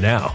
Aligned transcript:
now. 0.00 0.34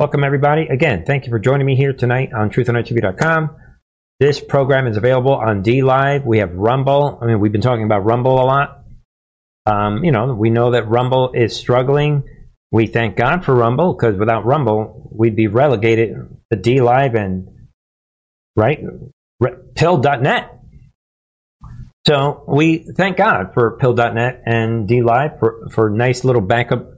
Welcome, 0.00 0.24
everybody. 0.24 0.66
Again, 0.66 1.04
thank 1.04 1.26
you 1.26 1.30
for 1.30 1.38
joining 1.38 1.66
me 1.66 1.76
here 1.76 1.92
tonight 1.92 2.32
on 2.32 2.48
truthonertv.com. 2.48 3.54
This 4.18 4.40
program 4.40 4.86
is 4.86 4.96
available 4.96 5.34
on 5.34 5.62
DLive. 5.62 6.24
We 6.24 6.38
have 6.38 6.54
Rumble. 6.54 7.18
I 7.20 7.26
mean, 7.26 7.38
we've 7.38 7.52
been 7.52 7.60
talking 7.60 7.84
about 7.84 8.06
Rumble 8.06 8.40
a 8.40 8.46
lot. 8.46 8.82
Um, 9.66 10.02
you 10.02 10.10
know, 10.10 10.32
we 10.32 10.48
know 10.48 10.70
that 10.70 10.88
Rumble 10.88 11.32
is 11.32 11.54
struggling. 11.54 12.24
We 12.72 12.86
thank 12.86 13.14
God 13.14 13.44
for 13.44 13.54
Rumble 13.54 13.92
because 13.92 14.16
without 14.16 14.46
Rumble, 14.46 15.10
we'd 15.12 15.36
be 15.36 15.48
relegated 15.48 16.16
to 16.50 16.56
DLive 16.56 17.14
and 17.14 17.68
right 18.56 18.82
Re- 19.38 19.56
pill.net. 19.74 20.60
So 22.06 22.44
we 22.48 22.90
thank 22.96 23.18
God 23.18 23.52
for 23.52 23.76
pill.net 23.76 24.44
and 24.46 24.88
DLive 24.88 25.38
for, 25.38 25.68
for 25.70 25.90
nice 25.90 26.24
little 26.24 26.40
backup 26.40 26.90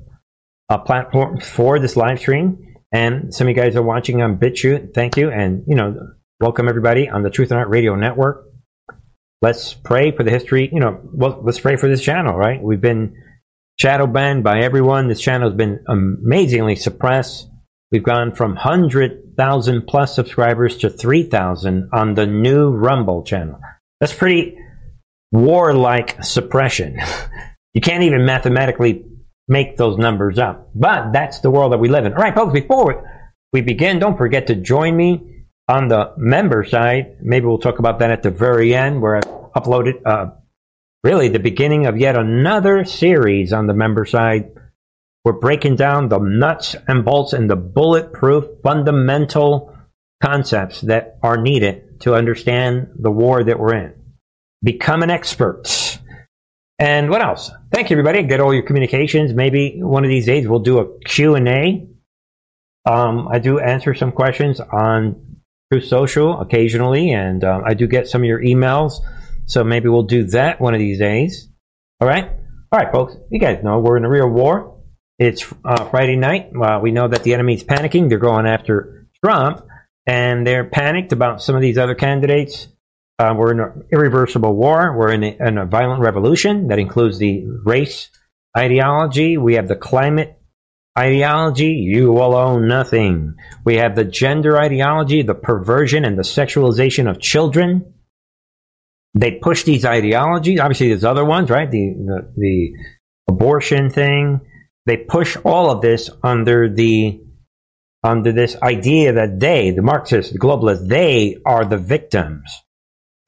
uh, 0.69 0.79
platform 0.79 1.41
for 1.41 1.81
this 1.81 1.97
live 1.97 2.21
stream. 2.21 2.69
And 2.93 3.35
some 3.35 3.47
of 3.47 3.57
you 3.57 3.63
guys 3.63 3.75
are 3.75 3.83
watching 3.83 4.21
on 4.21 4.37
BitChute. 4.37 4.95
Thank 4.95 5.17
you. 5.17 5.31
And, 5.31 5.65
you 5.67 5.75
know, 5.75 5.97
welcome 6.41 6.69
everybody 6.69 7.09
on 7.09 7.23
the 7.23 7.31
Truth 7.31 7.51
and 7.51 7.59
Art 7.59 7.71
Radio 7.71 7.95
Network. 7.95 8.45
Let's 9.41 9.73
pray 9.73 10.13
for 10.13 10.23
the 10.23 10.31
history. 10.31 10.69
You 10.71 10.81
know, 10.81 11.01
well, 11.03 11.41
let's 11.43 11.59
pray 11.59 11.77
for 11.77 11.89
this 11.89 12.03
channel, 12.03 12.37
right? 12.37 12.63
We've 12.63 12.81
been 12.81 13.17
shadow 13.81 14.07
banned 14.07 14.45
by 14.45 14.61
everyone. 14.61 15.09
This 15.09 15.21
channel 15.21 15.49
has 15.49 15.57
been 15.57 15.83
amazingly 15.89 16.77
suppressed. 16.77 17.49
We've 17.91 18.03
gone 18.03 18.35
from 18.35 18.55
100,000 18.55 19.87
plus 19.87 20.15
subscribers 20.15 20.77
to 20.79 20.91
3,000 20.91 21.89
on 21.93 22.15
the 22.15 22.27
new 22.27 22.71
Rumble 22.71 23.25
channel. 23.25 23.59
That's 24.01 24.15
pretty 24.15 24.59
warlike 25.31 26.23
suppression. 26.23 26.99
you 27.75 27.81
can't 27.81 28.03
even 28.05 28.27
mathematically 28.27 29.05
make 29.49 29.77
those 29.77 29.99
numbers 29.99 30.39
up. 30.39 30.71
But 30.75 31.13
that's 31.13 31.41
the 31.41 31.51
world 31.51 31.73
that 31.73 31.79
we 31.79 31.89
live 31.89 32.05
in. 32.05 32.15
All 32.15 32.23
right, 32.23 32.35
folks, 32.35 32.53
before 32.53 33.29
we 33.53 33.61
begin, 33.61 33.99
don't 33.99 34.17
forget 34.17 34.47
to 34.49 34.55
join 34.55 34.97
me 34.97 35.45
on 35.69 35.89
the 35.89 36.13
member 36.17 36.65
side. 36.65 37.17
Maybe 37.21 37.47
we'll 37.47 37.59
talk 37.59 37.79
about 37.79 38.01
that 38.01 38.11
at 38.11 38.23
the 38.23 38.31
very 38.31 38.75
end 38.75 39.01
where 39.01 39.17
I 39.17 39.21
uploaded 39.21 40.03
uh, 40.05 40.33
really 41.05 41.29
the 41.29 41.39
beginning 41.39 41.87
of 41.87 41.99
yet 41.99 42.17
another 42.17 42.85
series 42.85 43.53
on 43.53 43.67
the 43.67 43.75
member 43.75 44.05
side. 44.05 44.53
We're 45.25 45.33
breaking 45.33 45.77
down 45.77 46.09
the 46.09 46.19
nuts 46.19 46.75
and 46.89 47.05
bolts 47.05 47.33
and 47.33 47.49
the 47.49 47.57
bulletproof 47.57 48.45
fundamental 48.63 49.77
concepts 50.23 50.81
that 50.83 51.19
are 51.23 51.37
needed 51.37 52.01
to 52.01 52.15
understand 52.15 52.89
the 52.97 53.11
war 53.11 53.43
that 53.43 53.59
we're 53.59 53.75
in. 53.75 53.95
Become 54.63 55.03
an 55.03 55.11
expert. 55.11 55.82
And 56.83 57.11
what 57.11 57.23
else? 57.23 57.49
Thank 57.71 57.91
you, 57.91 57.95
everybody. 57.95 58.25
Get 58.25 58.41
all 58.41 58.53
your 58.53 58.65
communications. 58.65 59.33
Maybe 59.33 59.81
one 59.81 60.03
of 60.03 60.09
these 60.09 60.27
days 60.27 60.49
we'll 60.49 60.59
do 60.59 60.81
a 60.81 60.99
Q&A. 61.05 61.87
Um, 62.85 63.29
I 63.29 63.39
do 63.39 63.61
answer 63.61 63.95
some 63.95 64.11
questions 64.11 64.59
on 64.59 65.37
Truth 65.71 65.85
Social 65.85 66.41
occasionally, 66.41 67.13
and 67.13 67.45
um, 67.45 67.63
I 67.65 67.75
do 67.75 67.87
get 67.87 68.09
some 68.09 68.23
of 68.23 68.27
your 68.27 68.43
emails. 68.43 68.95
So 69.47 69.63
maybe 69.63 69.91
we'll 69.91 70.03
do 70.03 70.25
that 70.31 70.61
one 70.61 70.75
of 70.75 70.81
these 70.81 70.99
days. 70.99 71.49
All 72.01 72.09
right? 72.09 72.25
All 72.73 72.81
right, 72.81 72.91
folks. 72.91 73.15
You 73.31 73.39
guys 73.39 73.63
know 73.63 73.79
we're 73.79 73.97
in 73.97 74.05
a 74.05 74.11
real 74.11 74.29
war. 74.29 74.83
It's 75.21 75.45
uh, 75.65 75.89
Friday 75.89 76.17
night. 76.17 76.51
We 76.83 76.91
know 76.91 77.07
that 77.07 77.23
the 77.23 77.35
enemy's 77.35 77.63
panicking. 77.63 78.09
They're 78.09 78.19
going 78.19 78.49
after 78.49 79.07
Trump, 79.25 79.65
and 80.05 80.45
they're 80.45 80.65
panicked 80.65 81.13
about 81.13 81.45
some 81.45 81.55
of 81.55 81.63
these 81.63 81.79
other 81.79 81.95
candidates. 81.95 82.67
Uh, 83.23 83.35
we're 83.35 83.53
in 83.53 83.61
an 83.61 83.85
irreversible 83.93 84.53
war. 84.57 84.97
We're 84.99 85.13
in 85.13 85.23
a, 85.23 85.37
in 85.39 85.57
a 85.57 85.65
violent 85.65 86.01
revolution 86.01 86.67
that 86.69 86.81
includes 86.81 87.19
the 87.19 87.45
race 87.65 88.11
ideology. 88.59 89.37
We 89.37 89.55
have 89.55 89.69
the 89.69 89.77
climate 89.77 90.41
ideology. 90.99 91.69
You 91.69 92.11
will 92.11 92.35
own 92.35 92.67
nothing. 92.67 93.37
We 93.65 93.77
have 93.77 93.95
the 93.95 94.05
gender 94.05 94.59
ideology, 94.59 95.23
the 95.23 95.37
perversion 95.37 96.05
and 96.05 96.19
the 96.19 96.25
sexualization 96.25 97.09
of 97.09 97.21
children. 97.21 97.95
They 99.15 99.39
push 99.41 99.63
these 99.63 99.85
ideologies. 99.85 100.59
Obviously, 100.59 100.89
there's 100.89 101.05
other 101.05 101.25
ones, 101.25 101.49
right? 101.49 101.71
The, 101.71 101.95
the, 101.95 102.33
the 102.37 102.73
abortion 103.29 103.89
thing. 103.91 104.41
They 104.87 104.97
push 104.97 105.37
all 105.45 105.71
of 105.71 105.81
this 105.81 106.11
under 106.25 106.69
the 106.69 107.21
under 108.03 108.33
this 108.33 108.57
idea 108.61 109.13
that 109.13 109.39
they, 109.39 109.71
the 109.71 109.81
Marxists, 109.81 110.33
the 110.33 110.41
globalists, 110.41 110.89
they 110.89 111.37
are 111.47 111.65
the 111.65 111.79
victims. 111.79 112.51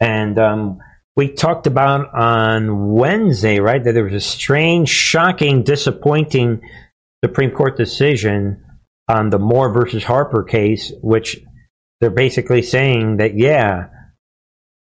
And 0.01 0.39
um, 0.39 0.79
we 1.17 1.33
talked 1.33 1.67
about 1.67 2.15
on 2.15 2.93
Wednesday, 2.93 3.61
right, 3.61 3.83
that 3.83 3.93
there 3.93 4.05
was 4.05 4.15
a 4.15 4.21
strange, 4.21 4.89
shocking, 4.89 5.63
disappointing 5.63 6.63
Supreme 7.25 7.53
Court 7.53 7.77
decision 7.77 8.65
on 9.09 9.31
the 9.31 9.39
Moore 9.39 9.73
versus 9.73 10.05
Harper 10.05 10.43
case, 10.43 10.93
which 11.03 11.41
they're 12.01 12.11
basically 12.11 12.63
saying 12.63 13.19
that, 13.19 13.39
yeah, 13.39 13.89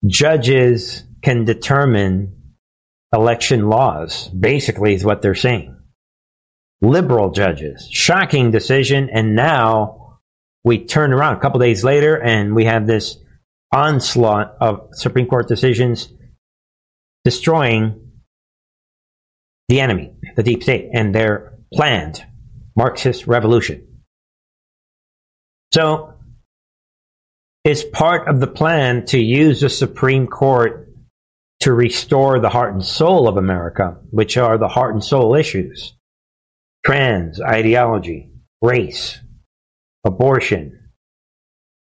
judges 0.07 1.05
can 1.23 1.45
determine 1.45 2.55
election 3.13 3.69
laws, 3.69 4.29
basically, 4.29 4.95
is 4.95 5.05
what 5.05 5.23
they're 5.23 5.35
saying. 5.35 5.77
Liberal 6.81 7.31
judges. 7.31 7.89
Shocking 7.91 8.51
decision. 8.51 9.09
And 9.13 9.37
now 9.37 10.19
we 10.65 10.85
turn 10.85 11.13
around 11.13 11.37
a 11.37 11.41
couple 11.41 11.61
days 11.61 11.85
later 11.85 12.21
and 12.21 12.55
we 12.55 12.65
have 12.65 12.87
this 12.87 13.19
onslaught 13.73 14.57
of 14.61 14.89
Supreme 14.93 15.27
Court 15.27 15.49
decisions 15.49 16.09
destroying 17.25 18.13
the 19.69 19.81
enemy, 19.81 20.15
the 20.37 20.43
deep 20.43 20.63
state, 20.63 20.91
and 20.93 21.15
their 21.15 21.59
planned 21.73 22.25
Marxist 22.77 23.27
revolution. 23.27 23.87
So, 25.73 26.15
it's 27.65 27.85
part 27.85 28.29
of 28.29 28.41
the 28.41 28.47
plan 28.47 29.07
to 29.07 29.19
use 29.19 29.61
the 29.61 29.71
Supreme 29.71 30.27
Court 30.27 30.91
to 31.61 31.73
restore 31.73 32.41
the 32.41 32.49
heart 32.49 32.75
and 32.75 32.85
soul 32.85 33.29
of 33.29 33.37
America, 33.37 33.97
which 34.11 34.37
are 34.37 34.59
the 34.59 34.69
heart 34.69 34.95
and 34.95 35.05
soul 35.05 35.35
issues 35.35 35.95
trans 36.85 37.41
ideology, 37.41 38.33
race, 38.61 39.21
abortion, 40.05 40.82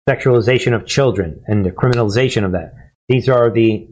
sexualization 0.09 0.75
of 0.75 0.87
children 0.87 1.43
and 1.47 1.65
the 1.65 1.71
criminalization 1.71 2.45
of 2.45 2.53
that. 2.53 2.75
These 3.09 3.29
are 3.29 3.51
the 3.51 3.89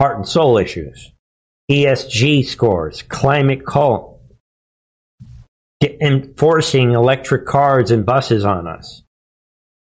heart 0.00 0.16
and 0.16 0.28
soul 0.28 0.58
issues. 0.58 1.12
ESG 1.70 2.46
scores, 2.46 3.02
climate 3.02 3.66
cult, 3.66 4.20
enforcing 6.00 6.92
electric 6.92 7.46
cars 7.46 7.90
and 7.90 8.06
buses 8.06 8.44
on 8.44 8.66
us, 8.68 9.02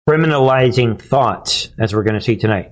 criminalizing 0.09 1.01
thoughts, 1.01 1.69
as 1.79 1.93
we're 1.93 2.03
going 2.03 2.15
to 2.15 2.21
see 2.21 2.37
tonight. 2.37 2.71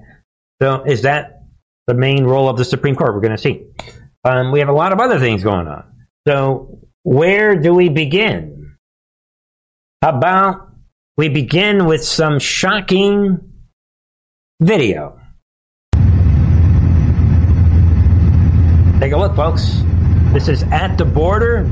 So, 0.61 0.83
is 0.83 1.01
that 1.01 1.43
the 1.87 1.93
main 1.93 2.23
role 2.23 2.47
of 2.47 2.57
the 2.57 2.65
Supreme 2.65 2.95
Court? 2.95 3.13
We're 3.13 3.21
going 3.21 3.35
to 3.35 3.37
see. 3.37 3.65
Um, 4.23 4.51
we 4.51 4.59
have 4.59 4.69
a 4.69 4.73
lot 4.73 4.93
of 4.93 4.99
other 4.99 5.19
things 5.19 5.43
going 5.43 5.67
on. 5.67 5.83
So, 6.27 6.79
where 7.03 7.55
do 7.55 7.73
we 7.73 7.89
begin? 7.89 8.77
How 10.01 10.17
about 10.17 10.70
we 11.17 11.27
begin 11.27 11.85
with 11.85 12.03
some 12.03 12.39
shocking 12.39 13.39
video. 14.61 15.19
Take 18.99 19.11
a 19.11 19.17
look, 19.17 19.35
folks. 19.35 19.81
This 20.31 20.47
is 20.47 20.63
at 20.63 20.95
the 20.97 21.03
border. 21.05 21.63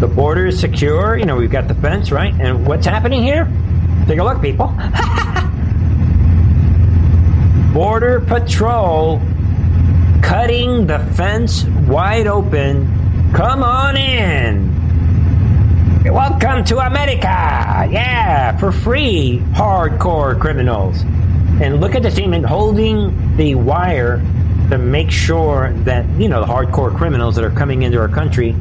The 0.00 0.08
border 0.08 0.46
is 0.46 0.60
secure. 0.60 1.16
You 1.16 1.24
know, 1.24 1.36
we've 1.36 1.50
got 1.50 1.68
the 1.68 1.74
fence, 1.74 2.12
right? 2.12 2.34
And 2.38 2.66
what's 2.66 2.84
happening 2.84 3.22
here? 3.22 3.44
Take 4.06 4.18
a 4.18 4.24
look, 4.24 4.42
people. 4.42 4.66
border 7.72 8.20
Patrol 8.20 9.20
cutting 10.22 10.86
the 10.86 10.98
fence 11.14 11.64
wide 11.86 12.26
open. 12.26 13.32
Come 13.32 13.62
on 13.62 13.96
in. 13.96 14.77
Welcome 16.10 16.64
to 16.64 16.78
America! 16.78 17.26
Yeah, 17.90 18.56
for 18.56 18.72
free, 18.72 19.42
hardcore 19.52 20.40
criminals. 20.40 21.02
And 21.60 21.82
look 21.82 21.94
at 21.94 22.02
the 22.02 22.10
team 22.10 22.32
holding 22.44 23.36
the 23.36 23.56
wire 23.56 24.16
to 24.70 24.78
make 24.78 25.10
sure 25.10 25.72
that, 25.84 26.08
you 26.18 26.28
know, 26.28 26.40
the 26.40 26.46
hardcore 26.46 26.96
criminals 26.96 27.34
that 27.36 27.44
are 27.44 27.50
coming 27.50 27.82
into 27.82 28.00
our 28.00 28.08
country 28.08 28.56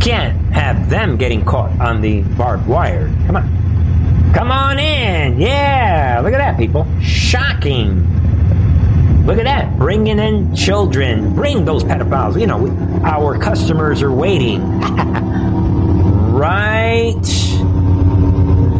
can't 0.00 0.36
have 0.52 0.90
them 0.90 1.16
getting 1.16 1.44
caught 1.44 1.70
on 1.80 2.00
the 2.00 2.22
barbed 2.22 2.66
wire. 2.66 3.06
Come 3.26 3.36
on. 3.36 4.32
Come 4.34 4.50
on 4.50 4.80
in. 4.80 5.40
Yeah. 5.40 6.20
Look 6.24 6.32
at 6.32 6.38
that, 6.38 6.58
people. 6.58 6.88
Shocking. 7.00 8.04
Look 9.26 9.38
at 9.38 9.44
that. 9.44 9.78
Bringing 9.78 10.18
in 10.18 10.56
children. 10.56 11.36
Bring 11.36 11.64
those 11.64 11.84
pedophiles. 11.84 12.40
You 12.40 12.48
know, 12.48 12.68
our 13.04 13.38
customers 13.38 14.02
are 14.02 14.12
waiting. 14.12 14.60
right 16.40 17.20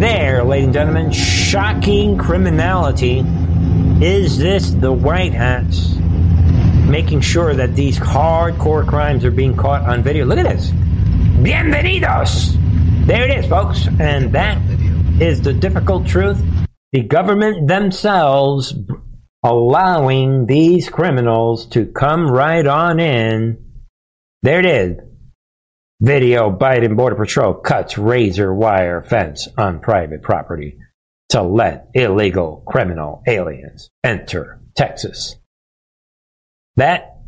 there, 0.00 0.42
ladies 0.42 0.64
and 0.64 0.72
gentlemen. 0.72 1.12
Shocking 1.12 2.16
criminality. 2.16 3.18
Is 4.00 4.38
this 4.38 4.70
the 4.70 4.90
White 4.90 5.34
Hats 5.34 5.94
making 6.88 7.20
sure 7.20 7.52
that 7.52 7.74
these 7.74 7.98
hardcore 7.98 8.88
crimes 8.88 9.26
are 9.26 9.30
being 9.30 9.54
caught 9.54 9.82
on 9.82 10.02
video? 10.02 10.24
Look 10.24 10.38
at 10.38 10.46
this. 10.46 10.70
Bienvenidos! 10.70 12.56
There 13.06 13.28
it 13.28 13.38
is, 13.38 13.46
folks. 13.46 13.86
And 13.98 14.32
that 14.32 14.58
is 15.20 15.42
the 15.42 15.52
difficult 15.52 16.06
truth. 16.06 16.42
The 16.92 17.02
government 17.02 17.68
themselves 17.68 18.74
allowing 19.44 20.46
these 20.46 20.88
criminals 20.88 21.66
to 21.66 21.84
come 21.84 22.30
right 22.30 22.66
on 22.66 23.00
in. 23.00 23.62
There 24.42 24.60
it 24.60 24.66
is. 24.66 25.09
Video 26.00 26.50
Biden 26.50 26.96
Border 26.96 27.16
Patrol 27.16 27.52
cuts 27.52 27.98
razor 27.98 28.54
wire 28.54 29.02
fence 29.02 29.48
on 29.58 29.80
private 29.80 30.22
property 30.22 30.78
to 31.28 31.42
let 31.42 31.90
illegal 31.92 32.62
criminal 32.66 33.22
aliens 33.28 33.90
enter 34.02 34.62
Texas. 34.74 35.36
That 36.76 37.18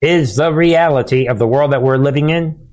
is 0.00 0.36
the 0.36 0.52
reality 0.52 1.26
of 1.26 1.40
the 1.40 1.46
world 1.46 1.72
that 1.72 1.82
we're 1.82 1.96
living 1.96 2.30
in. 2.30 2.68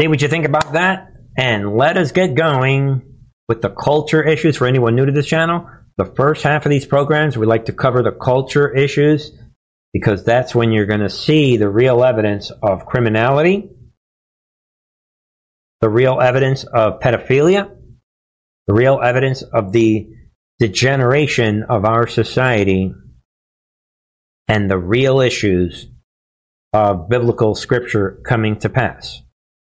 See 0.00 0.08
what 0.08 0.22
you 0.22 0.28
think 0.28 0.46
about 0.46 0.72
that, 0.72 1.12
and 1.36 1.76
let 1.76 1.98
us 1.98 2.12
get 2.12 2.34
going 2.34 3.02
with 3.48 3.60
the 3.60 3.68
culture 3.68 4.22
issues 4.22 4.56
for 4.56 4.66
anyone 4.66 4.96
new 4.96 5.04
to 5.04 5.12
this 5.12 5.26
channel. 5.26 5.68
The 5.98 6.06
first 6.06 6.42
half 6.42 6.64
of 6.64 6.70
these 6.70 6.86
programs, 6.86 7.36
we 7.36 7.44
like 7.44 7.66
to 7.66 7.74
cover 7.74 8.02
the 8.02 8.12
culture 8.12 8.74
issues 8.74 9.30
because 9.92 10.24
that's 10.24 10.54
when 10.54 10.72
you're 10.72 10.86
going 10.86 11.00
to 11.00 11.10
see 11.10 11.58
the 11.58 11.68
real 11.68 12.02
evidence 12.02 12.50
of 12.62 12.86
criminality, 12.86 13.68
the 15.80 15.88
real 15.88 16.20
evidence 16.20 16.64
of 16.64 17.00
pedophilia, 17.00 17.74
the 18.66 18.74
real 18.74 19.00
evidence 19.02 19.42
of 19.42 19.72
the 19.72 20.08
degeneration 20.58 21.64
of 21.68 21.84
our 21.84 22.06
society, 22.06 22.92
and 24.48 24.70
the 24.70 24.78
real 24.78 25.20
issues 25.20 25.88
of 26.72 27.08
biblical 27.08 27.54
scripture 27.54 28.20
coming 28.26 28.58
to 28.58 28.68
pass. 28.68 29.22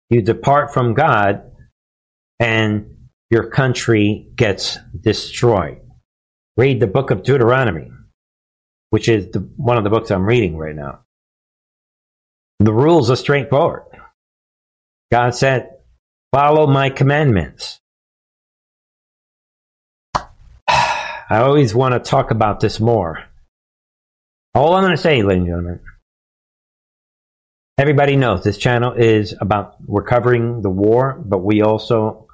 You 0.09 0.21
depart 0.21 0.73
from 0.73 0.93
God, 0.93 1.51
and 2.39 3.07
your 3.29 3.49
country 3.49 4.27
gets 4.35 4.77
destroyed 5.01 5.79
read 6.57 6.79
the 6.79 6.87
book 6.87 7.11
of 7.11 7.23
Deuteronomy, 7.23 7.89
which 8.89 9.09
is 9.09 9.31
the, 9.31 9.39
one 9.55 9.77
of 9.77 9.83
the 9.83 9.89
books 9.89 10.11
I'm 10.11 10.25
reading 10.25 10.57
right 10.57 10.75
now. 10.75 10.99
The 12.59 12.73
rules 12.73 13.09
are 13.09 13.15
straightforward. 13.15 13.83
God 15.11 15.35
said, 15.35 15.69
follow 16.33 16.65
my 16.65 16.89
commandments. 16.89 17.79
I 20.67 21.37
always 21.37 21.75
want 21.75 21.93
to 21.93 21.99
talk 21.99 22.31
about 22.31 22.59
this 22.59 22.79
more. 22.79 23.23
All 24.55 24.73
I'm 24.73 24.83
going 24.83 24.95
to 24.95 25.01
say, 25.01 25.21
ladies 25.21 25.41
and 25.41 25.47
gentlemen, 25.47 25.79
everybody 27.77 28.15
knows 28.15 28.43
this 28.43 28.57
channel 28.57 28.93
is 28.93 29.35
about 29.39 29.75
we're 29.85 30.03
covering 30.03 30.61
the 30.61 30.69
war, 30.69 31.21
but 31.23 31.39
we 31.39 31.61
also 31.61 32.27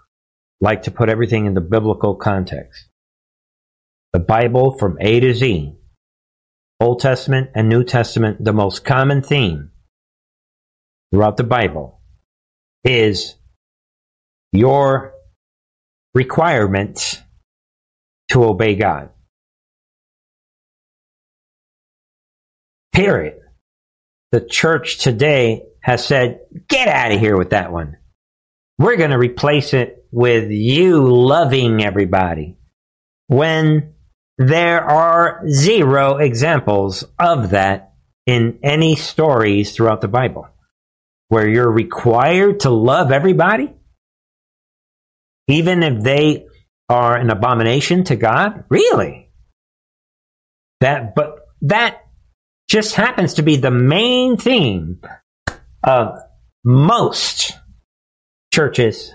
like 0.61 0.83
to 0.83 0.91
put 0.91 1.09
everything 1.09 1.45
in 1.45 1.53
the 1.53 1.61
biblical 1.61 2.15
context 2.15 2.85
the 4.11 4.19
Bible 4.19 4.75
from 4.77 4.97
A 4.99 5.19
to 5.19 5.35
Z, 5.35 5.75
Old 6.79 6.99
Testament 6.99 7.51
and 7.53 7.69
New 7.69 7.83
Testament, 7.83 8.43
the 8.43 8.53
most 8.53 8.83
common 8.83 9.21
theme 9.21 9.69
throughout 11.11 11.37
the 11.37 11.43
Bible 11.43 12.01
is 12.83 13.35
your 14.51 15.13
requirement 16.13 17.23
to 18.29 18.43
obey 18.43 18.75
God. 18.75 19.09
Period. 22.93 23.39
The 24.31 24.41
church 24.41 24.99
today 24.99 25.63
has 25.81 26.05
said, 26.05 26.41
get 26.67 26.87
out 26.87 27.11
of 27.11 27.19
here 27.19 27.37
with 27.37 27.51
that 27.51 27.71
one. 27.71 27.97
We're 28.77 28.97
going 28.97 29.11
to 29.11 29.17
replace 29.17 29.73
it 29.73 30.05
with 30.11 30.51
you 30.51 31.07
loving 31.07 31.83
everybody. 31.83 32.57
When 33.27 33.93
there 34.37 34.83
are 34.83 35.47
zero 35.49 36.17
examples 36.17 37.03
of 37.17 37.51
that 37.51 37.93
in 38.25 38.59
any 38.63 38.95
stories 38.95 39.73
throughout 39.73 40.01
the 40.01 40.07
Bible 40.07 40.47
where 41.27 41.47
you're 41.47 41.71
required 41.71 42.61
to 42.61 42.69
love 42.69 43.11
everybody, 43.11 43.73
even 45.49 45.83
if 45.83 46.03
they 46.03 46.45
are 46.87 47.15
an 47.15 47.29
abomination 47.29 48.03
to 48.05 48.15
God. 48.15 48.63
Really? 48.69 49.29
That, 50.81 51.15
but 51.15 51.39
that 51.61 52.05
just 52.69 52.95
happens 52.95 53.35
to 53.35 53.41
be 53.41 53.57
the 53.57 53.71
main 53.71 54.37
theme 54.37 55.01
of 55.83 56.19
most 56.63 57.57
churches 58.53 59.13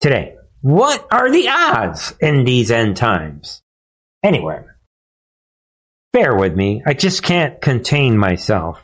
today. 0.00 0.36
What 0.60 1.06
are 1.10 1.30
the 1.30 1.48
odds 1.48 2.14
in 2.20 2.44
these 2.44 2.70
end 2.70 2.96
times? 2.96 3.62
Anyway, 4.22 4.62
bear 6.12 6.34
with 6.34 6.56
me. 6.56 6.82
I 6.86 6.94
just 6.94 7.22
can't 7.22 7.60
contain 7.60 8.16
myself 8.16 8.82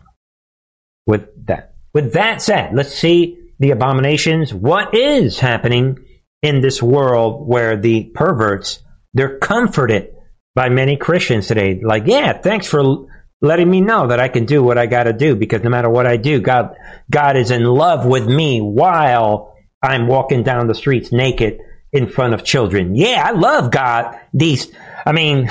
with 1.06 1.46
that. 1.46 1.74
With 1.94 2.12
that 2.12 2.42
said, 2.42 2.74
let's 2.74 2.94
see 2.94 3.38
the 3.58 3.70
abominations. 3.70 4.52
What 4.52 4.94
is 4.94 5.38
happening 5.38 5.98
in 6.42 6.60
this 6.60 6.82
world 6.82 7.46
where 7.46 7.76
the 7.76 8.04
perverts, 8.14 8.80
they're 9.14 9.38
comforted 9.38 10.14
by 10.54 10.68
many 10.68 10.96
Christians 10.96 11.46
today. 11.46 11.80
Like, 11.82 12.04
yeah, 12.06 12.32
thanks 12.32 12.66
for 12.66 13.06
letting 13.42 13.70
me 13.70 13.80
know 13.80 14.08
that 14.08 14.20
I 14.20 14.28
can 14.28 14.46
do 14.46 14.62
what 14.62 14.78
I 14.78 14.86
got 14.86 15.04
to 15.04 15.12
do 15.12 15.36
because 15.36 15.62
no 15.62 15.70
matter 15.70 15.88
what 15.88 16.06
I 16.06 16.16
do, 16.16 16.40
God, 16.40 16.76
God 17.10 17.36
is 17.36 17.50
in 17.50 17.64
love 17.64 18.04
with 18.06 18.26
me 18.26 18.60
while 18.60 19.54
I'm 19.82 20.06
walking 20.06 20.42
down 20.42 20.66
the 20.66 20.74
streets 20.74 21.12
naked 21.12 21.60
in 21.92 22.06
front 22.08 22.34
of 22.34 22.44
children. 22.44 22.94
Yeah, 22.94 23.22
I 23.26 23.32
love 23.32 23.70
God. 23.70 24.18
These 24.32 24.70
I 25.06 25.12
mean, 25.12 25.48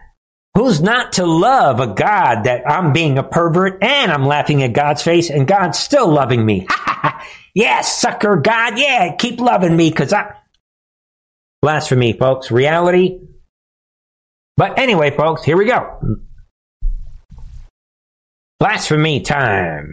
who's 0.54 0.80
not 0.80 1.12
to 1.14 1.26
love 1.26 1.80
a 1.80 1.94
God 1.94 2.44
that 2.44 2.68
I'm 2.68 2.92
being 2.92 3.18
a 3.18 3.22
pervert 3.22 3.82
and 3.82 4.10
I'm 4.10 4.26
laughing 4.26 4.62
at 4.62 4.72
God's 4.72 5.02
face 5.02 5.30
and 5.30 5.46
God's 5.46 5.78
still 5.78 6.08
loving 6.08 6.44
me? 6.44 6.66
yeah, 7.58 7.80
sucker 7.80 8.36
God. 8.36 8.78
Yeah, 8.78 9.16
keep 9.16 9.40
loving 9.40 9.76
me 9.76 9.90
because 9.90 10.12
I. 10.12 10.32
Blasphemy, 11.60 12.12
folks. 12.12 12.52
Reality. 12.52 13.18
But 14.56 14.78
anyway, 14.78 15.10
folks, 15.10 15.42
here 15.42 15.56
we 15.56 15.64
go. 15.64 15.98
Blasphemy 18.60 19.22
time. 19.22 19.90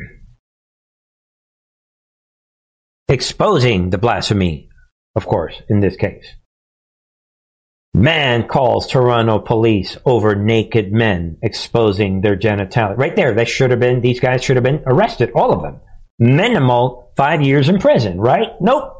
Exposing 3.09 3.89
the 3.89 3.97
blasphemy, 3.97 4.69
of 5.15 5.25
course, 5.25 5.55
in 5.67 5.79
this 5.79 5.95
case. 5.95 6.35
Man 7.95 8.47
calls 8.47 8.85
Toronto 8.85 9.39
police 9.39 9.97
over 10.05 10.35
naked 10.35 10.93
men 10.93 11.37
exposing 11.41 12.21
their 12.21 12.37
genitalia. 12.37 12.95
Right 12.95 13.15
there, 13.15 13.33
they 13.33 13.45
should 13.45 13.71
have 13.71 13.79
been, 13.79 14.01
these 14.01 14.19
guys 14.19 14.43
should 14.43 14.55
have 14.55 14.63
been 14.63 14.83
arrested, 14.85 15.31
all 15.33 15.51
of 15.51 15.63
them. 15.63 15.79
Minimal 16.19 17.04
five 17.15 17.41
years 17.41 17.69
in 17.69 17.79
prison, 17.79 18.19
right? 18.19 18.49
Nope. 18.59 18.93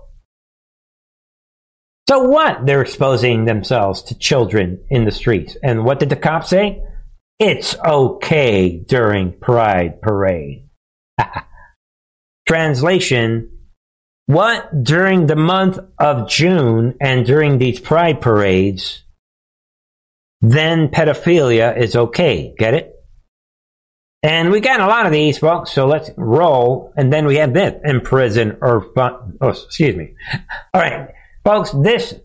So 2.08 2.28
what? 2.30 2.66
They're 2.66 2.82
exposing 2.82 3.46
themselves 3.46 4.04
to 4.04 4.18
children 4.18 4.84
in 4.90 5.06
the 5.06 5.12
streets. 5.12 5.58
And 5.64 5.84
what 5.84 6.00
did 6.00 6.10
the 6.10 6.16
cops 6.16 6.50
say? 6.50 6.84
It's 7.40 7.76
okay 7.80 8.78
during 8.78 9.34
Pride 9.34 10.02
Parade. 10.02 10.70
Translation 12.48 13.52
what 14.28 14.84
during 14.84 15.28
the 15.28 15.36
month 15.36 15.78
of 16.00 16.28
June 16.28 16.96
and 17.00 17.26
during 17.26 17.60
these 17.60 17.80
pride 17.80 18.22
parades, 18.22 19.04
then 20.42 20.88
pedophilia 20.88 21.78
is 21.78 21.96
okay. 21.96 22.56
Get 22.58 22.74
it? 22.74 22.95
And 24.24 24.52
we 24.52 24.60
got 24.60 24.80
a 24.80 24.88
lot 24.88 25.06
of 25.06 25.12
these, 25.12 25.38
folks, 25.38 25.72
so 25.72 25.86
let's 25.86 26.10
roll. 26.18 26.92
And 26.98 27.14
then 27.14 27.28
we 27.28 27.36
have 27.36 27.54
this 27.54 27.80
in 27.84 28.02
prison 28.02 28.58
or, 28.62 28.92
oh, 28.98 29.50
excuse 29.50 29.96
me. 29.96 30.16
All 30.74 30.82
right, 30.82 31.10
folks, 31.44 31.72
this 31.72 32.16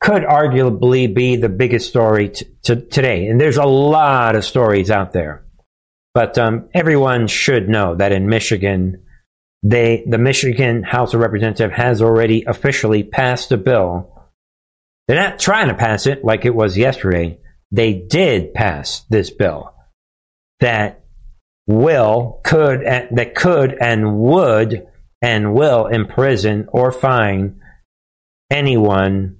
could 0.00 0.22
arguably 0.22 1.12
be 1.12 1.36
the 1.36 1.48
biggest 1.48 1.88
story 1.88 2.28
t- 2.28 2.46
t- 2.62 2.82
today. 2.82 3.26
And 3.26 3.40
there's 3.40 3.56
a 3.56 3.64
lot 3.64 4.36
of 4.36 4.44
stories 4.44 4.90
out 4.90 5.12
there. 5.12 5.44
But 6.14 6.36
um, 6.36 6.68
everyone 6.74 7.26
should 7.26 7.68
know 7.68 7.94
that 7.94 8.12
in 8.12 8.28
Michigan, 8.28 9.04
they 9.62 10.04
the 10.06 10.18
Michigan 10.18 10.82
House 10.82 11.14
of 11.14 11.20
Representatives 11.20 11.74
has 11.74 12.02
already 12.02 12.44
officially 12.46 13.02
passed 13.02 13.50
a 13.50 13.56
bill. 13.56 14.12
They're 15.06 15.16
not 15.16 15.38
trying 15.38 15.68
to 15.68 15.74
pass 15.74 16.06
it 16.06 16.24
like 16.24 16.44
it 16.44 16.54
was 16.54 16.76
yesterday. 16.76 17.38
They 17.72 17.94
did 17.94 18.54
pass 18.54 19.04
this 19.08 19.30
bill 19.30 19.74
that 20.60 21.04
will, 21.66 22.40
could, 22.44 22.80
that 22.80 23.34
could 23.34 23.76
and 23.80 24.18
would 24.18 24.86
and 25.20 25.54
will 25.54 25.86
imprison 25.86 26.68
or 26.72 26.92
fine 26.92 27.60
anyone 28.50 29.38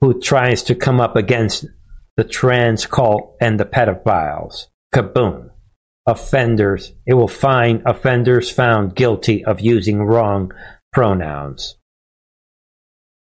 who 0.00 0.20
tries 0.20 0.64
to 0.64 0.74
come 0.74 1.00
up 1.00 1.16
against 1.16 1.66
the 2.16 2.24
trans 2.24 2.86
cult 2.86 3.36
and 3.40 3.58
the 3.58 3.64
pedophiles. 3.64 4.66
Kaboom 4.94 5.50
offenders. 6.06 6.92
It 7.06 7.14
will 7.14 7.28
fine 7.28 7.82
offenders 7.86 8.50
found 8.50 8.94
guilty 8.94 9.44
of 9.44 9.60
using 9.60 10.02
wrong 10.02 10.52
pronouns. 10.92 11.76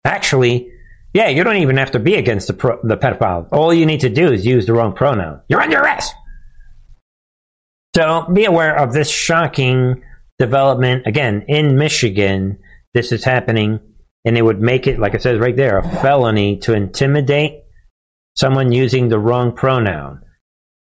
Actually, 0.05 0.71
yeah, 1.13 1.29
you 1.29 1.43
don't 1.43 1.57
even 1.57 1.77
have 1.77 1.91
to 1.91 1.99
be 1.99 2.15
against 2.15 2.47
the, 2.47 2.53
pro- 2.53 2.79
the 2.83 2.97
pedophile. 2.97 3.47
All 3.51 3.73
you 3.73 3.85
need 3.85 4.01
to 4.01 4.09
do 4.09 4.31
is 4.31 4.45
use 4.45 4.65
the 4.65 4.73
wrong 4.73 4.93
pronoun. 4.93 5.41
You're 5.49 5.61
under 5.61 5.79
arrest. 5.79 6.13
So 7.97 8.27
be 8.31 8.45
aware 8.45 8.77
of 8.77 8.93
this 8.93 9.09
shocking 9.09 10.03
development. 10.37 11.07
Again, 11.07 11.45
in 11.47 11.79
Michigan, 11.79 12.59
this 12.93 13.11
is 13.11 13.23
happening, 13.23 13.79
and 14.23 14.37
it 14.37 14.43
would 14.43 14.61
make 14.61 14.85
it, 14.85 14.99
like 14.99 15.15
it 15.15 15.23
says 15.23 15.39
right 15.39 15.55
there, 15.55 15.79
a 15.79 15.89
felony 16.01 16.57
to 16.59 16.75
intimidate 16.75 17.63
someone 18.35 18.71
using 18.71 19.09
the 19.09 19.17
wrong 19.17 19.55
pronoun. 19.55 20.21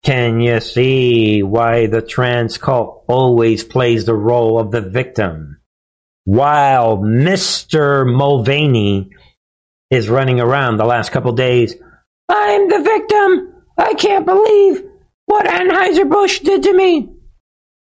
Can 0.04 0.39
you 0.39 0.60
see 0.60 1.44
why 1.44 1.86
the 1.86 2.01
trans 2.01 2.58
cult 2.58 3.06
always 3.08 3.63
plays 3.63 4.06
the 4.06 4.16
role 4.16 4.60
of 4.60 4.72
the 4.72 4.82
victim? 4.82 5.62
While 6.25 6.98
Mr. 6.98 8.12
Mulvaney 8.12 9.12
is 9.92 10.10
running 10.10 10.39
around 10.39 10.77
the 10.77 10.86
last 10.86 11.12
couple 11.12 11.32
days, 11.34 11.75
I'm 12.27 12.68
the 12.68 12.82
victim. 12.82 13.54
I 13.77 13.94
can't 13.94 14.25
believe 14.25 14.84
what 15.28 15.46
Anheuser-Busch 15.46 16.40
did 16.40 16.64
to 16.64 16.74
me. 16.74 17.10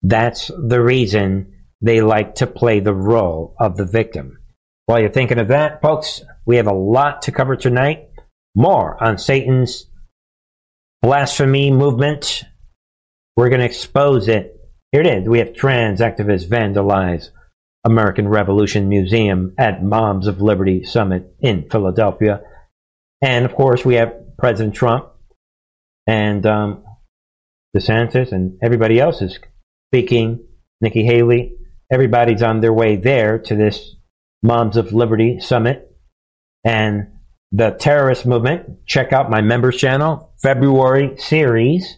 That's 0.03 0.47
the 0.47 0.81
reason 0.81 1.53
they 1.81 2.01
like 2.01 2.35
to 2.35 2.47
play 2.47 2.79
the 2.79 2.93
role 2.93 3.55
of 3.59 3.77
the 3.77 3.85
victim. 3.85 4.37
While 4.85 4.99
you're 4.99 5.09
thinking 5.09 5.39
of 5.39 5.47
that, 5.47 5.81
folks, 5.81 6.21
we 6.45 6.57
have 6.57 6.67
a 6.67 6.73
lot 6.73 7.23
to 7.23 7.31
cover 7.31 7.55
tonight. 7.55 8.09
More 8.55 9.01
on 9.03 9.17
Satan's 9.17 9.89
blasphemy 11.01 11.71
movement. 11.71 12.43
We're 13.35 13.49
going 13.49 13.59
to 13.59 13.65
expose 13.65 14.27
it. 14.27 14.53
Here 14.91 15.01
it 15.01 15.07
is. 15.07 15.27
We 15.27 15.39
have 15.39 15.53
trans 15.53 15.99
activists 15.99 16.47
vandalize 16.47 17.29
American 17.83 18.27
Revolution 18.27 18.89
Museum 18.89 19.53
at 19.57 19.83
Moms 19.83 20.27
of 20.27 20.41
Liberty 20.41 20.83
Summit 20.83 21.33
in 21.39 21.69
Philadelphia. 21.69 22.41
And 23.21 23.45
of 23.45 23.55
course, 23.55 23.85
we 23.85 23.95
have 23.95 24.13
President 24.37 24.75
Trump 24.75 25.09
and 26.07 26.45
um, 26.45 26.83
DeSantis 27.75 28.31
and 28.31 28.57
everybody 28.61 28.99
else 28.99 29.21
is 29.21 29.39
speaking. 29.89 30.45
Nikki 30.81 31.03
Haley, 31.03 31.55
everybody's 31.91 32.43
on 32.43 32.59
their 32.59 32.73
way 32.73 32.95
there 32.95 33.39
to 33.39 33.55
this 33.55 33.95
Moms 34.43 34.77
of 34.77 34.93
Liberty 34.93 35.39
Summit. 35.39 35.95
And 36.63 37.07
the 37.51 37.71
terrorist 37.71 38.25
movement, 38.25 38.85
check 38.85 39.13
out 39.13 39.29
my 39.29 39.41
members 39.41 39.77
channel, 39.77 40.33
February 40.41 41.17
series, 41.17 41.97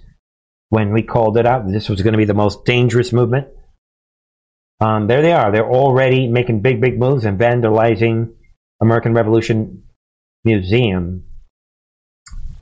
when 0.70 0.94
we 0.94 1.02
called 1.02 1.38
it 1.38 1.46
out. 1.46 1.68
This 1.68 1.90
was 1.90 2.02
going 2.02 2.14
to 2.14 2.18
be 2.18 2.26
the 2.26 2.34
most 2.34 2.66
dangerous 2.66 3.12
movement. 3.12 3.48
Um, 4.80 5.08
there 5.08 5.22
they 5.22 5.34
are. 5.34 5.52
They're 5.52 5.70
already 5.70 6.28
making 6.28 6.62
big, 6.62 6.80
big 6.80 6.98
moves 6.98 7.26
and 7.26 7.38
vandalizing 7.38 8.34
American 8.82 9.14
Revolution 9.14 9.84
Museum. 10.46 11.26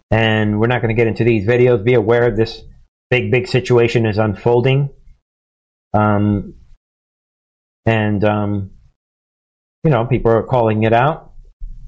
And 0.09 0.59
we're 0.59 0.67
not 0.67 0.81
going 0.81 0.95
to 0.95 0.99
get 0.99 1.07
into 1.07 1.23
these 1.23 1.45
videos. 1.45 1.83
Be 1.83 1.93
aware 1.93 2.27
of 2.27 2.37
this 2.37 2.63
big, 3.09 3.31
big 3.31 3.47
situation 3.47 4.05
is 4.05 4.17
unfolding. 4.17 4.89
Um, 5.93 6.55
and, 7.85 8.23
um, 8.23 8.71
you 9.83 9.91
know, 9.91 10.05
people 10.05 10.31
are 10.31 10.43
calling 10.43 10.83
it 10.83 10.93
out. 10.93 11.33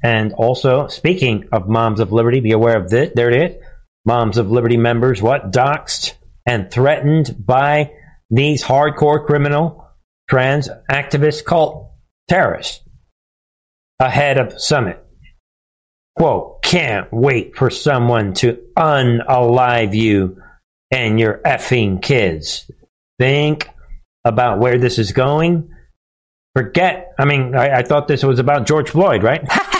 And 0.01 0.33
also, 0.33 0.87
speaking 0.87 1.49
of 1.51 1.67
Moms 1.67 1.99
of 1.99 2.13
Liberty, 2.13 2.39
be 2.39 2.51
aware 2.51 2.77
of 2.77 2.89
this. 2.89 3.11
There 3.13 3.29
it 3.29 3.51
is. 3.51 3.63
Moms 4.05 4.37
of 4.37 4.49
Liberty 4.49 4.77
members, 4.77 5.21
what? 5.21 5.51
Doxed 5.51 6.13
and 6.45 6.71
threatened 6.71 7.45
by 7.45 7.91
these 8.29 8.63
hardcore 8.63 9.25
criminal 9.25 9.87
trans 10.29 10.69
activist 10.89 11.43
cult 11.43 11.91
terrorists 12.29 12.81
ahead 13.99 14.37
of 14.37 14.59
summit. 14.61 15.03
Quote, 16.15 16.61
can't 16.63 17.11
wait 17.11 17.55
for 17.55 17.69
someone 17.69 18.33
to 18.35 18.59
unalive 18.77 19.93
you 19.93 20.41
and 20.91 21.19
your 21.19 21.41
effing 21.45 22.01
kids. 22.01 22.69
Think 23.19 23.69
about 24.25 24.59
where 24.59 24.77
this 24.77 24.97
is 24.97 25.11
going. 25.11 25.69
Forget, 26.55 27.13
I 27.19 27.25
mean, 27.25 27.55
I, 27.55 27.79
I 27.79 27.83
thought 27.83 28.07
this 28.07 28.23
was 28.23 28.39
about 28.39 28.65
George 28.65 28.89
Floyd, 28.89 29.23
right? 29.23 29.47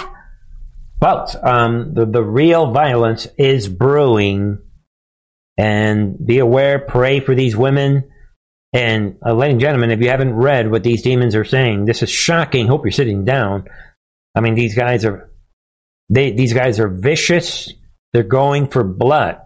But 1.00 1.36
um, 1.44 1.94
the, 1.94 2.06
the 2.06 2.24
real 2.24 2.72
violence 2.72 3.28
is 3.38 3.68
brewing. 3.68 4.60
And 5.58 6.26
be 6.26 6.40
aware, 6.40 6.80
pray 6.80 7.20
for 7.20 7.36
these 7.36 7.56
women. 7.56 8.10
And 8.72 9.18
uh, 9.26 9.34
ladies 9.34 9.54
and 9.54 9.62
gentlemen, 9.62 9.92
if 9.92 10.00
you 10.00 10.10
haven't 10.10 10.34
read 10.34 10.72
what 10.72 10.84
these 10.84 11.02
demons 11.02 11.36
are 11.36 11.44
saying, 11.44 11.86
this 11.86 12.02
is 12.02 12.10
shocking. 12.10 12.68
Hope 12.68 12.86
you're 12.86 12.92
sitting 12.92 13.26
down. 13.26 13.66
I 14.36 14.42
mean, 14.42 14.56
these 14.56 14.76
guys 14.76 15.04
are 15.04 15.30
they 16.08 16.32
these 16.32 16.54
guys 16.54 16.80
are 16.80 16.88
vicious. 16.88 17.74
They're 18.14 18.24
going 18.24 18.68
for 18.68 18.84
blood. 18.84 19.40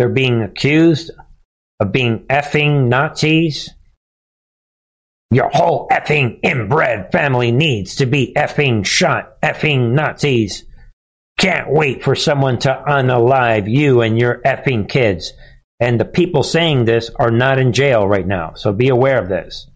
They're 0.00 0.08
being 0.08 0.40
accused 0.40 1.10
of 1.78 1.92
being 1.92 2.20
effing 2.20 2.88
Nazis. 2.88 3.68
Your 5.30 5.50
whole 5.50 5.88
effing 5.88 6.40
inbred 6.42 7.12
family 7.12 7.52
needs 7.52 7.96
to 7.96 8.06
be 8.06 8.32
effing 8.34 8.86
shot, 8.86 9.38
effing 9.42 9.90
Nazis. 9.90 10.64
Can't 11.36 11.70
wait 11.70 12.02
for 12.02 12.14
someone 12.14 12.60
to 12.60 12.82
unalive 12.88 13.70
you 13.70 14.00
and 14.00 14.18
your 14.18 14.40
effing 14.40 14.88
kids. 14.88 15.34
And 15.80 16.00
the 16.00 16.06
people 16.06 16.44
saying 16.44 16.86
this 16.86 17.10
are 17.16 17.30
not 17.30 17.58
in 17.58 17.74
jail 17.74 18.08
right 18.08 18.26
now, 18.26 18.54
so 18.54 18.72
be 18.72 18.88
aware 18.88 19.22
of 19.22 19.28
this. 19.28 19.68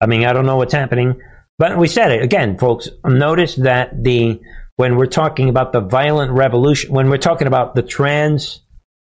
I 0.00 0.06
mean, 0.06 0.26
I 0.26 0.32
don't 0.32 0.46
know 0.46 0.58
what's 0.58 0.74
happening, 0.74 1.20
but 1.58 1.76
we 1.76 1.88
said 1.88 2.12
it 2.12 2.22
again, 2.22 2.56
folks. 2.56 2.88
Notice 3.04 3.56
that 3.56 4.00
the 4.00 4.40
when 4.76 4.94
we're 4.94 5.06
talking 5.06 5.48
about 5.48 5.72
the 5.72 5.80
violent 5.80 6.30
revolution, 6.30 6.92
when 6.92 7.10
we're 7.10 7.16
talking 7.16 7.48
about 7.48 7.74
the 7.74 7.82
trans 7.82 8.60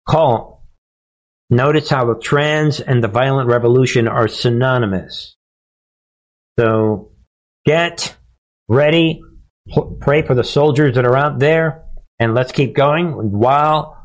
cult, 0.09 0.61
notice 1.51 1.89
how 1.89 2.07
the 2.07 2.21
trans 2.21 2.81
and 2.81 3.03
the 3.03 3.09
violent 3.09 3.49
revolution 3.49 4.09
are 4.09 4.29
synonymous. 4.29 5.37
So 6.59 7.13
get 7.65 8.17
ready, 8.69 9.21
pray 10.01 10.23
for 10.23 10.35
the 10.35 10.45
soldiers 10.45 10.95
that 10.95 11.05
are 11.05 11.17
out 11.17 11.39
there, 11.39 11.85
and 12.19 12.35
let's 12.35 12.53
keep 12.53 12.75
going. 12.75 13.13
While, 13.33 13.97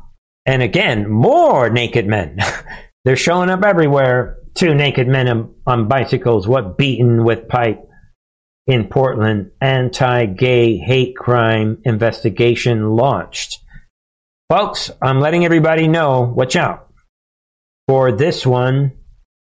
and 0.46 0.62
again, 0.62 1.08
more 1.08 1.70
naked 1.70 2.06
men. 2.06 2.38
They're 3.04 3.16
showing 3.16 3.50
up 3.50 3.64
everywhere. 3.64 4.36
Two 4.54 4.74
naked 4.74 5.06
men 5.06 5.54
on 5.66 5.88
bicycles, 5.88 6.48
what 6.48 6.76
beaten 6.76 7.24
with 7.24 7.48
pipe 7.48 7.80
in 8.66 8.88
Portland. 8.88 9.52
Anti 9.60 10.26
gay 10.26 10.76
hate 10.76 11.16
crime 11.16 11.78
investigation 11.84 12.90
launched. 12.90 13.59
Folks, 14.50 14.90
I'm 15.00 15.20
letting 15.20 15.44
everybody 15.44 15.86
know, 15.86 16.22
watch 16.22 16.56
out 16.56 16.88
for 17.86 18.10
this 18.10 18.44
one 18.44 18.98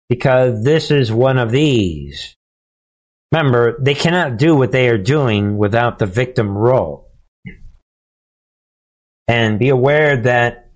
because 0.09 0.63
this 0.63 0.89
is 0.89 1.11
one 1.11 1.37
of 1.37 1.51
these. 1.51 2.35
Remember, 3.31 3.77
they 3.79 3.93
cannot 3.93 4.37
do 4.37 4.55
what 4.55 4.71
they 4.71 4.89
are 4.89 4.97
doing 4.97 5.59
without 5.59 5.99
the 5.99 6.07
victim 6.07 6.57
role. 6.57 7.11
And 9.27 9.59
be 9.59 9.69
aware 9.69 10.17
that 10.23 10.71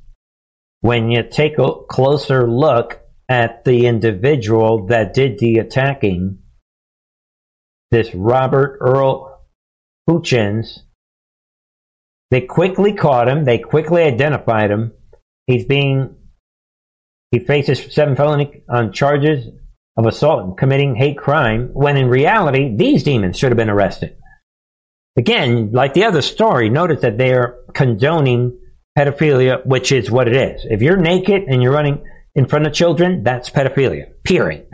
when 0.81 1.09
you 1.09 1.23
take 1.23 1.57
a 1.57 1.73
closer 1.89 2.47
look 2.47 3.01
at 3.27 3.63
the 3.63 3.87
individual 3.87 4.85
that 4.87 5.15
did 5.15 5.39
the 5.39 5.55
attacking, 5.55 6.37
this 7.89 8.13
Robert 8.13 8.77
Earl 8.81 9.47
Hutchins, 10.07 10.83
they 12.31 12.41
quickly 12.41 12.93
caught 12.93 13.27
him, 13.27 13.45
they 13.45 13.59
quickly 13.59 14.03
identified 14.03 14.71
him. 14.71 14.93
He's 15.45 15.65
being 15.65 16.15
he 17.31 17.39
faces 17.39 17.93
seven 17.93 18.15
felony 18.15 18.63
on 18.69 18.91
charges 18.91 19.47
of 19.97 20.05
assault 20.05 20.43
and 20.43 20.57
committing 20.57 20.95
hate 20.95 21.17
crime, 21.17 21.69
when 21.73 21.97
in 21.97 22.09
reality, 22.09 22.75
these 22.75 23.03
demons 23.03 23.37
should 23.37 23.51
have 23.51 23.57
been 23.57 23.69
arrested. 23.69 24.17
Again, 25.17 25.71
like 25.71 25.93
the 25.93 26.03
other 26.03 26.21
story, 26.21 26.69
notice 26.69 27.01
that 27.01 27.17
they 27.17 27.33
are 27.33 27.57
condoning 27.73 28.57
pedophilia, 28.97 29.65
which 29.65 29.91
is 29.91 30.11
what 30.11 30.27
it 30.27 30.35
is. 30.35 30.65
If 30.69 30.81
you're 30.81 30.97
naked 30.97 31.43
and 31.47 31.61
you're 31.61 31.73
running 31.73 32.03
in 32.35 32.47
front 32.47 32.67
of 32.67 32.73
children, 32.73 33.23
that's 33.23 33.49
pedophilia. 33.49 34.11
Period. 34.23 34.67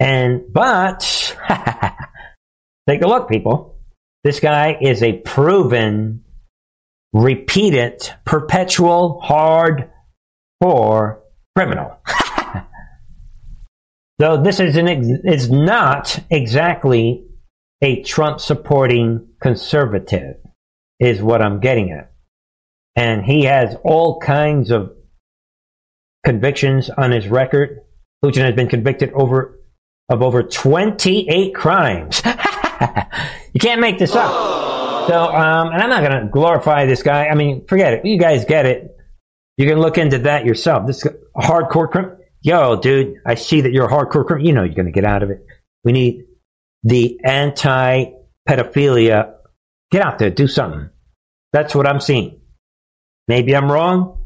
And, 0.00 0.52
but, 0.52 1.00
take 2.88 3.02
a 3.02 3.08
look, 3.08 3.28
people. 3.28 3.78
This 4.24 4.38
guy 4.38 4.78
is 4.80 5.02
a 5.02 5.18
proven, 5.18 6.24
repeated, 7.12 8.08
perpetual, 8.24 9.20
hard 9.20 9.90
core 10.62 11.22
criminal. 11.56 11.98
so 14.20 14.40
this 14.42 14.60
is, 14.60 14.76
an 14.76 14.88
ex- 14.88 15.06
is 15.24 15.50
not 15.50 16.20
exactly 16.30 17.24
a 17.82 18.02
Trump 18.02 18.40
supporting 18.40 19.28
conservative, 19.40 20.36
is 21.00 21.20
what 21.20 21.42
I'm 21.42 21.58
getting 21.58 21.90
at. 21.90 22.12
And 22.94 23.24
he 23.24 23.44
has 23.44 23.74
all 23.82 24.20
kinds 24.20 24.70
of 24.70 24.92
convictions 26.24 26.90
on 26.90 27.10
his 27.10 27.26
record. 27.26 27.80
Putin 28.24 28.44
has 28.44 28.54
been 28.54 28.68
convicted 28.68 29.12
over 29.14 29.58
of 30.08 30.22
over 30.22 30.42
28 30.42 31.54
crimes. 31.54 32.22
you 33.52 33.60
can't 33.60 33.80
make 33.80 33.98
this 33.98 34.14
up. 34.14 35.08
So, 35.08 35.24
um, 35.24 35.72
and 35.72 35.82
I'm 35.82 35.90
not 35.90 36.08
going 36.08 36.22
to 36.22 36.28
glorify 36.28 36.86
this 36.86 37.02
guy. 37.02 37.26
I 37.26 37.34
mean, 37.34 37.66
forget 37.66 37.94
it. 37.94 38.04
You 38.04 38.18
guys 38.18 38.44
get 38.44 38.66
it. 38.66 38.96
You 39.56 39.68
can 39.68 39.80
look 39.80 39.98
into 39.98 40.18
that 40.20 40.46
yourself. 40.46 40.86
This 40.86 41.04
hardcore 41.36 41.90
criminal. 41.90 42.18
Yo, 42.40 42.80
dude, 42.80 43.16
I 43.26 43.34
see 43.34 43.62
that 43.62 43.72
you're 43.72 43.86
a 43.86 43.88
hardcore 43.88 44.26
criminal. 44.26 44.46
You 44.46 44.52
know 44.52 44.62
you're 44.62 44.74
going 44.74 44.86
to 44.86 44.92
get 44.92 45.04
out 45.04 45.22
of 45.22 45.30
it. 45.30 45.44
We 45.84 45.92
need 45.92 46.24
the 46.82 47.20
anti 47.24 48.06
pedophilia. 48.48 49.34
Get 49.90 50.02
out 50.02 50.18
there, 50.18 50.30
do 50.30 50.48
something. 50.48 50.88
That's 51.52 51.74
what 51.74 51.86
I'm 51.86 52.00
seeing. 52.00 52.40
Maybe 53.28 53.54
I'm 53.54 53.70
wrong. 53.70 54.24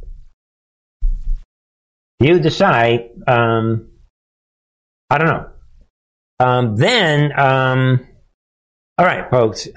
You 2.21 2.39
decide. 2.39 3.11
Um, 3.27 3.91
I 5.11 5.19
don't 5.19 5.27
know. 5.27 5.49
Um, 6.39 6.77
then, 6.77 7.39
um, 7.39 8.07
all 8.99 9.07
right, 9.07 9.31
folks. 9.31 9.69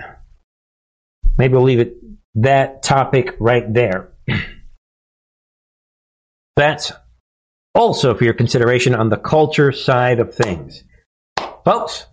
Maybe 1.37 1.53
we'll 1.53 1.63
leave 1.63 1.79
it 1.79 1.97
that 2.35 2.83
topic 2.83 3.35
right 3.39 3.71
there. 3.73 4.11
That's 6.55 6.91
also 7.73 8.13
for 8.13 8.23
your 8.23 8.33
consideration 8.33 8.95
on 8.95 9.09
the 9.09 9.17
culture 9.17 9.71
side 9.71 10.19
of 10.19 10.33
things. 10.33 10.83
Folks, 11.63 12.05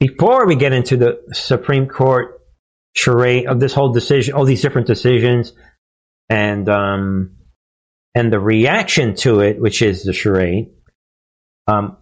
before 0.00 0.46
we 0.46 0.56
get 0.56 0.72
into 0.72 0.96
the 0.96 1.22
Supreme 1.32 1.88
Court 1.88 2.40
charade 2.94 3.46
of 3.46 3.60
this 3.60 3.72
whole 3.72 3.92
decision, 3.92 4.34
all 4.34 4.44
these 4.44 4.62
different 4.62 4.86
decisions, 4.86 5.52
and 6.28 6.68
um, 6.68 7.36
and 8.14 8.32
the 8.32 8.40
reaction 8.40 9.14
to 9.16 9.40
it, 9.40 9.60
which 9.60 9.82
is 9.82 10.02
the 10.02 10.12
charade, 10.12 10.70
um, 11.66 11.96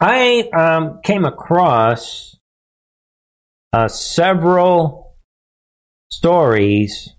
I 0.00 0.48
um, 0.54 1.00
came 1.02 1.24
across 1.24 2.36
uh, 3.74 3.88
several 3.88 5.16
stories 6.08 7.10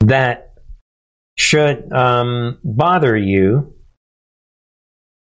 that 0.00 0.54
should 1.38 1.92
um, 1.92 2.58
bother 2.64 3.16
you. 3.16 3.74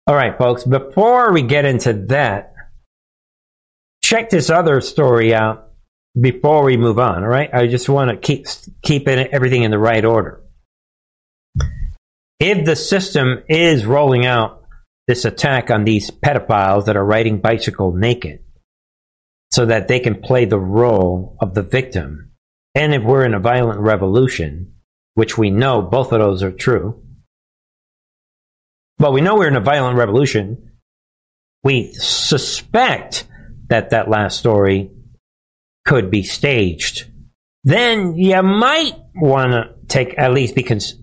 All 0.07 0.15
right, 0.15 0.35
folks, 0.35 0.63
before 0.63 1.31
we 1.31 1.43
get 1.43 1.65
into 1.65 1.93
that, 2.07 2.55
check 4.03 4.31
this 4.31 4.49
other 4.49 4.81
story 4.81 5.31
out 5.31 5.69
before 6.19 6.63
we 6.63 6.75
move 6.75 6.97
on. 6.97 7.21
All 7.21 7.29
right, 7.29 7.53
I 7.53 7.67
just 7.67 7.87
want 7.87 8.09
to 8.09 8.17
keep 8.17 8.47
keep 8.81 9.07
everything 9.07 9.61
in 9.61 9.69
the 9.69 9.77
right 9.77 10.03
order. 10.03 10.41
If 12.39 12.65
the 12.65 12.75
system 12.75 13.43
is 13.47 13.85
rolling 13.85 14.25
out 14.25 14.60
this 15.11 15.25
attack 15.25 15.69
on 15.69 15.83
these 15.83 16.09
pedophiles 16.09 16.85
that 16.85 16.95
are 16.95 17.03
riding 17.03 17.41
bicycle 17.41 17.91
naked, 17.91 18.39
so 19.51 19.65
that 19.65 19.89
they 19.89 19.99
can 19.99 20.21
play 20.21 20.45
the 20.45 20.57
role 20.57 21.35
of 21.41 21.53
the 21.53 21.61
victim, 21.61 22.31
and 22.75 22.93
if 22.93 23.03
we're 23.03 23.25
in 23.25 23.33
a 23.33 23.39
violent 23.39 23.81
revolution, 23.81 24.73
which 25.15 25.37
we 25.37 25.49
know 25.49 25.81
both 25.81 26.13
of 26.13 26.19
those 26.21 26.41
are 26.41 26.53
true, 26.53 27.03
but 28.99 29.11
we 29.11 29.19
know 29.19 29.35
we're 29.35 29.49
in 29.49 29.57
a 29.57 29.59
violent 29.59 29.97
revolution. 29.97 30.71
We 31.61 31.91
suspect 31.91 33.27
that 33.67 33.89
that 33.89 34.09
last 34.09 34.39
story 34.39 34.91
could 35.83 36.09
be 36.09 36.23
staged, 36.23 37.11
then 37.65 38.15
you 38.15 38.41
might 38.41 38.95
want 39.13 39.51
to 39.51 39.75
take 39.87 40.17
at 40.17 40.31
least 40.31 40.55
be 40.55 40.63
cons- 40.63 41.00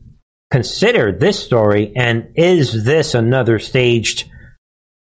consider 0.51 1.13
this 1.13 1.43
story 1.43 1.93
and 1.95 2.33
is 2.35 2.85
this 2.85 3.15
another 3.15 3.59
staged 3.59 4.31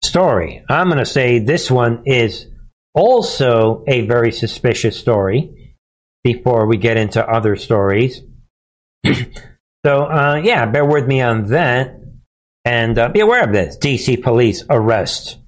story? 0.04 0.64
I'm 0.70 0.88
going 0.88 1.00
to 1.00 1.06
say 1.06 1.40
this 1.40 1.70
one 1.70 2.04
is 2.06 2.48
also 2.94 3.84
a 3.88 4.06
very 4.06 4.32
suspicious 4.32 5.00
story 5.00 5.78
before 6.24 6.68
we 6.68 6.78
get 6.78 6.98
into 6.98 7.26
other 7.26 7.56
stories. 7.56 8.22
so, 9.86 10.04
uh, 10.06 10.42
yeah, 10.44 10.66
bear 10.66 10.86
with 10.86 11.08
me 11.08 11.22
on 11.22 11.48
that. 11.48 11.98
And 12.64 13.00
uh, 13.00 13.10
be 13.10 13.22
aware 13.22 13.44
of 13.44 13.54
this 13.54 13.78
DC 13.78 14.22
police 14.22 14.64
arrest 14.70 15.40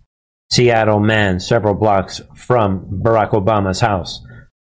Seattle 0.52 1.00
man 1.00 1.40
several 1.40 1.74
blocks 1.74 2.22
from 2.36 3.02
Barack 3.04 3.32
Obama's 3.32 3.80
house 3.80 4.22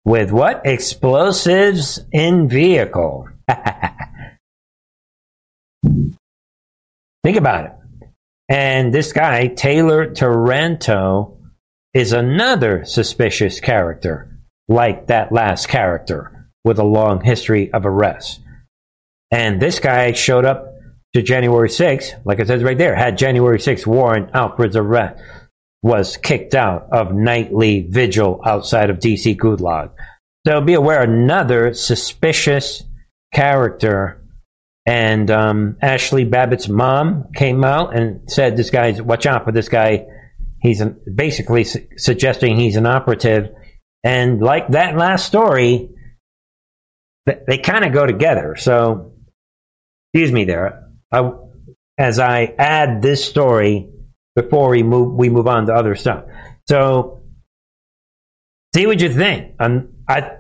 with 0.05 0.31
what? 0.31 0.63
Explosives 0.65 2.01
in 2.13 2.49
vehicle. 2.49 3.29
Think 7.25 7.37
about 7.37 7.65
it. 7.65 7.73
And 8.49 8.95
this 8.95 9.13
guy, 9.13 9.49
Taylor 9.49 10.13
Taranto, 10.13 11.39
is 11.93 12.13
another 12.13 12.85
suspicious 12.85 13.59
character, 13.59 14.39
like 14.69 15.09
that 15.09 15.33
last 15.33 15.67
character, 15.69 16.51
with 16.65 16.79
a 16.79 16.85
long 16.85 17.25
history 17.25 17.73
of 17.73 17.87
arrests. 17.87 18.39
And 19.33 19.61
this 19.61 19.81
guy 19.81 20.13
showed 20.13 20.45
up 20.45 20.75
to 21.15 21.23
January 21.23 21.69
6th, 21.69 22.21
like 22.25 22.39
it 22.39 22.47
says 22.47 22.63
right 22.63 22.79
there, 22.79 22.95
had 22.95 23.19
January 23.19 23.59
6th 23.59 23.87
warrant 23.87 24.31
out 24.35 24.57
for 24.57 24.67
his 24.67 24.77
arrest 24.77 25.21
was 25.85 26.17
kicked 26.17 26.55
out 26.55 26.89
of 26.93 27.15
nightly 27.15 27.87
vigil 27.91 28.41
outside 28.47 28.89
of 28.89 28.99
DC 28.99 29.37
Gulag. 29.37 29.91
So 30.47 30.63
be 30.63 30.73
aware, 30.73 31.03
another 31.03 31.75
suspicious 31.75 32.83
character. 33.35 34.24
And 34.87 35.31
um, 35.31 35.77
Ashley 35.81 36.25
Babbitt's 36.25 36.69
mom 36.69 37.33
came 37.35 37.65
out 37.65 37.97
and 37.97 38.31
said, 38.31 38.57
"This 38.57 38.71
guy's 38.71 39.01
watch 39.01 39.27
out 39.27 39.45
for 39.45 39.53
this 39.53 39.69
guy. 39.69 40.07
He's 40.61 40.81
an, 40.81 41.01
basically 41.15 41.65
su- 41.65 41.87
suggesting 41.97 42.57
he's 42.57 42.77
an 42.77 42.87
operative." 42.87 43.51
And 44.03 44.43
like 44.43 44.69
that 44.69 44.97
last 44.97 45.27
story, 45.27 45.89
th- 47.27 47.41
they 47.47 47.59
kind 47.59 47.85
of 47.87 47.93
go 47.93 48.05
together. 48.05 48.57
So, 48.57 49.15
excuse 50.13 50.31
me 50.31 50.45
there. 50.45 50.91
I, 51.11 51.31
as 51.97 52.19
I 52.19 52.55
add 52.59 53.01
this 53.01 53.25
story 53.25 53.89
before 54.35 54.69
we 54.71 54.83
move 54.83 55.15
we 55.15 55.29
move 55.29 55.47
on 55.47 55.67
to 55.67 55.75
other 55.75 55.95
stuff. 55.95 56.25
So 56.69 57.23
see 58.75 58.87
what 58.87 59.01
you 59.01 59.13
think. 59.13 59.55
And 59.59 59.95
I, 60.09 60.33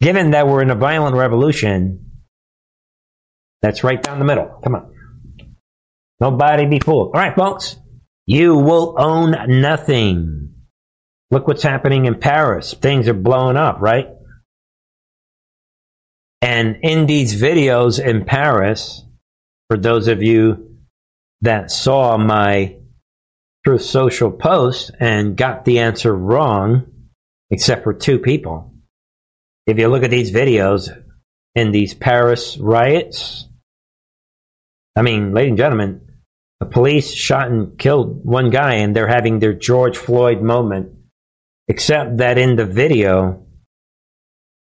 given 0.00 0.32
that 0.32 0.48
we're 0.48 0.62
in 0.62 0.70
a 0.70 0.74
violent 0.74 1.16
revolution, 1.16 2.11
that's 3.62 3.84
right 3.84 4.02
down 4.02 4.18
the 4.18 4.24
middle. 4.24 4.60
Come 4.62 4.74
on. 4.74 4.92
Nobody 6.20 6.66
be 6.66 6.80
fooled. 6.80 7.14
All 7.14 7.20
right, 7.20 7.34
folks. 7.34 7.76
You 8.26 8.56
will 8.56 8.94
own 8.98 9.60
nothing. 9.60 10.54
Look 11.30 11.48
what's 11.48 11.62
happening 11.62 12.04
in 12.04 12.20
Paris. 12.20 12.74
Things 12.74 13.08
are 13.08 13.14
blowing 13.14 13.56
up, 13.56 13.80
right? 13.80 14.08
And 16.40 16.78
in 16.82 17.06
these 17.06 17.40
videos 17.40 18.04
in 18.04 18.24
Paris, 18.24 19.04
for 19.68 19.76
those 19.76 20.08
of 20.08 20.22
you 20.22 20.76
that 21.40 21.70
saw 21.70 22.16
my 22.16 22.76
Truth 23.64 23.82
Social 23.82 24.30
post 24.30 24.90
and 24.98 25.36
got 25.36 25.64
the 25.64 25.78
answer 25.78 26.14
wrong, 26.14 26.86
except 27.50 27.84
for 27.84 27.94
two 27.94 28.18
people. 28.18 28.74
If 29.66 29.78
you 29.78 29.86
look 29.88 30.02
at 30.02 30.10
these 30.10 30.32
videos 30.32 30.90
in 31.54 31.70
these 31.70 31.94
Paris 31.94 32.58
riots, 32.58 33.48
I 34.94 35.02
mean, 35.02 35.32
ladies 35.32 35.50
and 35.50 35.58
gentlemen, 35.58 36.00
the 36.60 36.66
police 36.66 37.12
shot 37.12 37.50
and 37.50 37.78
killed 37.78 38.24
one 38.24 38.50
guy 38.50 38.74
and 38.74 38.94
they're 38.94 39.08
having 39.08 39.38
their 39.38 39.54
George 39.54 39.96
Floyd 39.96 40.42
moment. 40.42 40.92
Except 41.68 42.18
that 42.18 42.38
in 42.38 42.56
the 42.56 42.66
video, 42.66 43.46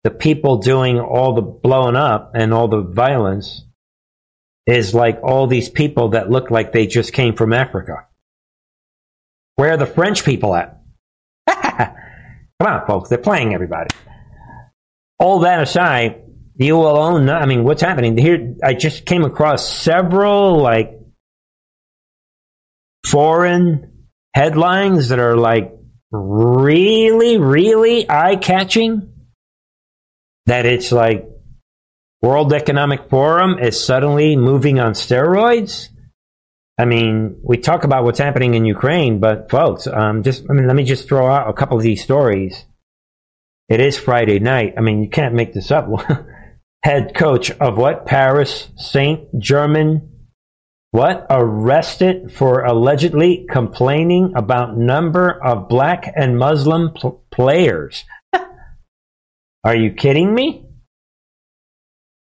the 0.03 0.11
people 0.11 0.59
doing 0.59 0.99
all 0.99 1.35
the 1.35 1.43
blowing 1.43 1.97
up 1.97 2.33
and 2.35 2.53
all 2.53 2.69
the 2.69 2.83
violence 2.83 3.65
is 4.67 4.95
like 4.95 5.21
all 5.23 5.47
these 5.47 5.69
people 5.69 6.11
that 6.11 6.31
look 6.31 6.51
like 6.51 6.73
they 6.73 6.87
just 6.87 7.12
came 7.12 7.35
from 7.35 7.53
Africa. 7.53 8.07
Where 9.55 9.73
are 9.73 9.77
the 9.77 9.87
French 9.87 10.25
people 10.25 10.55
at? 10.55 10.81
Come 11.49 11.95
on, 12.61 12.87
folks. 12.87 13.09
They're 13.09 13.19
playing 13.19 13.55
everybody. 13.55 13.95
All 15.19 15.41
that 15.41 15.62
aside, 15.62 16.23
you 16.59 16.77
will 16.77 16.99
own. 16.99 17.29
I 17.29 17.47
mean, 17.47 17.64
what's 17.64 17.83
happening 17.83 18.16
here? 18.16 18.55
I 18.62 18.75
just 18.75 19.05
came 19.05 19.25
across 19.25 19.69
several 19.69 20.61
like 20.61 20.99
foreign 23.05 24.09
headlines 24.35 25.09
that 25.09 25.19
are 25.19 25.37
like 25.37 25.73
really, 26.11 27.38
really 27.38 28.09
eye 28.09 28.37
catching? 28.37 29.12
That 30.47 30.66
it's 30.66 30.92
like 30.92 31.29
World 32.23 32.53
Economic 32.53 33.11
Forum 33.11 33.59
is 33.59 33.83
suddenly 33.83 34.37
moving 34.37 34.79
on 34.79 34.92
steroids? 34.92 35.88
I 36.79 36.85
mean, 36.85 37.40
we 37.42 37.57
talk 37.57 37.85
about 37.85 38.05
what's 38.05 38.19
happening 38.19 38.55
in 38.55 38.66
Ukraine, 38.66 39.19
but 39.19 39.51
folks, 39.51 39.87
um, 39.87 40.23
just 40.23 40.45
I 40.49 40.53
mean, 40.53 40.66
let 40.66 40.77
me 40.77 40.85
just 40.85 41.09
throw 41.09 41.27
out 41.27 41.49
a 41.49 41.55
couple 41.55 41.77
of 41.77 41.83
these 41.83 42.03
stories. 42.03 42.64
It 43.69 43.81
is 43.81 43.99
Friday 43.99 44.38
night. 44.38 44.75
I 44.77 44.83
mean, 44.83 45.03
you 45.03 45.09
can't 45.09 45.35
make 45.35 45.53
this 45.53 45.71
up. 45.71 45.88
Head 46.87 47.16
coach 47.16 47.51
of 47.51 47.77
what? 47.77 48.07
Paris 48.07 48.68
Saint 48.77 49.40
Germain 49.40 50.09
what? 50.92 51.27
Arrested 51.29 52.33
for 52.33 52.62
allegedly 52.62 53.44
complaining 53.51 54.35
about 54.37 54.79
number 54.79 55.33
of 55.44 55.68
black 55.68 56.12
and 56.14 56.38
Muslim 56.38 56.92
pl- 56.92 57.25
players. 57.33 58.05
Are 59.64 59.75
you 59.75 59.94
kidding 59.94 60.33
me? 60.33 60.64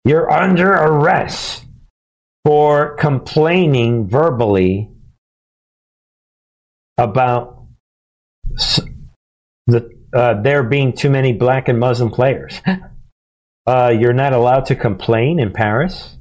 You're 0.07 0.33
under 0.33 0.73
arrest 0.73 1.67
for 2.43 2.97
complaining 2.97 4.09
verbally 4.09 4.91
about 6.97 7.67
the, 9.67 9.91
uh, 10.15 10.41
there 10.41 10.63
being 10.63 10.95
too 10.95 11.11
many 11.11 11.35
black 11.35 11.69
and 11.69 11.79
Muslim 11.79 12.11
players. 12.11 12.63
Uh, 13.67 13.93
you're 13.99 14.13
not 14.13 14.33
allowed 14.33 14.67
to 14.67 14.77
complain 14.77 15.41
in 15.41 15.53
Paris. 15.53 16.17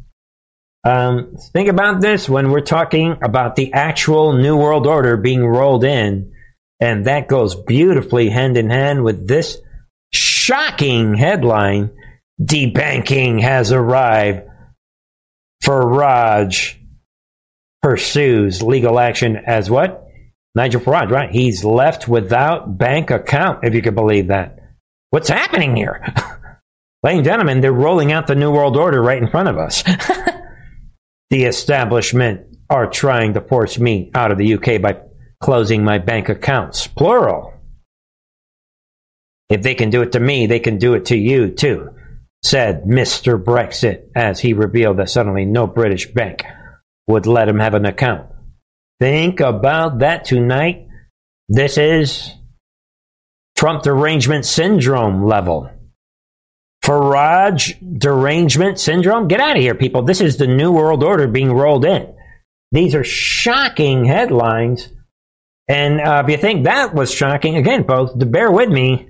Um, 0.84 1.36
think 1.54 1.70
about 1.70 2.02
this 2.02 2.30
when 2.30 2.52
we're 2.52 2.62
talking 2.62 3.18
about 3.22 3.56
the 3.56 3.74
actual 3.74 4.34
New 4.34 4.58
World 4.58 4.88
Order 4.88 5.18
being 5.18 5.46
rolled 5.46 5.84
in, 5.84 6.34
and 6.80 7.06
that 7.06 7.28
goes 7.28 7.56
beautifully 7.56 8.30
hand 8.30 8.58
in 8.58 8.70
hand 8.70 9.04
with 9.04 9.28
this 9.28 9.58
shocking 10.12 11.16
headline 11.16 11.92
Debanking 12.42 13.42
has 13.42 13.72
arrived. 13.72 14.50
Farage 15.64 16.76
pursues 17.82 18.62
legal 18.62 19.00
action 19.00 19.38
as 19.38 19.70
what? 19.70 20.08
Nigel 20.54 20.82
Farage, 20.82 21.12
right? 21.12 21.32
He's 21.32 21.64
left 21.64 22.08
without 22.08 22.78
bank 22.78 23.10
account, 23.10 23.64
if 23.64 23.74
you 23.74 23.82
could 23.82 23.96
believe 23.96 24.28
that. 24.28 24.60
What's 25.10 25.30
happening 25.30 25.76
here? 25.76 26.04
Ladies 27.06 27.20
and 27.20 27.26
gentlemen, 27.26 27.62
they're 27.62 27.72
rolling 27.72 28.12
out 28.12 28.26
the 28.26 28.34
New 28.34 28.50
World 28.50 28.76
Order 28.76 29.00
right 29.00 29.22
in 29.22 29.30
front 29.30 29.48
of 29.48 29.60
us. 29.60 29.84
the 31.30 31.44
establishment 31.44 32.58
are 32.68 32.90
trying 32.90 33.36
to 33.36 33.42
force 33.42 33.78
me 33.78 34.10
out 34.16 34.32
of 34.32 34.40
the 34.40 34.56
UK 34.56 34.82
by 34.82 35.00
closing 35.40 35.84
my 35.84 36.00
bank 36.00 36.30
accounts. 36.30 36.88
Plural. 36.88 37.54
If 39.50 39.62
they 39.62 39.76
can 39.76 39.92
do 39.92 40.02
it 40.02 40.14
to 40.14 40.20
me, 40.20 40.48
they 40.48 40.58
can 40.58 40.80
do 40.80 40.96
it 40.96 41.06
to 41.06 41.16
you 41.16 41.52
too, 41.52 41.92
said 42.44 42.86
Mr. 42.86 43.40
Brexit 43.40 44.08
as 44.16 44.40
he 44.40 44.54
revealed 44.54 44.98
that 44.98 45.12
suddenly 45.12 45.46
no 45.46 45.68
British 45.68 46.12
bank 46.12 46.44
would 47.06 47.28
let 47.28 47.48
him 47.48 47.60
have 47.60 47.76
an 47.76 47.86
account. 47.86 48.32
Think 49.00 49.42
about 49.42 50.00
that 50.00 50.26
tonight. 50.26 50.88
This 51.50 51.78
is 51.78 52.32
Trump 53.56 53.84
derangement 53.84 54.48
syndrome 54.48 55.24
level. 55.24 55.70
Farage 56.86 58.00
derangement 58.00 58.80
syndrome. 58.80 59.28
Get 59.28 59.40
out 59.40 59.58
of 59.58 59.62
here, 59.62 59.74
people. 59.74 60.04
This 60.04 60.22
is 60.22 60.38
the 60.38 60.46
New 60.46 60.72
World 60.72 61.04
Order 61.04 61.28
being 61.28 61.52
rolled 61.52 61.84
in. 61.84 62.14
These 62.72 62.94
are 62.94 63.04
shocking 63.04 64.06
headlines. 64.06 64.90
And 65.68 66.00
uh, 66.00 66.22
if 66.24 66.32
you 66.32 66.38
think 66.38 66.66
that 66.66 66.94
was 66.94 67.12
shocking, 67.12 67.58
again, 67.58 67.86
folks, 67.86 68.14
to 68.14 68.26
bear 68.28 68.52
with 68.52 68.70
me, 68.70 69.10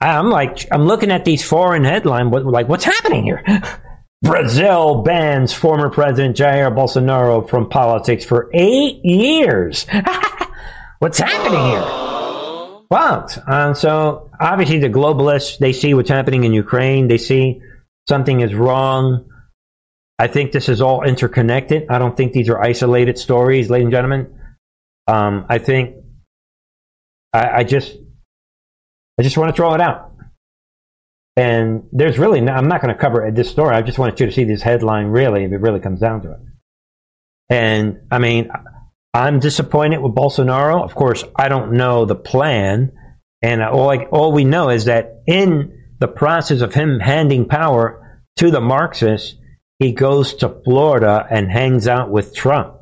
I'm 0.00 0.30
like, 0.30 0.66
I'm 0.72 0.86
looking 0.86 1.12
at 1.12 1.24
these 1.24 1.44
foreign 1.44 1.84
headlines, 1.84 2.32
like, 2.32 2.68
what's 2.68 2.84
happening 2.84 3.22
here? 3.22 3.44
Brazil 4.22 5.02
bans 5.02 5.52
former 5.52 5.90
President 5.90 6.36
Jair 6.36 6.74
Bolsonaro 6.74 7.48
from 7.48 7.68
politics 7.68 8.24
for 8.24 8.50
eight 8.52 9.04
years. 9.04 9.86
what's 10.98 11.18
happening 11.18 11.70
here? 11.70 12.11
Well, 12.92 13.26
um, 13.46 13.74
so 13.74 14.28
obviously 14.38 14.78
the 14.78 14.90
globalists 14.90 15.56
they 15.56 15.72
see 15.72 15.94
what's 15.94 16.10
happening 16.10 16.44
in 16.44 16.52
Ukraine. 16.52 17.08
They 17.08 17.16
see 17.16 17.62
something 18.06 18.40
is 18.40 18.52
wrong. 18.52 19.30
I 20.18 20.26
think 20.26 20.52
this 20.52 20.68
is 20.68 20.82
all 20.82 21.02
interconnected. 21.02 21.86
I 21.88 21.98
don't 21.98 22.14
think 22.14 22.34
these 22.34 22.50
are 22.50 22.60
isolated 22.60 23.16
stories, 23.16 23.70
ladies 23.70 23.86
and 23.86 23.92
gentlemen. 23.92 24.38
Um, 25.06 25.46
I 25.48 25.56
think 25.56 26.04
I, 27.32 27.60
I, 27.60 27.64
just 27.64 27.96
I 29.18 29.22
just 29.22 29.38
want 29.38 29.48
to 29.48 29.56
throw 29.56 29.72
it 29.72 29.80
out. 29.80 30.12
And 31.34 31.84
there's 31.92 32.18
really 32.18 32.42
no, 32.42 32.52
I'm 32.52 32.68
not 32.68 32.82
going 32.82 32.94
to 32.94 33.00
cover 33.00 33.30
this 33.30 33.50
story. 33.50 33.74
I 33.74 33.80
just 33.80 33.98
wanted 33.98 34.20
you 34.20 34.26
to 34.26 34.32
see 34.32 34.44
this 34.44 34.60
headline 34.60 35.06
really, 35.06 35.44
if 35.44 35.52
it 35.52 35.62
really 35.62 35.80
comes 35.80 36.00
down 36.00 36.20
to 36.24 36.32
it. 36.32 36.40
And 37.48 38.00
I 38.10 38.18
mean, 38.18 38.50
I'm 39.14 39.40
disappointed 39.40 39.98
with 39.98 40.14
Bolsonaro. 40.14 40.82
Of 40.82 40.94
course, 40.94 41.24
I 41.36 41.48
don't 41.48 41.72
know 41.72 42.06
the 42.06 42.14
plan, 42.14 42.92
and 43.42 43.62
all 43.62 43.90
I, 43.90 44.04
all 44.06 44.32
we 44.32 44.44
know 44.44 44.70
is 44.70 44.86
that 44.86 45.22
in 45.26 45.78
the 45.98 46.08
process 46.08 46.62
of 46.62 46.74
him 46.74 46.98
handing 46.98 47.46
power 47.46 48.22
to 48.36 48.50
the 48.50 48.60
Marxists, 48.60 49.36
he 49.78 49.92
goes 49.92 50.34
to 50.36 50.62
Florida 50.64 51.26
and 51.28 51.50
hangs 51.50 51.86
out 51.86 52.10
with 52.10 52.34
Trump. 52.34 52.76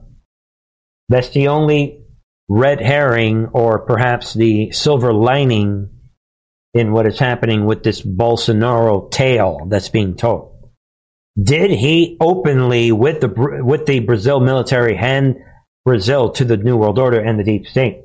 That's 1.09 1.31
the 1.31 1.49
only 1.49 2.05
red 2.49 2.81
herring, 2.81 3.49
or 3.53 3.81
perhaps 3.81 4.33
the 4.33 4.71
silver 4.71 5.12
lining 5.12 5.90
in 6.75 6.93
what 6.93 7.07
is 7.07 7.19
happening 7.19 7.64
with 7.64 7.83
this 7.83 8.01
Bolsonaro 8.03 9.11
tale 9.11 9.66
that's 9.69 9.88
being 9.88 10.14
told. 10.16 10.69
Did 11.40 11.71
he 11.71 12.16
openly, 12.21 12.93
with 12.93 13.21
the 13.21 13.61
with 13.64 13.87
the 13.87 14.01
Brazil 14.01 14.38
military, 14.38 14.95
hand 14.95 15.37
Brazil 15.85 16.31
to 16.31 16.45
the 16.45 16.57
New 16.57 16.77
World 16.77 16.99
Order 16.99 17.21
and 17.21 17.38
the 17.38 17.45
deep 17.45 17.66
state. 17.66 18.03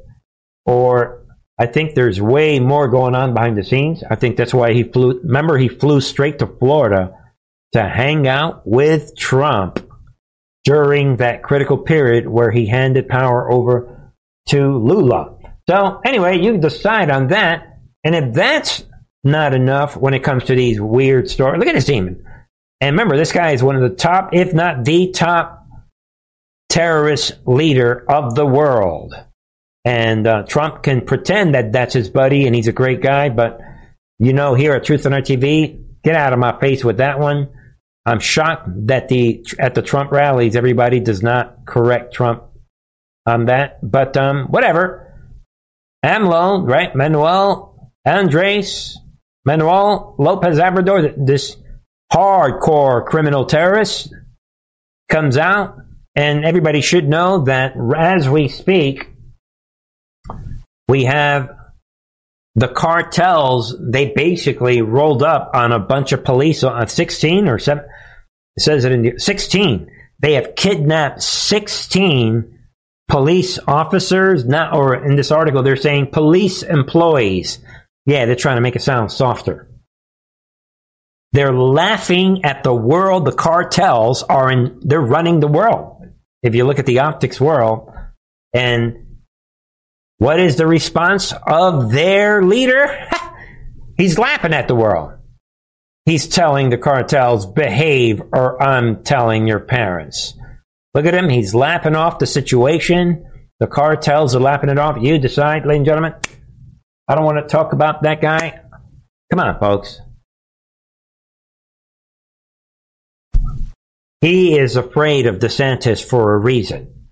Or 0.65 1.25
I 1.59 1.67
think 1.67 1.93
there's 1.93 2.21
way 2.21 2.59
more 2.59 2.88
going 2.88 3.15
on 3.15 3.33
behind 3.33 3.57
the 3.57 3.63
scenes. 3.63 4.03
I 4.09 4.15
think 4.15 4.38
that's 4.38 4.53
why 4.53 4.73
he 4.73 4.83
flew. 4.83 5.19
Remember, 5.21 5.57
he 5.57 5.67
flew 5.67 6.01
straight 6.01 6.39
to 6.39 6.47
Florida 6.47 7.17
to 7.73 7.83
hang 7.88 8.27
out 8.27 8.65
with 8.65 9.15
Trump 9.17 9.79
during 10.65 11.17
that 11.17 11.43
critical 11.43 11.77
period 11.77 12.27
where 12.27 12.51
he 12.51 12.65
handed 12.65 13.07
power 13.07 13.49
over 13.51 14.11
to 14.47 14.77
Lula. 14.77 15.38
So, 15.69 16.01
anyway, 16.03 16.39
you 16.39 16.57
decide 16.57 17.09
on 17.09 17.27
that. 17.27 17.79
And 18.03 18.15
if 18.15 18.33
that's 18.33 18.83
not 19.23 19.53
enough 19.53 19.97
when 19.97 20.13
it 20.13 20.23
comes 20.23 20.45
to 20.45 20.55
these 20.55 20.79
weird 20.79 21.29
stories, 21.29 21.59
look 21.59 21.67
at 21.67 21.75
this 21.75 21.85
demon. 21.85 22.23
And 22.81 22.93
remember, 22.93 23.17
this 23.17 23.31
guy 23.31 23.51
is 23.51 23.63
one 23.63 23.75
of 23.75 23.81
the 23.81 23.95
top, 23.95 24.29
if 24.33 24.53
not 24.53 24.85
the 24.85 25.11
top 25.11 25.64
terrorist 26.75 27.31
leader 27.45 28.03
of 28.09 28.35
the 28.35 28.45
world. 28.45 29.15
And 29.85 30.27
uh, 30.27 30.43
Trump 30.43 30.83
can 30.83 31.05
pretend 31.05 31.55
that 31.55 31.71
that's 31.71 31.93
his 31.93 32.09
buddy 32.09 32.47
and 32.47 32.53
he's 32.53 32.67
a 32.67 32.73
great 32.73 33.01
guy, 33.01 33.29
but 33.29 33.61
you 34.19 34.33
know, 34.33 34.55
here 34.55 34.73
at 34.73 34.83
Truth 34.83 35.05
on 35.05 35.13
Our 35.13 35.21
TV, 35.21 35.81
get 36.03 36.15
out 36.15 36.33
of 36.33 36.39
my 36.39 36.59
face 36.59 36.83
with 36.83 36.97
that 36.97 37.17
one. 37.17 37.49
I'm 38.05 38.19
shocked 38.19 38.67
that 38.88 39.07
the 39.07 39.45
at 39.57 39.73
the 39.73 39.81
Trump 39.81 40.11
rallies 40.11 40.57
everybody 40.57 40.99
does 40.99 41.23
not 41.23 41.65
correct 41.65 42.13
Trump 42.13 42.43
on 43.25 43.45
that, 43.45 43.79
but 43.81 44.17
um, 44.17 44.47
whatever. 44.47 45.01
AMLO, 46.03 46.67
right? 46.69 46.93
Manuel 46.93 47.93
Andres, 48.05 48.97
Manuel 49.45 50.15
Lopez 50.19 50.59
Obrador, 50.59 51.25
this 51.25 51.55
hardcore 52.13 53.05
criminal 53.05 53.45
terrorist, 53.45 54.13
comes 55.09 55.38
out 55.38 55.84
and 56.15 56.45
everybody 56.45 56.82
should 56.82 57.08
know 57.08 57.43
that 57.43 57.73
as 57.97 58.30
we 58.30 58.47
speak, 58.47 59.10
we 60.88 61.06
have 61.06 61.49
the 62.56 62.69
cartels, 62.69 63.75
they 63.80 64.13
basically 64.15 64.82
rolled 64.82 65.23
up 65.23 65.51
on 65.54 65.73
a 65.73 65.80
bunch 65.80 66.13
of 66.13 66.23
police 66.23 66.63
on 66.63 66.84
uh, 66.84 66.86
16 66.86 67.49
or 67.49 67.60
7. 67.60 67.84
It 68.56 68.62
says 68.62 68.86
it 68.86 68.93
in 68.93 69.01
the 69.01 69.19
16. 69.19 69.91
They 70.19 70.34
have 70.34 70.56
kidnapped 70.56 71.21
16 71.21 72.60
police 73.10 73.60
officers, 73.67 74.45
not, 74.45 74.73
or 74.73 74.95
in 74.95 75.17
this 75.17 75.32
article, 75.32 75.63
they're 75.63 75.75
saying 75.75 76.12
police 76.12 76.63
employees. 76.63 77.60
Yeah, 78.06 78.25
they're 78.25 78.36
trying 78.36 78.58
to 78.58 78.62
make 78.62 78.78
it 78.78 78.82
sound 78.82 79.12
softer. 79.12 79.69
They're 81.34 81.54
laughing 81.54 82.45
at 82.45 82.63
the 82.63 82.73
world. 82.73 83.25
The 83.25 83.34
cartels 83.34 84.23
are 84.23 84.49
in, 84.49 84.80
they're 84.82 85.01
running 85.01 85.41
the 85.41 85.47
world 85.47 85.94
if 86.45 86.55
you 86.55 86.63
look 86.63 86.79
at 86.79 86.86
the 86.86 86.99
optics 86.99 87.41
world, 87.41 87.91
and 88.53 89.17
what 90.17 90.39
is 90.39 90.55
the 90.55 90.67
response 90.67 91.34
of 91.45 91.91
their 91.91 92.43
leader? 92.43 92.88
He's 93.97 94.17
laughing 94.17 94.53
at 94.53 94.67
the 94.67 94.75
world. 94.75 95.13
He's 96.05 96.27
telling 96.27 96.69
the 96.69 96.77
cartels, 96.77 97.47
behave 97.47 98.21
or 98.31 98.62
I'm 98.62 99.03
telling 99.03 99.47
your 99.47 99.60
parents. 99.60 100.36
Look 100.93 101.08
at 101.08 101.15
him. 101.15 101.29
He's 101.29 101.55
laughing 101.55 101.95
off 101.95 102.19
the 102.19 102.27
situation. 102.27 103.25
The 103.60 103.67
cartels 103.67 104.36
are 104.36 104.39
lapping 104.39 104.69
it 104.69 104.77
off. 104.77 105.01
You 105.01 105.17
decide, 105.17 105.65
ladies 105.65 105.79
and 105.79 105.86
gentlemen. 105.86 106.13
I 107.08 107.15
don't 107.15 107.25
want 107.25 107.39
to 107.39 107.47
talk 107.47 107.73
about 107.73 108.03
that 108.03 108.21
guy. 108.21 108.62
Come 109.31 109.39
on, 109.39 109.60
folks. 109.60 109.99
He 114.25 114.57
is 114.57 114.75
afraid 114.75 115.27
of 115.27 115.38
DeSantis 115.38 116.03
for 116.03 116.33
a 116.33 116.39
reason. 116.39 117.09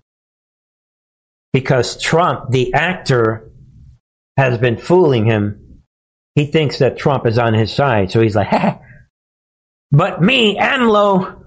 Because 1.52 1.96
Trump, 1.96 2.50
the 2.50 2.74
actor, 2.74 3.52
has 4.36 4.58
been 4.58 4.78
fooling 4.78 5.24
him. 5.24 5.84
He 6.34 6.46
thinks 6.46 6.80
that 6.80 6.98
Trump 6.98 7.24
is 7.28 7.38
on 7.38 7.54
his 7.54 7.72
side, 7.72 8.10
so 8.10 8.20
he's 8.20 8.34
like, 8.34 8.48
ha, 8.48 8.80
but 9.92 10.22
me, 10.22 10.58
AMLO, 10.58 11.40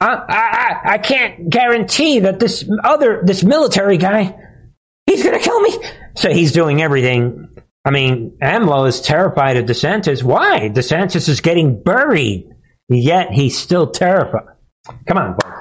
I, 0.00 0.06
I, 0.08 0.80
I 0.94 0.96
can't 0.96 1.50
guarantee 1.50 2.20
that 2.20 2.40
this 2.40 2.66
other, 2.82 3.20
this 3.22 3.44
military 3.44 3.98
guy, 3.98 4.34
he's 5.04 5.22
gonna 5.22 5.40
kill 5.40 5.60
me. 5.60 5.76
So 6.14 6.30
he's 6.30 6.52
doing 6.52 6.80
everything. 6.80 7.54
I 7.84 7.90
mean, 7.90 8.38
AMLO 8.40 8.88
is 8.88 9.02
terrified 9.02 9.58
of 9.58 9.66
DeSantis. 9.66 10.22
Why? 10.22 10.70
DeSantis 10.70 11.28
is 11.28 11.42
getting 11.42 11.82
buried, 11.82 12.48
yet 12.88 13.30
he's 13.30 13.58
still 13.58 13.90
terrified. 13.90 14.53
Come 15.06 15.18
on, 15.18 15.36
folks. 15.40 15.60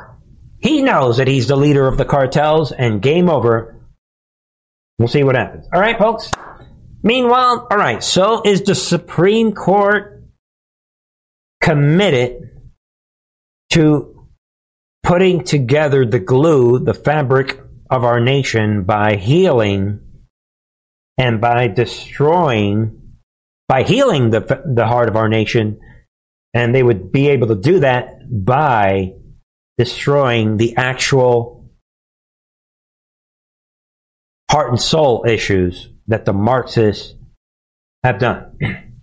He 0.60 0.82
knows 0.82 1.18
that 1.18 1.28
he's 1.28 1.48
the 1.48 1.56
leader 1.56 1.88
of 1.88 1.98
the 1.98 2.06
cartels, 2.06 2.72
and 2.72 3.02
game 3.02 3.30
over. 3.30 3.82
We'll 4.98 5.08
see 5.08 5.24
what 5.24 5.36
happens. 5.36 5.68
All 5.74 5.82
right, 5.82 5.98
folks. 5.98 6.32
Meanwhile, 7.02 7.68
all 7.70 7.78
right. 7.78 8.02
So 8.02 8.42
is 8.44 8.62
the 8.64 8.76
Supreme 8.76 9.54
Court 9.54 10.24
committed 11.62 12.50
to 13.72 14.28
putting 15.04 15.44
together 15.44 16.06
the 16.06 16.20
glue, 16.20 16.80
the 16.80 16.94
fabric 16.94 17.60
of 17.90 18.04
our 18.04 18.20
nation 18.20 18.84
by 18.84 19.16
healing 19.16 20.00
and 21.18 21.42
by 21.42 21.68
destroying, 21.68 23.18
by 23.68 23.84
healing 23.84 24.30
the, 24.30 24.64
the 24.66 24.88
heart 24.88 25.10
of 25.10 25.16
our 25.16 25.28
nation. 25.28 25.80
And 26.54 26.74
they 26.74 26.84
would 26.84 27.12
be 27.12 27.30
able 27.30 27.48
to 27.48 27.56
do 27.56 27.80
that 27.80 28.20
by 28.30 29.14
destroying 29.78 30.58
the 30.58 30.76
actual 30.78 31.70
heart 34.52 34.70
and 34.70 34.80
soul 34.80 35.26
issues 35.28 35.90
that 36.08 36.26
the 36.26 36.34
Marxists 36.34 37.16
have 38.04 38.20
done. 38.20 39.02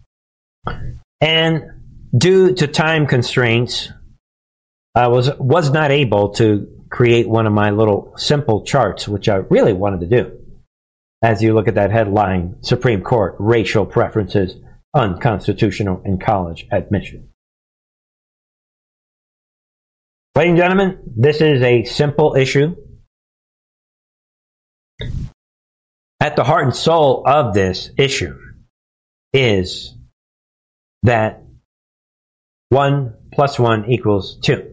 and 1.20 1.62
due 2.16 2.54
to 2.54 2.66
time 2.66 3.06
constraints, 3.06 3.90
I 4.94 5.08
was 5.08 5.30
was 5.38 5.70
not 5.70 5.90
able 5.90 6.30
to 6.34 6.68
create 6.90 7.28
one 7.28 7.46
of 7.46 7.52
my 7.52 7.70
little 7.70 8.12
simple 8.16 8.64
charts, 8.64 9.08
which 9.08 9.28
I 9.28 9.36
really 9.36 9.72
wanted 9.72 10.00
to 10.00 10.06
do. 10.06 10.38
As 11.22 11.42
you 11.42 11.54
look 11.54 11.68
at 11.68 11.74
that 11.74 11.90
headline, 11.90 12.56
Supreme 12.62 13.02
Court 13.02 13.36
racial 13.38 13.86
preferences 13.86 14.56
unconstitutional 14.94 16.02
in 16.04 16.18
college 16.18 16.66
admission. 16.72 17.29
Ladies 20.36 20.50
and 20.50 20.58
gentlemen, 20.58 20.98
this 21.16 21.40
is 21.40 21.60
a 21.60 21.84
simple 21.84 22.36
issue. 22.36 22.76
At 26.20 26.36
the 26.36 26.44
heart 26.44 26.64
and 26.64 26.74
soul 26.74 27.24
of 27.26 27.52
this 27.52 27.90
issue 27.98 28.38
is 29.32 29.96
that 31.02 31.42
1 32.68 33.14
plus 33.32 33.58
1 33.58 33.90
equals 33.90 34.38
2. 34.44 34.70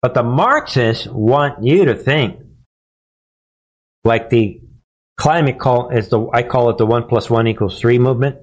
But 0.00 0.14
the 0.14 0.22
Marxists 0.22 1.06
want 1.06 1.64
you 1.64 1.84
to 1.86 1.94
think 1.94 2.40
like 4.04 4.30
the 4.30 4.62
climate 5.18 5.58
call 5.58 5.90
is 5.90 6.08
the 6.08 6.28
I 6.32 6.42
call 6.44 6.70
it 6.70 6.78
the 6.78 6.86
1 6.86 7.08
plus 7.08 7.28
1 7.28 7.46
equals 7.46 7.78
3 7.78 7.98
movement. 7.98 8.38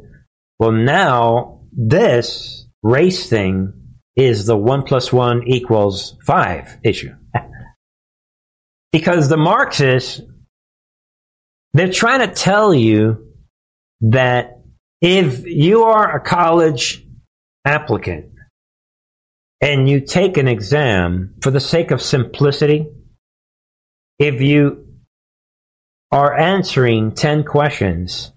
Well, 0.59 0.71
now 0.71 1.61
this 1.71 2.67
race 2.83 3.27
thing 3.27 3.80
is 4.25 4.45
the 4.45 4.57
1 4.57 4.83
plus 4.83 5.11
1 5.11 5.47
equals 5.47 6.17
5 6.25 6.79
issue. 6.83 7.15
because 8.91 9.29
the 9.29 9.37
Marxists, 9.37 10.21
they're 11.73 11.91
trying 11.91 12.27
to 12.27 12.33
tell 12.33 12.73
you 12.73 13.33
that 14.01 14.59
if 15.01 15.45
you 15.45 15.83
are 15.83 16.15
a 16.15 16.19
college 16.19 17.05
applicant 17.65 18.31
and 19.61 19.89
you 19.89 20.01
take 20.01 20.37
an 20.37 20.47
exam 20.47 21.35
for 21.41 21.51
the 21.51 21.59
sake 21.59 21.91
of 21.91 22.01
simplicity, 22.01 22.87
if 24.19 24.41
you 24.41 24.87
are 26.11 26.37
answering 26.37 27.13
10 27.13 27.43
questions 27.43 28.31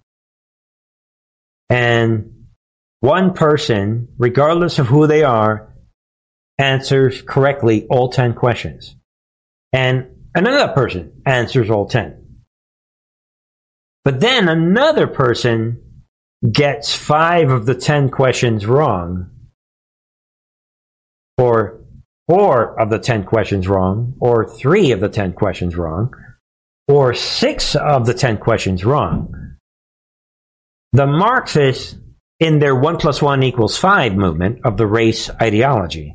and 1.68 2.46
one 3.00 3.34
person, 3.34 4.08
regardless 4.16 4.78
of 4.78 4.86
who 4.86 5.06
they 5.06 5.24
are, 5.24 5.73
answers 6.58 7.22
correctly 7.22 7.86
all 7.88 8.08
10 8.08 8.34
questions. 8.34 8.96
And 9.72 10.06
another 10.34 10.72
person 10.72 11.22
answers 11.26 11.70
all 11.70 11.86
10. 11.86 12.20
But 14.04 14.20
then 14.20 14.48
another 14.48 15.06
person 15.06 15.80
gets 16.50 16.94
five 16.94 17.50
of 17.50 17.66
the 17.66 17.74
10 17.74 18.10
questions 18.10 18.66
wrong 18.66 19.30
or 21.38 21.80
four 22.28 22.78
of 22.80 22.90
the 22.90 22.98
10 22.98 23.24
questions 23.24 23.68
wrong, 23.68 24.14
or 24.20 24.48
three 24.48 24.92
of 24.92 25.00
the 25.00 25.08
10 25.08 25.32
questions 25.32 25.76
wrong, 25.76 26.14
or 26.88 27.14
six 27.14 27.74
of 27.74 28.06
the 28.06 28.14
10 28.14 28.38
questions 28.38 28.84
wrong. 28.84 29.56
The 30.92 31.06
Marxists, 31.06 31.96
in 32.40 32.58
their 32.58 32.74
1 32.74 32.98
plus 32.98 33.22
1 33.22 33.42
equals 33.42 33.76
5 33.76 34.14
movement 34.14 34.60
of 34.64 34.76
the 34.76 34.86
race 34.86 35.30
ideology, 35.40 36.14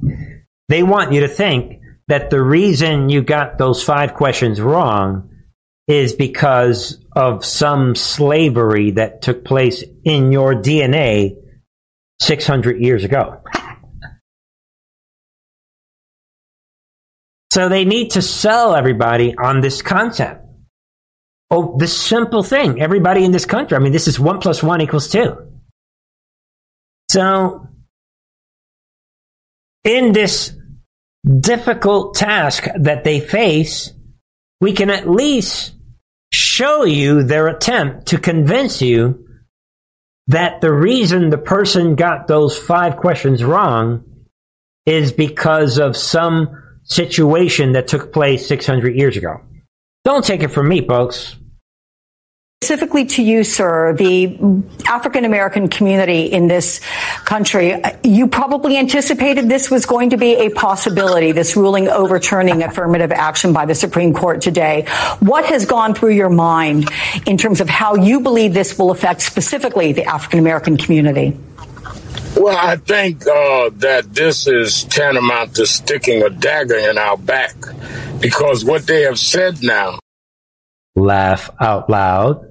they 0.68 0.84
want 0.84 1.14
you 1.14 1.22
to 1.22 1.28
think 1.28 1.80
that 2.08 2.30
the 2.30 2.42
reason 2.42 3.10
you 3.10 3.22
got 3.22 3.58
those 3.58 3.84
five 3.84 4.16
questions 4.16 4.60
wrong 4.60 5.30
is 5.88 6.14
because 6.14 7.04
of 7.16 7.46
some 7.46 7.96
slavery 7.96 8.92
that 8.92 9.22
took 9.22 9.46
place 9.46 9.84
in 10.04 10.32
your 10.32 10.54
DNA 10.56 11.36
600 12.20 12.82
years 12.82 13.04
ago. 13.04 13.42
So 17.52 17.70
they 17.70 17.86
need 17.86 18.12
to 18.12 18.22
sell 18.22 18.76
everybody 18.76 19.36
on 19.36 19.62
this 19.62 19.82
concept. 19.82 20.46
Oh, 21.50 21.76
this 21.80 22.00
simple 22.00 22.44
thing. 22.44 22.80
Everybody 22.80 23.26
in 23.26 23.32
this 23.32 23.46
country. 23.46 23.76
I 23.76 23.80
mean, 23.80 23.92
this 23.92 24.08
is 24.08 24.20
one 24.20 24.40
plus 24.40 24.62
one 24.62 24.82
equals 24.82 25.10
two. 25.10 25.49
So, 27.10 27.68
in 29.84 30.14
this 30.14 30.56
difficult 31.40 32.16
task 32.16 32.68
that 32.80 33.04
they 33.04 33.20
face, 33.20 33.92
we 34.62 34.74
can 34.74 34.90
at 34.90 35.10
least 35.10 35.74
show 36.32 36.84
you 36.84 37.24
their 37.24 37.48
attempt 37.48 38.08
to 38.08 38.20
convince 38.20 38.82
you 38.82 39.26
that 40.28 40.62
the 40.62 40.72
reason 40.72 41.32
the 41.32 41.38
person 41.40 41.96
got 41.96 42.28
those 42.28 42.56
five 42.56 42.98
questions 42.98 43.44
wrong 43.44 44.04
is 44.86 45.12
because 45.12 45.80
of 45.80 45.98
some 45.98 46.50
situation 46.84 47.72
that 47.74 47.88
took 47.88 48.14
place 48.14 48.48
600 48.48 48.96
years 48.96 49.18
ago. 49.18 49.42
Don't 50.06 50.24
take 50.24 50.44
it 50.44 50.52
from 50.52 50.68
me, 50.68 50.86
folks. 50.86 51.36
Specifically 52.62 53.06
to 53.06 53.24
you, 53.24 53.46
sir, 53.46 53.94
the 53.94 54.38
African 54.86 55.24
American 55.24 55.70
community 55.70 56.24
in 56.26 56.50
this 56.50 56.82
country, 57.24 57.82
you 58.04 58.28
probably 58.28 58.76
anticipated 58.76 59.48
this 59.48 59.72
was 59.72 59.86
going 59.86 60.10
to 60.10 60.18
be 60.18 60.36
a 60.36 60.50
possibility, 60.50 61.32
this 61.32 61.56
ruling 61.56 61.88
overturning 61.88 62.62
affirmative 62.62 63.14
action 63.14 63.54
by 63.54 63.66
the 63.66 63.74
Supreme 63.74 64.14
Court 64.14 64.42
today. 64.42 64.86
What 65.22 65.46
has 65.46 65.66
gone 65.66 65.96
through 65.96 66.16
your 66.16 66.28
mind 66.30 66.90
in 67.26 67.38
terms 67.38 67.62
of 67.62 67.70
how 67.70 67.96
you 67.96 68.20
believe 68.20 68.54
this 68.54 68.78
will 68.78 68.92
affect 68.92 69.22
specifically 69.22 69.94
the 69.94 70.04
African 70.04 70.40
American 70.40 70.76
community? 70.76 71.38
Well, 72.36 72.58
I 72.58 72.76
think 72.76 73.26
uh, 73.26 73.70
that 73.76 74.14
this 74.14 74.48
is 74.48 74.84
tantamount 74.84 75.56
to 75.56 75.66
sticking 75.66 76.24
a 76.24 76.30
dagger 76.30 76.78
in 76.78 76.98
our 76.98 77.16
back 77.16 77.56
because 78.20 78.66
what 78.66 78.86
they 78.86 79.04
have 79.04 79.18
said 79.18 79.64
now. 79.64 80.00
Laugh 80.98 81.50
out 81.62 81.90
loud. 81.90 82.49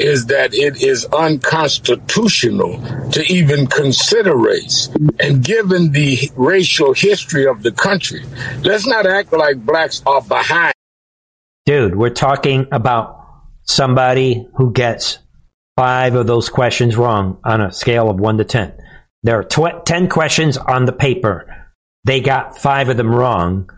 Is 0.00 0.26
that 0.26 0.54
it 0.54 0.80
is 0.82 1.04
unconstitutional 1.06 2.80
to 3.10 3.24
even 3.24 3.66
consider 3.66 4.36
race. 4.36 4.88
And 5.18 5.42
given 5.44 5.90
the 5.90 6.30
racial 6.36 6.92
history 6.92 7.46
of 7.46 7.62
the 7.62 7.72
country, 7.72 8.24
let's 8.62 8.86
not 8.86 9.06
act 9.06 9.32
like 9.32 9.64
blacks 9.64 10.02
are 10.06 10.22
behind. 10.22 10.74
Dude, 11.66 11.96
we're 11.96 12.10
talking 12.10 12.66
about 12.70 13.18
somebody 13.64 14.46
who 14.56 14.72
gets 14.72 15.18
five 15.76 16.14
of 16.14 16.26
those 16.26 16.48
questions 16.48 16.96
wrong 16.96 17.38
on 17.44 17.60
a 17.60 17.70
scale 17.70 18.08
of 18.08 18.18
one 18.18 18.38
to 18.38 18.44
10. 18.44 18.72
There 19.22 19.38
are 19.38 19.44
tw- 19.44 19.84
10 19.84 20.08
questions 20.08 20.56
on 20.56 20.86
the 20.86 20.92
paper. 20.92 21.66
They 22.04 22.20
got 22.20 22.58
five 22.58 22.88
of 22.88 22.96
them 22.96 23.14
wrong. 23.14 23.70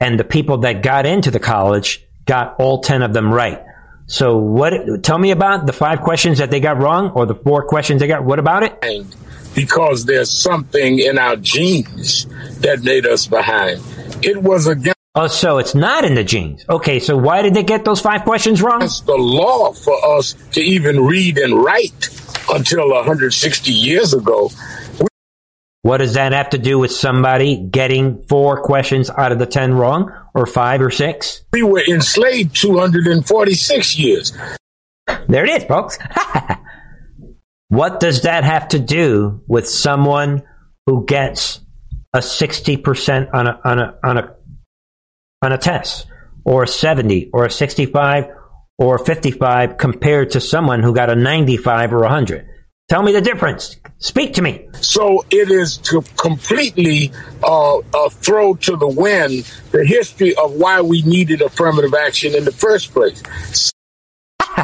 And 0.00 0.18
the 0.18 0.24
people 0.24 0.58
that 0.58 0.82
got 0.82 1.06
into 1.06 1.30
the 1.30 1.38
college 1.38 2.06
got 2.24 2.56
all 2.58 2.80
10 2.80 3.02
of 3.02 3.12
them 3.12 3.32
right. 3.32 3.62
So 4.10 4.38
what, 4.38 5.04
tell 5.04 5.18
me 5.18 5.30
about 5.30 5.66
the 5.66 5.72
five 5.72 6.00
questions 6.00 6.38
that 6.38 6.50
they 6.50 6.58
got 6.58 6.78
wrong 6.78 7.10
or 7.10 7.26
the 7.26 7.34
four 7.36 7.64
questions 7.64 8.00
they 8.00 8.08
got. 8.08 8.24
What 8.24 8.40
about 8.40 8.64
it? 8.64 9.06
Because 9.54 10.04
there's 10.04 10.30
something 10.30 10.98
in 10.98 11.16
our 11.16 11.36
genes 11.36 12.26
that 12.58 12.82
made 12.82 13.06
us 13.06 13.28
behind. 13.28 13.80
It 14.20 14.42
was 14.42 14.66
against 14.66 14.96
Oh, 15.14 15.28
so 15.28 15.58
it's 15.58 15.76
not 15.76 16.04
in 16.04 16.14
the 16.14 16.24
genes. 16.24 16.64
Okay, 16.68 16.98
so 16.98 17.16
why 17.16 17.42
did 17.42 17.54
they 17.54 17.62
get 17.62 17.84
those 17.84 18.00
five 18.00 18.22
questions 18.22 18.62
wrong? 18.62 18.82
It's 18.82 19.00
the 19.00 19.16
law 19.16 19.72
for 19.72 20.18
us 20.18 20.34
to 20.52 20.60
even 20.60 21.04
read 21.04 21.38
and 21.38 21.54
write 21.54 22.08
until 22.48 22.90
160 22.90 23.72
years 23.72 24.12
ago. 24.12 24.50
What 25.82 25.98
does 25.98 26.14
that 26.14 26.32
have 26.32 26.50
to 26.50 26.58
do 26.58 26.78
with 26.78 26.92
somebody 26.92 27.56
getting 27.56 28.22
four 28.28 28.62
questions 28.62 29.08
out 29.10 29.32
of 29.32 29.38
the 29.38 29.46
10 29.46 29.74
wrong 29.74 30.12
or 30.34 30.46
five 30.46 30.82
or 30.82 30.90
six? 30.90 31.42
We 31.52 31.62
were 31.62 31.82
enslaved 31.88 32.54
246 32.54 33.98
years. 33.98 34.32
There 35.28 35.44
it 35.44 35.50
is, 35.50 35.64
folks. 35.64 35.98
what 37.68 37.98
does 37.98 38.22
that 38.22 38.44
have 38.44 38.68
to 38.68 38.78
do 38.78 39.42
with 39.46 39.68
someone 39.68 40.42
who 40.86 41.06
gets 41.06 41.60
a 42.12 42.18
60% 42.18 43.30
on 43.32 43.46
a, 43.46 43.60
on 43.64 43.78
a, 43.78 43.98
on 44.04 44.18
a 44.18 44.36
on 45.42 45.52
a 45.52 45.58
test, 45.58 46.06
or 46.44 46.64
a 46.64 46.68
70, 46.68 47.30
or 47.32 47.46
a 47.46 47.50
65, 47.50 48.26
or 48.78 48.96
a 48.96 49.04
55 49.04 49.78
compared 49.78 50.30
to 50.30 50.40
someone 50.40 50.82
who 50.82 50.94
got 50.94 51.08
a 51.08 51.16
95 51.16 51.94
or 51.94 51.98
a 51.98 52.00
100? 52.02 52.46
Tell 52.88 53.02
me 53.02 53.12
the 53.12 53.20
difference. 53.20 53.76
Speak 54.00 54.32
to 54.34 54.42
me. 54.42 54.66
So 54.80 55.26
it 55.30 55.50
is 55.50 55.76
to 55.78 56.02
completely 56.16 57.12
uh, 57.44 57.78
uh, 57.78 58.08
throw 58.08 58.54
to 58.54 58.76
the 58.76 58.88
wind 58.88 59.44
the 59.72 59.84
history 59.84 60.34
of 60.34 60.54
why 60.54 60.80
we 60.80 61.02
needed 61.02 61.42
affirmative 61.42 61.92
action 61.94 62.34
in 62.34 62.46
the 62.46 62.52
first 62.52 62.92
place. 62.92 63.22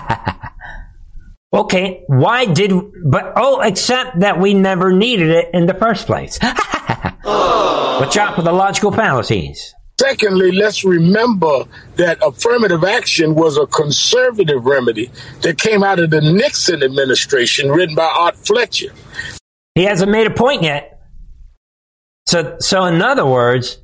okay, 1.53 2.03
why 2.07 2.47
did, 2.47 2.73
but, 3.05 3.35
oh, 3.37 3.61
except 3.61 4.21
that 4.21 4.41
we 4.41 4.55
never 4.55 4.91
needed 4.91 5.29
it 5.29 5.51
in 5.53 5.67
the 5.67 5.75
first 5.75 6.07
place. 6.07 6.39
Watch 7.25 8.17
out 8.17 8.37
for 8.37 8.43
the 8.43 8.53
logical 8.53 8.91
fallacies. 8.91 9.76
Secondly, 9.99 10.53
let's 10.53 10.85
remember 10.85 11.65
that 11.97 12.19
affirmative 12.23 12.85
action 12.85 13.35
was 13.35 13.57
a 13.57 13.67
conservative 13.67 14.65
remedy 14.65 15.11
that 15.41 15.59
came 15.59 15.83
out 15.83 15.99
of 15.99 16.11
the 16.11 16.21
Nixon 16.21 16.83
administration, 16.83 17.71
written 17.71 17.95
by 17.95 18.05
Art 18.05 18.37
Fletcher. 18.37 18.93
He 19.75 19.85
hasn't 19.85 20.11
made 20.11 20.27
a 20.27 20.35
point 20.35 20.63
yet. 20.63 21.01
So, 22.27 22.57
so 22.61 22.85
in 22.85 23.01
other 23.01 23.25
words, 23.25 23.79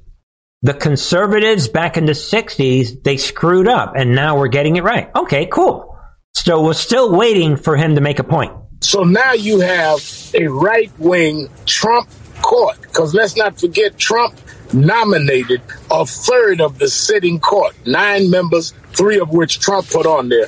the 0.60 0.74
conservatives 0.74 1.68
back 1.68 1.96
in 1.96 2.04
the 2.04 2.12
60s, 2.12 3.02
they 3.02 3.16
screwed 3.16 3.66
up, 3.66 3.94
and 3.96 4.14
now 4.14 4.38
we're 4.38 4.48
getting 4.48 4.76
it 4.76 4.84
right. 4.84 5.10
Okay, 5.16 5.46
cool. 5.46 5.98
So 6.34 6.62
we're 6.62 6.74
still 6.74 7.16
waiting 7.16 7.56
for 7.56 7.76
him 7.76 7.94
to 7.94 8.00
make 8.00 8.18
a 8.18 8.24
point. 8.24 8.52
So 8.80 9.02
now 9.02 9.32
you 9.32 9.60
have 9.60 10.00
a 10.34 10.46
right 10.48 10.90
wing 10.98 11.48
Trump 11.66 12.08
court, 12.42 12.80
because 12.82 13.14
let's 13.14 13.36
not 13.36 13.58
forget 13.58 13.98
Trump 13.98 14.34
nominated 14.74 15.62
a 15.90 16.06
third 16.06 16.60
of 16.60 16.78
the 16.78 16.88
sitting 16.88 17.40
court, 17.40 17.74
nine 17.86 18.30
members, 18.30 18.72
three 18.92 19.18
of 19.18 19.30
which 19.30 19.60
Trump 19.60 19.88
put 19.88 20.06
on 20.06 20.28
there. 20.28 20.46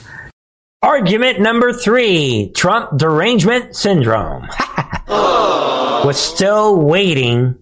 Argument 0.83 1.41
number 1.41 1.73
three 1.73 2.53
Trump 2.55 2.99
derangement 2.99 3.75
syndrome. 3.75 4.47
Was 5.09 6.19
still 6.19 6.79
waiting 6.79 7.55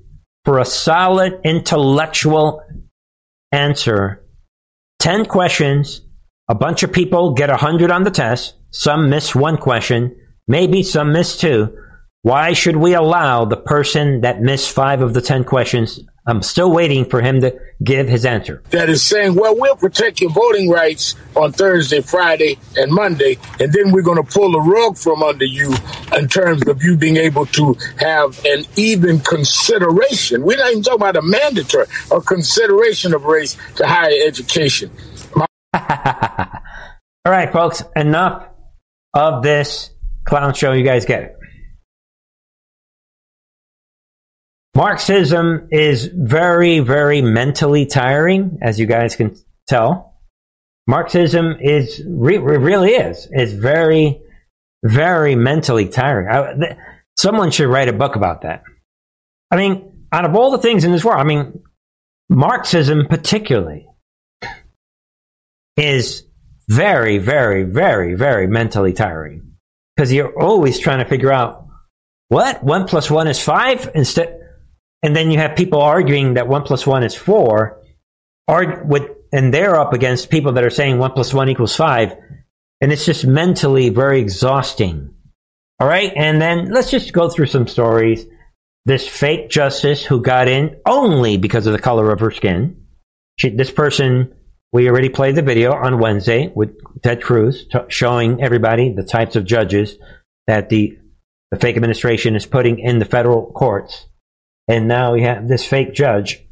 for 0.44 0.58
a 0.58 0.64
solid 0.64 1.40
intellectual 1.44 2.64
answer. 3.52 4.24
10 4.98 5.26
questions. 5.26 6.00
A 6.48 6.54
bunch 6.54 6.82
of 6.82 6.92
people 6.92 7.34
get 7.34 7.48
100 7.48 7.90
on 7.90 8.02
the 8.02 8.10
test. 8.10 8.54
Some 8.70 9.08
miss 9.08 9.34
one 9.34 9.56
question. 9.56 10.16
Maybe 10.48 10.82
some 10.82 11.12
miss 11.12 11.36
two. 11.36 11.76
Why 12.22 12.52
should 12.52 12.76
we 12.76 12.94
allow 12.94 13.44
the 13.44 13.56
person 13.56 14.20
that 14.20 14.40
missed 14.40 14.70
five 14.70 15.02
of 15.02 15.12
the 15.12 15.20
10 15.20 15.44
questions 15.44 16.00
I'm 16.24 16.40
still 16.42 16.70
waiting 16.70 17.04
for 17.04 17.20
him 17.20 17.40
to 17.40 17.58
give 17.82 18.08
his 18.08 18.24
answer. 18.24 18.62
That 18.70 18.88
is 18.88 19.02
saying, 19.02 19.34
well, 19.34 19.56
we'll 19.58 19.74
protect 19.74 20.20
your 20.20 20.30
voting 20.30 20.70
rights 20.70 21.16
on 21.34 21.50
Thursday, 21.50 22.00
Friday, 22.00 22.58
and 22.76 22.92
Monday, 22.92 23.38
and 23.58 23.72
then 23.72 23.90
we're 23.90 24.02
going 24.02 24.24
to 24.24 24.32
pull 24.32 24.52
the 24.52 24.60
rug 24.60 24.96
from 24.96 25.24
under 25.24 25.44
you 25.44 25.74
in 26.16 26.28
terms 26.28 26.62
of 26.68 26.80
you 26.80 26.96
being 26.96 27.16
able 27.16 27.46
to 27.46 27.76
have 27.98 28.40
an 28.44 28.64
even 28.76 29.18
consideration. 29.18 30.44
We're 30.44 30.58
not 30.58 30.70
even 30.70 30.84
talking 30.84 31.00
about 31.00 31.16
a 31.16 31.22
mandatory, 31.22 31.86
a 32.12 32.20
consideration 32.20 33.14
of 33.14 33.24
race 33.24 33.56
to 33.76 33.86
higher 33.86 34.14
education. 34.24 34.92
All 35.74 37.32
right, 37.32 37.52
folks, 37.52 37.82
enough 37.96 38.46
of 39.12 39.42
this 39.42 39.90
clown 40.24 40.54
show. 40.54 40.70
You 40.70 40.84
guys 40.84 41.04
get 41.04 41.22
it. 41.24 41.36
Marxism 44.74 45.68
is 45.70 46.06
very, 46.06 46.78
very 46.80 47.20
mentally 47.20 47.84
tiring, 47.84 48.58
as 48.62 48.80
you 48.80 48.86
guys 48.86 49.16
can 49.16 49.36
tell. 49.68 50.14
Marxism 50.86 51.56
is 51.60 52.02
re- 52.06 52.38
really 52.38 52.92
is. 52.92 53.28
It's 53.30 53.52
very, 53.52 54.22
very 54.82 55.36
mentally 55.36 55.88
tiring. 55.88 56.28
I, 56.28 56.54
th- 56.54 56.78
someone 57.18 57.50
should 57.50 57.68
write 57.68 57.88
a 57.88 57.92
book 57.92 58.16
about 58.16 58.42
that. 58.42 58.62
I 59.50 59.56
mean, 59.56 60.06
out 60.10 60.24
of 60.24 60.34
all 60.34 60.50
the 60.50 60.58
things 60.58 60.84
in 60.84 60.92
this 60.92 61.04
world, 61.04 61.20
I 61.20 61.24
mean, 61.24 61.62
Marxism 62.30 63.06
particularly 63.06 63.86
is 65.76 66.24
very, 66.68 67.18
very, 67.18 67.64
very, 67.64 68.14
very 68.14 68.46
mentally 68.46 68.94
tiring 68.94 69.52
because 69.94 70.10
you're 70.10 70.40
always 70.40 70.78
trying 70.78 71.00
to 71.00 71.04
figure 71.04 71.30
out 71.30 71.66
what 72.28 72.64
one 72.64 72.86
plus 72.86 73.10
one 73.10 73.28
is 73.28 73.38
five 73.38 73.90
instead 73.94 74.41
and 75.02 75.16
then 75.16 75.30
you 75.30 75.38
have 75.38 75.56
people 75.56 75.80
arguing 75.80 76.34
that 76.34 76.48
one 76.48 76.62
plus 76.62 76.86
one 76.86 77.02
is 77.02 77.14
four, 77.14 77.80
with, 78.48 79.10
and 79.32 79.52
they're 79.52 79.78
up 79.78 79.92
against 79.92 80.30
people 80.30 80.52
that 80.52 80.64
are 80.64 80.70
saying 80.70 80.98
one 80.98 81.12
plus 81.12 81.34
one 81.34 81.48
equals 81.48 81.74
five, 81.74 82.14
and 82.80 82.92
it's 82.92 83.06
just 83.06 83.26
mentally 83.26 83.88
very 83.88 84.20
exhausting. 84.20 85.14
All 85.80 85.88
right, 85.88 86.12
and 86.14 86.40
then 86.40 86.70
let's 86.70 86.90
just 86.90 87.12
go 87.12 87.28
through 87.28 87.46
some 87.46 87.66
stories. 87.66 88.26
This 88.84 89.08
fake 89.08 89.48
justice 89.48 90.04
who 90.04 90.20
got 90.20 90.48
in 90.48 90.76
only 90.86 91.36
because 91.36 91.66
of 91.66 91.72
the 91.72 91.78
color 91.78 92.12
of 92.12 92.20
her 92.20 92.30
skin. 92.30 92.84
She, 93.38 93.50
this 93.50 93.70
person, 93.70 94.34
we 94.72 94.88
already 94.88 95.08
played 95.08 95.34
the 95.34 95.42
video 95.42 95.72
on 95.72 95.98
Wednesday 95.98 96.52
with 96.54 96.76
Ted 97.02 97.22
Cruz 97.22 97.66
t- 97.66 97.78
showing 97.88 98.42
everybody 98.42 98.92
the 98.92 99.04
types 99.04 99.36
of 99.36 99.44
judges 99.44 99.96
that 100.46 100.68
the 100.68 100.98
the 101.50 101.58
fake 101.58 101.76
administration 101.76 102.34
is 102.34 102.46
putting 102.46 102.78
in 102.78 102.98
the 102.98 103.04
federal 103.04 103.52
courts 103.52 104.06
and 104.72 104.88
now 104.88 105.12
we 105.12 105.22
have 105.22 105.46
this 105.46 105.66
fake 105.66 105.92
judge. 105.92 106.42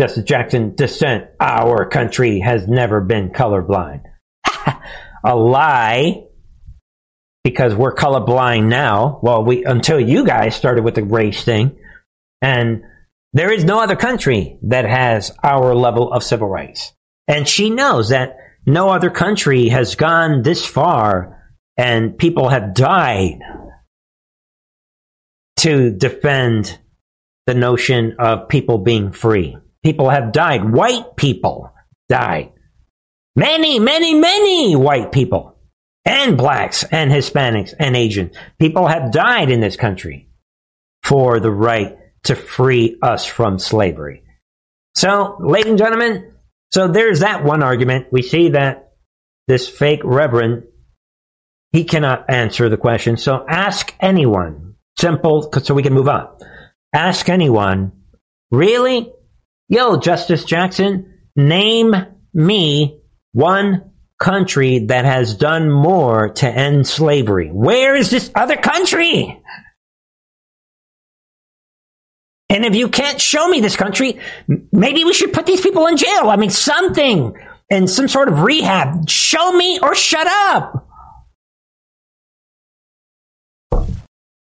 Justice 0.00 0.24
Jackson 0.24 0.74
dissent. 0.74 1.26
Our 1.38 1.88
country 1.88 2.40
has 2.40 2.66
never 2.66 3.00
been 3.00 3.30
colorblind. 3.30 4.02
a 5.24 5.36
lie 5.36 6.24
because 7.44 7.72
we're 7.72 7.94
colorblind 7.94 8.66
now. 8.66 9.20
Well, 9.22 9.44
we 9.44 9.64
until 9.64 10.00
you 10.00 10.26
guys 10.26 10.56
started 10.56 10.82
with 10.82 10.96
the 10.96 11.04
race 11.04 11.44
thing, 11.44 11.78
and 12.42 12.82
there 13.32 13.52
is 13.52 13.62
no 13.62 13.80
other 13.80 13.94
country 13.94 14.58
that 14.62 14.86
has 14.86 15.30
our 15.44 15.72
level 15.72 16.12
of 16.12 16.24
civil 16.24 16.48
rights. 16.48 16.92
And 17.28 17.46
she 17.46 17.70
knows 17.70 18.08
that 18.08 18.38
no 18.66 18.88
other 18.88 19.10
country 19.10 19.68
has 19.68 19.94
gone 19.94 20.42
this 20.42 20.66
far, 20.66 21.52
and 21.76 22.18
people 22.18 22.48
have 22.48 22.74
died 22.74 23.38
to 25.58 25.90
defend 25.90 26.78
the 27.46 27.54
notion 27.54 28.16
of 28.18 28.48
people 28.48 28.78
being 28.78 29.12
free. 29.12 29.56
People 29.84 30.10
have 30.10 30.32
died. 30.32 30.70
White 30.70 31.16
people 31.16 31.72
died. 32.08 32.52
Many, 33.36 33.78
many, 33.78 34.14
many 34.14 34.76
white 34.76 35.12
people 35.12 35.56
and 36.04 36.36
blacks 36.36 36.84
and 36.84 37.10
Hispanics 37.10 37.74
and 37.78 37.96
Asians. 37.96 38.36
People 38.58 38.86
have 38.86 39.12
died 39.12 39.50
in 39.50 39.60
this 39.60 39.76
country 39.76 40.28
for 41.02 41.40
the 41.40 41.50
right 41.50 41.96
to 42.24 42.34
free 42.34 42.98
us 43.02 43.24
from 43.24 43.58
slavery. 43.58 44.24
So, 44.94 45.36
ladies 45.40 45.70
and 45.70 45.78
gentlemen, 45.78 46.32
so 46.70 46.88
there's 46.88 47.20
that 47.20 47.44
one 47.44 47.62
argument. 47.62 48.08
We 48.10 48.22
see 48.22 48.50
that 48.50 48.92
this 49.46 49.68
fake 49.68 50.00
reverend, 50.04 50.64
he 51.72 51.84
cannot 51.84 52.28
answer 52.28 52.68
the 52.68 52.76
question. 52.76 53.16
So 53.16 53.44
ask 53.48 53.94
anyone 54.00 54.67
Simple, 54.98 55.52
so 55.62 55.74
we 55.74 55.82
can 55.84 55.94
move 55.94 56.08
on. 56.08 56.28
Ask 56.92 57.28
anyone, 57.28 57.92
really? 58.50 59.12
Yo, 59.68 59.98
Justice 59.98 60.44
Jackson, 60.44 61.20
name 61.36 61.94
me 62.34 63.00
one 63.32 63.92
country 64.18 64.86
that 64.86 65.04
has 65.04 65.34
done 65.34 65.70
more 65.70 66.30
to 66.30 66.48
end 66.48 66.86
slavery. 66.86 67.48
Where 67.48 67.94
is 67.94 68.10
this 68.10 68.30
other 68.34 68.56
country? 68.56 69.40
And 72.48 72.64
if 72.64 72.74
you 72.74 72.88
can't 72.88 73.20
show 73.20 73.46
me 73.46 73.60
this 73.60 73.76
country, 73.76 74.18
maybe 74.72 75.04
we 75.04 75.12
should 75.12 75.32
put 75.32 75.46
these 75.46 75.60
people 75.60 75.86
in 75.86 75.96
jail. 75.96 76.28
I 76.28 76.36
mean, 76.36 76.50
something 76.50 77.36
and 77.70 77.88
some 77.88 78.08
sort 78.08 78.28
of 78.28 78.42
rehab. 78.42 79.08
Show 79.08 79.52
me 79.52 79.78
or 79.80 79.94
shut 79.94 80.26
up. 80.26 80.87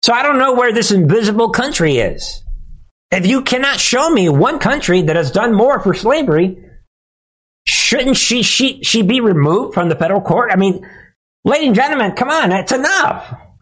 So 0.04 0.14
I 0.14 0.24
don't 0.24 0.40
know 0.40 0.54
where 0.54 0.72
this 0.72 0.92
invisible 0.92 1.50
country 1.50 1.98
is. 1.98 2.44
If 3.12 3.26
you 3.26 3.42
cannot 3.42 3.80
show 3.80 4.10
me 4.10 4.30
one 4.30 4.60
country 4.60 5.02
that 5.04 5.16
has 5.16 5.32
done 5.32 5.54
more 5.54 5.80
for 5.80 5.94
slavery, 5.94 6.58
shouldn't 7.66 8.18
she, 8.18 8.44
she, 8.44 8.84
she 8.84 9.02
be 9.02 9.22
removed 9.22 9.74
from 9.74 9.90
the 9.90 9.96
federal 9.96 10.22
court? 10.22 10.52
I 10.52 10.58
mean, 10.58 10.86
ladies 11.46 11.68
and 11.68 11.76
gentlemen, 11.76 12.14
come 12.14 12.30
on, 12.30 12.50
that's 12.50 12.72
enough. 12.72 13.34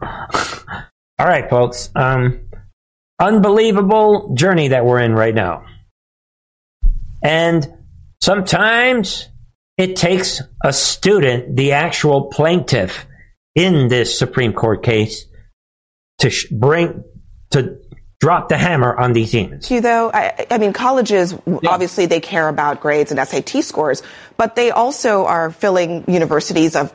All 1.18 1.26
right, 1.26 1.48
folks. 1.48 1.90
Um, 1.94 2.48
unbelievable 3.18 4.34
journey 4.34 4.68
that 4.68 4.84
we're 4.84 5.00
in 5.00 5.12
right 5.14 5.34
now. 5.34 5.64
And 7.22 7.66
sometimes 8.20 9.28
it 9.78 9.96
takes 9.96 10.42
a 10.64 10.72
student, 10.72 11.56
the 11.56 11.72
actual 11.72 12.26
plaintiff 12.26 13.06
in 13.54 13.88
this 13.88 14.18
Supreme 14.18 14.52
Court 14.52 14.82
case, 14.82 15.26
to 16.18 16.30
sh- 16.30 16.46
bring, 16.50 17.04
to 17.50 17.78
drop 18.20 18.48
the 18.48 18.56
hammer 18.56 18.96
on 18.96 19.12
these 19.12 19.30
demons. 19.30 19.70
You 19.70 19.80
though, 19.80 20.10
I, 20.12 20.46
I 20.50 20.58
mean, 20.58 20.72
colleges 20.72 21.34
yeah. 21.46 21.58
obviously 21.66 22.06
they 22.06 22.20
care 22.20 22.48
about 22.48 22.80
grades 22.80 23.12
and 23.12 23.28
SAT 23.28 23.62
scores, 23.62 24.02
but 24.36 24.56
they 24.56 24.70
also 24.70 25.26
are 25.26 25.50
filling 25.50 26.04
universities 26.10 26.76
of 26.76 26.94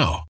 now. 0.00 0.29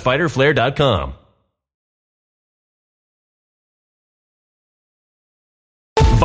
www.fighterflare.com. 0.00 1.14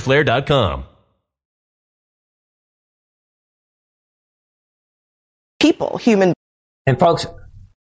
fighterflare.com. 0.00 0.84
People, 5.60 5.98
human. 5.98 6.32
And 6.86 6.98
folks, 6.98 7.26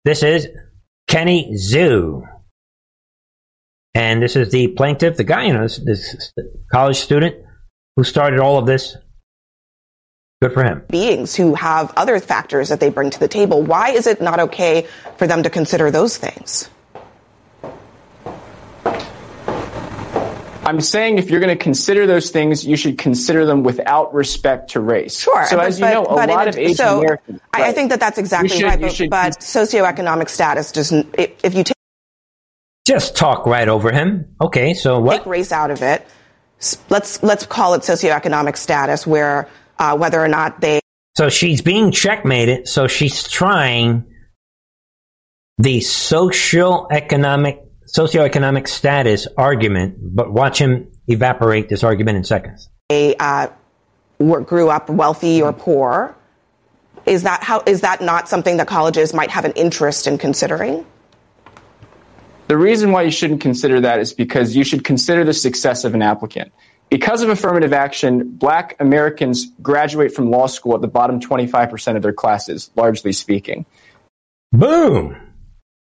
this 0.04 0.22
is 0.22 0.48
Kenny 1.08 1.52
Xu. 1.54 2.22
And 3.94 4.22
this 4.22 4.36
is 4.36 4.50
the 4.50 4.68
plaintiff, 4.68 5.16
the 5.16 5.24
guy, 5.24 5.46
you 5.46 5.52
know, 5.52 5.62
this, 5.62 5.78
this 5.78 6.32
college 6.72 6.98
student 6.98 7.36
who 7.96 8.04
started 8.04 8.40
all 8.40 8.58
of 8.58 8.66
this. 8.66 8.96
Good 10.42 10.52
for 10.52 10.64
him. 10.64 10.82
Beings 10.88 11.34
who 11.34 11.54
have 11.54 11.92
other 11.96 12.18
factors 12.20 12.68
that 12.68 12.80
they 12.80 12.90
bring 12.90 13.10
to 13.10 13.20
the 13.20 13.28
table. 13.28 13.62
Why 13.62 13.90
is 13.90 14.06
it 14.06 14.20
not 14.20 14.40
okay 14.40 14.86
for 15.16 15.26
them 15.26 15.44
to 15.44 15.50
consider 15.50 15.90
those 15.90 16.16
things? 16.16 16.68
I'm 20.66 20.80
saying 20.80 21.18
if 21.18 21.30
you're 21.30 21.40
going 21.40 21.56
to 21.56 21.62
consider 21.62 22.06
those 22.06 22.30
things, 22.30 22.64
you 22.66 22.76
should 22.76 22.98
consider 22.98 23.44
them 23.44 23.62
without 23.62 24.12
respect 24.14 24.70
to 24.70 24.80
race. 24.80 25.20
Sure. 25.20 25.46
So 25.46 25.56
but, 25.56 25.66
as 25.66 25.80
you 25.80 25.86
know, 25.86 26.04
a 26.04 26.26
lot 26.26 26.48
of 26.48 26.56
Asian 26.56 26.76
so 26.76 26.98
Americans. 26.98 27.40
I, 27.52 27.60
right. 27.60 27.68
I, 27.68 27.72
think 27.72 27.90
that 27.90 28.00
that's 28.00 28.18
exactly 28.18 28.48
should, 28.48 28.64
right. 28.64 28.80
But, 28.80 28.92
should, 28.92 29.10
but 29.10 29.40
socioeconomic 29.40 30.28
status 30.28 30.72
doesn't. 30.72 31.14
If 31.18 31.54
you 31.54 31.64
take 31.64 31.74
just 32.84 33.16
talk 33.16 33.46
right 33.46 33.68
over 33.68 33.90
him. 33.90 34.34
Okay, 34.40 34.74
so 34.74 35.00
what? 35.00 35.18
Take 35.18 35.26
race 35.26 35.52
out 35.52 35.70
of 35.70 35.82
it. 35.82 36.06
Let's 36.90 37.22
let's 37.22 37.46
call 37.46 37.74
it 37.74 37.82
socioeconomic 37.82 38.56
status, 38.56 39.06
where 39.06 39.48
uh, 39.78 39.96
whether 39.96 40.22
or 40.22 40.28
not 40.28 40.60
they. 40.60 40.80
So 41.16 41.28
she's 41.28 41.62
being 41.62 41.92
checkmated. 41.92 42.68
So 42.68 42.86
she's 42.86 43.26
trying 43.28 44.04
the 45.58 45.80
social 45.80 46.88
economic 46.90 47.60
socioeconomic 47.94 48.68
status 48.68 49.26
argument, 49.36 49.96
but 50.00 50.32
watch 50.32 50.58
him 50.58 50.90
evaporate 51.08 51.68
this 51.68 51.84
argument 51.84 52.16
in 52.18 52.24
seconds. 52.24 52.68
They 52.88 53.16
uh, 53.16 53.48
were, 54.18 54.40
grew 54.40 54.68
up 54.68 54.90
wealthy 54.90 55.40
or 55.40 55.52
poor. 55.52 56.16
Is 57.06 57.22
that 57.22 57.42
how? 57.42 57.62
Is 57.66 57.82
that 57.82 58.00
not 58.00 58.28
something 58.28 58.56
that 58.56 58.66
colleges 58.66 59.12
might 59.12 59.30
have 59.30 59.44
an 59.44 59.52
interest 59.52 60.06
in 60.06 60.18
considering? 60.18 60.86
The 62.48 62.56
reason 62.56 62.92
why 62.92 63.02
you 63.02 63.10
shouldn't 63.10 63.40
consider 63.40 63.80
that 63.80 64.00
is 64.00 64.12
because 64.12 64.54
you 64.54 64.64
should 64.64 64.84
consider 64.84 65.24
the 65.24 65.32
success 65.32 65.84
of 65.84 65.94
an 65.94 66.02
applicant. 66.02 66.52
Because 66.90 67.22
of 67.22 67.30
affirmative 67.30 67.72
action, 67.72 68.28
black 68.28 68.76
Americans 68.80 69.46
graduate 69.62 70.14
from 70.14 70.30
law 70.30 70.46
school 70.46 70.74
at 70.74 70.82
the 70.82 70.88
bottom 70.88 71.20
25% 71.20 71.96
of 71.96 72.02
their 72.02 72.12
classes, 72.12 72.70
largely 72.76 73.12
speaking. 73.12 73.64
Boom! 74.52 75.23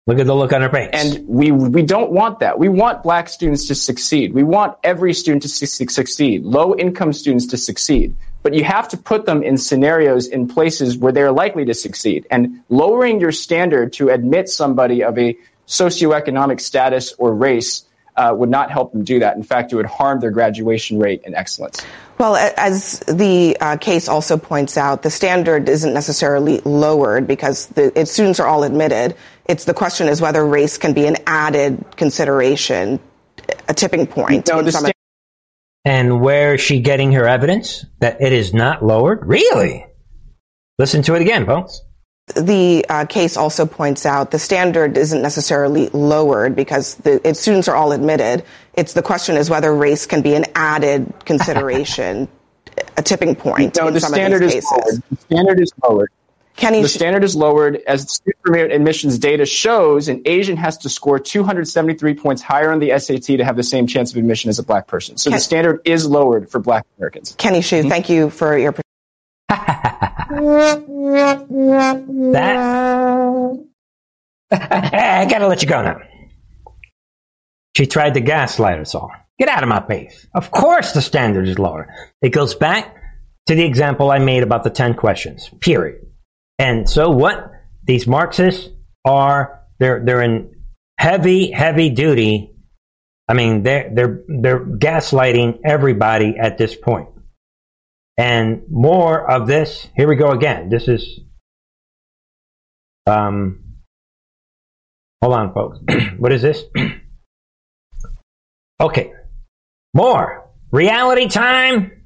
Look 0.08 0.20
at 0.20 0.26
the 0.26 0.34
look 0.34 0.54
on 0.54 0.62
her 0.62 0.70
face. 0.70 0.90
And 0.94 1.28
we, 1.28 1.52
we 1.52 1.84
don't 1.84 2.12
want 2.12 2.40
that. 2.40 2.58
We 2.58 2.70
want 2.70 3.04
black 3.04 3.28
students 3.28 3.68
to 3.68 3.76
succeed. 3.76 4.34
We 4.34 4.44
want 4.44 4.78
every 4.84 5.14
student 5.14 5.44
to 5.44 5.50
su- 5.50 5.66
succeed, 5.66 6.44
low 6.44 6.76
income 6.76 7.12
students 7.12 7.46
to 7.48 7.58
succeed. 7.58 8.16
But 8.42 8.54
you 8.54 8.64
have 8.64 8.88
to 8.90 8.98
put 8.98 9.26
them 9.26 9.44
in 9.44 9.58
scenarios, 9.58 10.28
in 10.28 10.48
places 10.48 10.98
where 10.98 11.12
they're 11.12 11.34
likely 11.34 11.66
to 11.66 11.74
succeed. 11.74 12.26
And 12.32 12.64
lowering 12.70 13.20
your 13.20 13.34
standard 13.34 13.92
to 13.94 14.08
admit 14.08 14.48
somebody 14.48 15.04
of 15.04 15.18
a 15.18 15.38
socioeconomic 15.68 16.62
status 16.62 17.14
or 17.18 17.36
race 17.36 17.84
uh, 18.16 18.34
would 18.36 18.50
not 18.50 18.72
help 18.72 18.94
them 18.94 19.04
do 19.04 19.20
that. 19.20 19.36
In 19.36 19.44
fact, 19.44 19.74
it 19.74 19.76
would 19.76 19.86
harm 19.86 20.22
their 20.22 20.32
graduation 20.32 21.00
rate 21.00 21.22
and 21.26 21.36
excellence. 21.36 21.86
Well, 22.18 22.36
as 22.58 23.00
the 23.02 23.56
uh, 23.62 23.78
case 23.78 24.08
also 24.08 24.38
points 24.38 24.76
out, 24.76 25.04
the 25.04 25.12
standard 25.12 25.70
isn't 25.70 25.94
necessarily 25.94 26.60
lowered 26.62 27.28
because 27.28 27.68
the 27.68 28.06
students 28.08 28.40
are 28.40 28.48
all 28.48 28.64
admitted. 28.64 29.16
It's 29.48 29.66
the 29.66 29.74
question 29.74 30.08
is 30.08 30.22
whether 30.22 30.46
race 30.46 30.78
can 30.78 30.94
be 30.94 31.08
an 31.08 31.18
added 31.26 31.84
consideration, 31.96 33.00
a 33.68 33.74
tipping 33.74 34.08
point. 34.08 34.48
No, 34.48 34.68
sta- 34.70 34.92
and 35.86 36.22
where 36.22 36.56
is 36.56 36.62
she 36.62 36.82
getting 36.82 37.14
her 37.14 37.28
evidence 37.28 37.86
that 38.00 38.22
it 38.22 38.34
is 38.34 38.54
not 38.54 38.84
lowered? 38.84 39.26
Really? 39.26 39.86
Listen 40.78 41.02
to 41.04 41.16
it 41.16 41.22
again, 41.22 41.46
folks 41.46 41.82
the 42.36 42.86
uh, 42.90 43.06
case 43.06 43.38
also 43.38 43.66
points 43.66 44.06
out 44.06 44.32
the 44.32 44.40
standard 44.40 44.98
isn't 44.98 45.22
necessarily 45.22 45.90
lowered 45.90 46.56
because 46.56 46.96
the 46.96 47.26
it, 47.28 47.38
students 47.38 47.68
are 47.68 47.76
all 47.76 47.94
admitted. 47.94 48.44
It's 48.74 48.94
the 48.94 49.02
question 49.02 49.38
is 49.38 49.50
whether 49.50 49.74
race 49.74 50.06
can 50.06 50.22
be 50.22 50.36
an 50.36 50.46
added 50.54 51.14
consideration, 51.26 52.28
a 52.98 53.02
tipping 53.02 53.36
point. 53.36 53.78
No, 53.78 53.90
the 53.92 54.02
standard 54.02 54.44
is 54.44 54.54
cases. 54.54 54.72
lowered. 54.72 55.04
The 55.10 55.18
standard 55.18 55.60
is 55.62 55.72
lowered. 55.88 56.12
Kenny, 56.58 56.82
the 56.82 56.90
standard 56.90 57.24
is 57.24 57.36
lowered 57.36 57.78
as 57.88 58.12
student 58.12 58.42
permit 58.44 58.72
admissions 58.72 59.18
data 59.20 59.46
shows. 59.46 60.08
An 60.10 60.22
Asian 60.26 60.58
has 60.58 60.78
to 60.80 60.90
score 60.90 61.20
273 61.20 62.16
points 62.16 62.42
higher 62.42 62.72
on 62.72 62.80
the 62.80 62.98
SAT 63.00 63.24
to 63.38 63.46
have 63.46 63.56
the 63.56 63.64
same 63.64 63.88
chance 63.88 64.12
of 64.12 64.18
admission 64.18 64.50
as 64.50 64.58
a 64.60 64.64
black 64.64 64.88
person. 64.88 65.18
So 65.18 65.30
Ken- 65.30 65.38
the 65.38 65.42
standard 65.42 65.82
is 65.86 66.06
lowered 66.08 66.50
for 66.50 66.60
black 66.60 66.86
Americans. 66.98 67.36
Kenny 67.38 67.60
Xu, 67.60 67.80
Mm-hmm. 67.80 67.90
thank 67.90 68.10
you 68.10 68.30
for 68.32 68.58
your. 68.58 68.74
That 72.32 73.68
I 74.52 75.28
gotta 75.30 75.48
let 75.48 75.62
you 75.62 75.68
go 75.70 75.82
now. 75.82 76.00
She 77.76 77.86
tried 77.86 78.14
to 78.16 78.22
gaslight 78.22 78.80
us 78.80 78.96
all. 78.96 79.12
Get 79.38 79.50
out 79.50 79.62
of 79.64 79.70
my 79.70 79.86
face. 79.86 80.26
Of 80.34 80.50
course 80.52 80.94
the 80.94 81.02
standard 81.02 81.48
is 81.48 81.60
lower. 81.60 81.94
It 82.22 82.30
goes 82.30 82.56
back 82.56 82.96
to 83.48 83.56
the 83.56 83.64
example 83.66 84.10
I 84.10 84.18
made 84.20 84.44
about 84.44 84.64
the 84.64 84.70
10 84.70 84.96
questions. 84.96 85.50
Period. 85.62 86.06
And 86.60 86.90
so 86.90 87.10
what 87.10 87.52
these 87.84 88.08
Marxists 88.08 88.70
are, 89.06 89.64
they're, 89.80 90.04
they're 90.04 90.22
in 90.22 90.56
heavy, 90.98 91.52
heavy 91.52 91.90
duty. 91.90 92.56
I 93.28 93.34
mean, 93.34 93.64
they're, 93.64 93.92
they're, 93.94 94.24
they're 94.28 94.66
gaslighting 94.66 95.60
everybody 95.66 96.36
at 96.40 96.58
this 96.58 96.76
point. 96.76 97.10
And 98.18 98.64
more 98.70 99.30
of 99.30 99.48
this, 99.48 99.88
here 99.96 100.08
we 100.08 100.16
go 100.16 100.32
again. 100.32 100.70
This 100.70 100.88
is, 100.88 101.20
um, 103.06 103.64
hold 105.22 105.36
on, 105.36 105.54
folks. 105.54 105.80
what 106.18 106.34
is 106.34 106.42
this? 106.42 106.64
okay. 108.82 109.14
More. 109.94 110.50
Reality 110.72 111.28
time. 111.28 111.97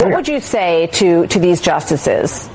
What 0.00 0.12
would 0.14 0.28
you 0.28 0.40
say 0.40 0.88
to, 0.88 1.26
to 1.28 1.38
these 1.38 1.62
justices? 1.62 2.50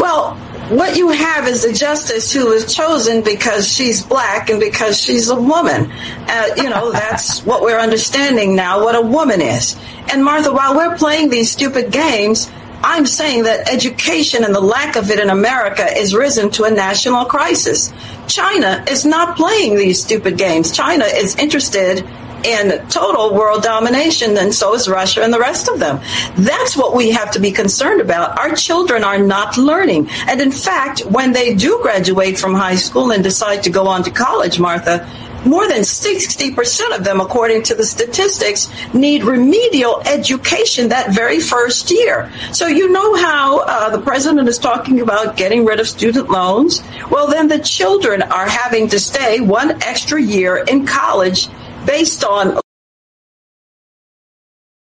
Well, 0.00 0.34
what 0.68 0.96
you 0.96 1.10
have 1.10 1.46
is 1.46 1.64
a 1.64 1.72
justice 1.72 2.32
who 2.32 2.46
was 2.46 2.74
chosen 2.74 3.22
because 3.22 3.72
she's 3.72 4.02
black 4.04 4.50
and 4.50 4.58
because 4.58 5.00
she's 5.00 5.30
a 5.30 5.40
woman. 5.40 5.88
Uh, 6.26 6.48
you 6.56 6.68
know, 6.68 6.90
that's 6.90 7.38
what 7.46 7.62
we're 7.62 7.78
understanding 7.78 8.56
now, 8.56 8.82
what 8.82 8.96
a 8.96 9.00
woman 9.00 9.40
is. 9.40 9.76
And 10.12 10.24
Martha, 10.24 10.52
while 10.52 10.74
we're 10.74 10.96
playing 10.96 11.30
these 11.30 11.52
stupid 11.52 11.92
games, 11.92 12.50
I'm 12.82 13.06
saying 13.06 13.44
that 13.44 13.72
education 13.72 14.42
and 14.42 14.52
the 14.52 14.60
lack 14.60 14.96
of 14.96 15.08
it 15.12 15.20
in 15.20 15.30
America 15.30 15.86
is 15.96 16.16
risen 16.16 16.50
to 16.50 16.64
a 16.64 16.70
national 16.70 17.26
crisis. 17.26 17.92
China 18.26 18.84
is 18.90 19.06
not 19.06 19.36
playing 19.36 19.76
these 19.76 20.02
stupid 20.02 20.36
games. 20.36 20.72
China 20.72 21.04
is 21.04 21.36
interested 21.36 22.04
in 22.44 22.86
total 22.88 23.34
world 23.34 23.62
domination, 23.62 24.36
and 24.36 24.54
so 24.54 24.74
is 24.74 24.88
Russia 24.88 25.22
and 25.22 25.32
the 25.32 25.38
rest 25.38 25.68
of 25.68 25.78
them. 25.78 26.00
That's 26.36 26.76
what 26.76 26.94
we 26.94 27.10
have 27.10 27.30
to 27.32 27.40
be 27.40 27.52
concerned 27.52 28.00
about. 28.00 28.38
Our 28.38 28.54
children 28.54 29.04
are 29.04 29.18
not 29.18 29.56
learning. 29.56 30.08
And 30.28 30.40
in 30.40 30.52
fact, 30.52 31.00
when 31.06 31.32
they 31.32 31.54
do 31.54 31.78
graduate 31.82 32.38
from 32.38 32.54
high 32.54 32.76
school 32.76 33.12
and 33.12 33.22
decide 33.22 33.62
to 33.64 33.70
go 33.70 33.86
on 33.86 34.02
to 34.04 34.10
college, 34.10 34.58
Martha, 34.58 35.08
more 35.46 35.68
than 35.68 35.82
60% 35.82 36.96
of 36.96 37.04
them, 37.04 37.20
according 37.20 37.62
to 37.64 37.74
the 37.74 37.84
statistics, 37.84 38.68
need 38.92 39.22
remedial 39.22 40.02
education 40.04 40.88
that 40.88 41.14
very 41.14 41.38
first 41.38 41.90
year. 41.90 42.30
So 42.52 42.66
you 42.66 42.90
know 42.90 43.14
how 43.14 43.60
uh, 43.60 43.90
the 43.90 44.00
president 44.00 44.48
is 44.48 44.58
talking 44.58 45.00
about 45.00 45.36
getting 45.36 45.64
rid 45.64 45.78
of 45.78 45.86
student 45.86 46.30
loans? 46.30 46.82
Well, 47.10 47.28
then 47.28 47.46
the 47.46 47.60
children 47.60 48.22
are 48.22 48.48
having 48.48 48.88
to 48.88 48.98
stay 48.98 49.40
one 49.40 49.82
extra 49.82 50.20
year 50.20 50.56
in 50.56 50.84
college 50.84 51.48
based 51.86 52.24
on. 52.24 52.60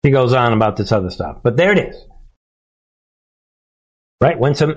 He 0.02 0.10
goes 0.10 0.32
on 0.32 0.52
about 0.52 0.76
this 0.76 0.92
other 0.92 1.10
stuff. 1.10 1.38
But 1.42 1.56
there 1.56 1.72
it 1.72 1.78
is. 1.78 1.96
Right? 4.20 4.38
Winsome 4.38 4.76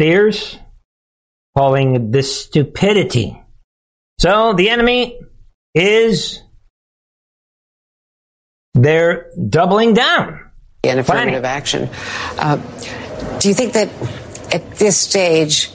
Sears 0.00 0.58
calling 1.56 2.10
this 2.10 2.44
stupidity. 2.44 3.40
So 4.20 4.52
the 4.52 4.70
enemy 4.70 5.18
is 5.74 6.42
they're 8.74 9.30
doubling 9.48 9.94
down. 9.94 10.50
in 10.82 10.98
affirmative 10.98 11.44
action. 11.44 11.88
Uh, 12.38 12.56
do 13.38 13.48
you 13.48 13.54
think 13.54 13.72
that 13.72 13.88
at 14.54 14.76
this 14.76 14.96
stage 14.96 15.70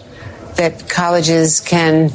that 0.56 0.90
colleges 0.90 1.60
can, 1.60 2.12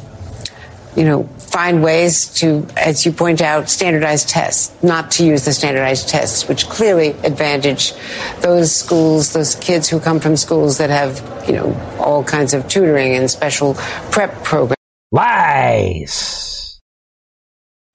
you 0.95 1.05
know, 1.05 1.29
find 1.51 1.83
ways 1.83 2.27
to, 2.35 2.65
as 2.77 3.05
you 3.05 3.11
point 3.11 3.41
out, 3.41 3.69
standardized 3.69 4.29
tests, 4.29 4.71
not 4.83 5.11
to 5.11 5.25
use 5.25 5.45
the 5.45 5.53
standardized 5.53 6.09
tests, 6.09 6.47
which 6.47 6.67
clearly 6.67 7.09
advantage 7.23 7.93
those 8.41 8.73
schools, 8.73 9.33
those 9.33 9.55
kids 9.55 9.89
who 9.89 9.99
come 9.99 10.19
from 10.19 10.37
schools 10.37 10.77
that 10.77 10.89
have, 10.89 11.21
you 11.47 11.53
know, 11.53 11.73
all 11.99 12.23
kinds 12.23 12.53
of 12.53 12.67
tutoring 12.67 13.15
and 13.15 13.29
special 13.29 13.73
prep 14.11 14.43
programs. 14.43 14.75
Lies. 15.11 16.79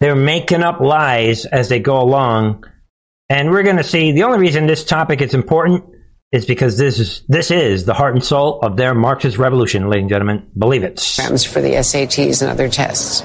They're 0.01 0.17
making 0.17 0.63
up 0.63 0.81
lies 0.81 1.47
as 1.47 1.69
they 1.69 1.81
go 1.81 2.01
along. 2.01 2.65
And 3.29 3.51
we're 3.51 3.63
going 3.63 3.77
to 3.77 3.85
see 3.85 4.13
the 4.13 4.25
only 4.25 4.39
reason 4.39 4.67
this 4.67 4.85
topic 4.85 5.23
is 5.23 5.33
important 5.33 5.85
is 6.35 6.47
because 6.47 6.77
this 6.77 6.99
is 6.99 7.23
this 7.29 7.53
is 7.53 7.85
the 7.85 7.95
heart 7.95 8.15
and 8.15 8.25
soul 8.25 8.61
of 8.61 8.77
their 8.77 8.93
Marxist 8.93 9.39
revolution, 9.39 9.89
ladies 9.89 10.03
and 10.03 10.11
gentlemen. 10.11 10.51
Believe 10.59 10.83
it. 10.83 10.99
For 10.99 11.61
the 11.61 11.75
SATs 11.75 12.43
and 12.43 12.51
other 12.51 12.69
tests. 12.69 13.23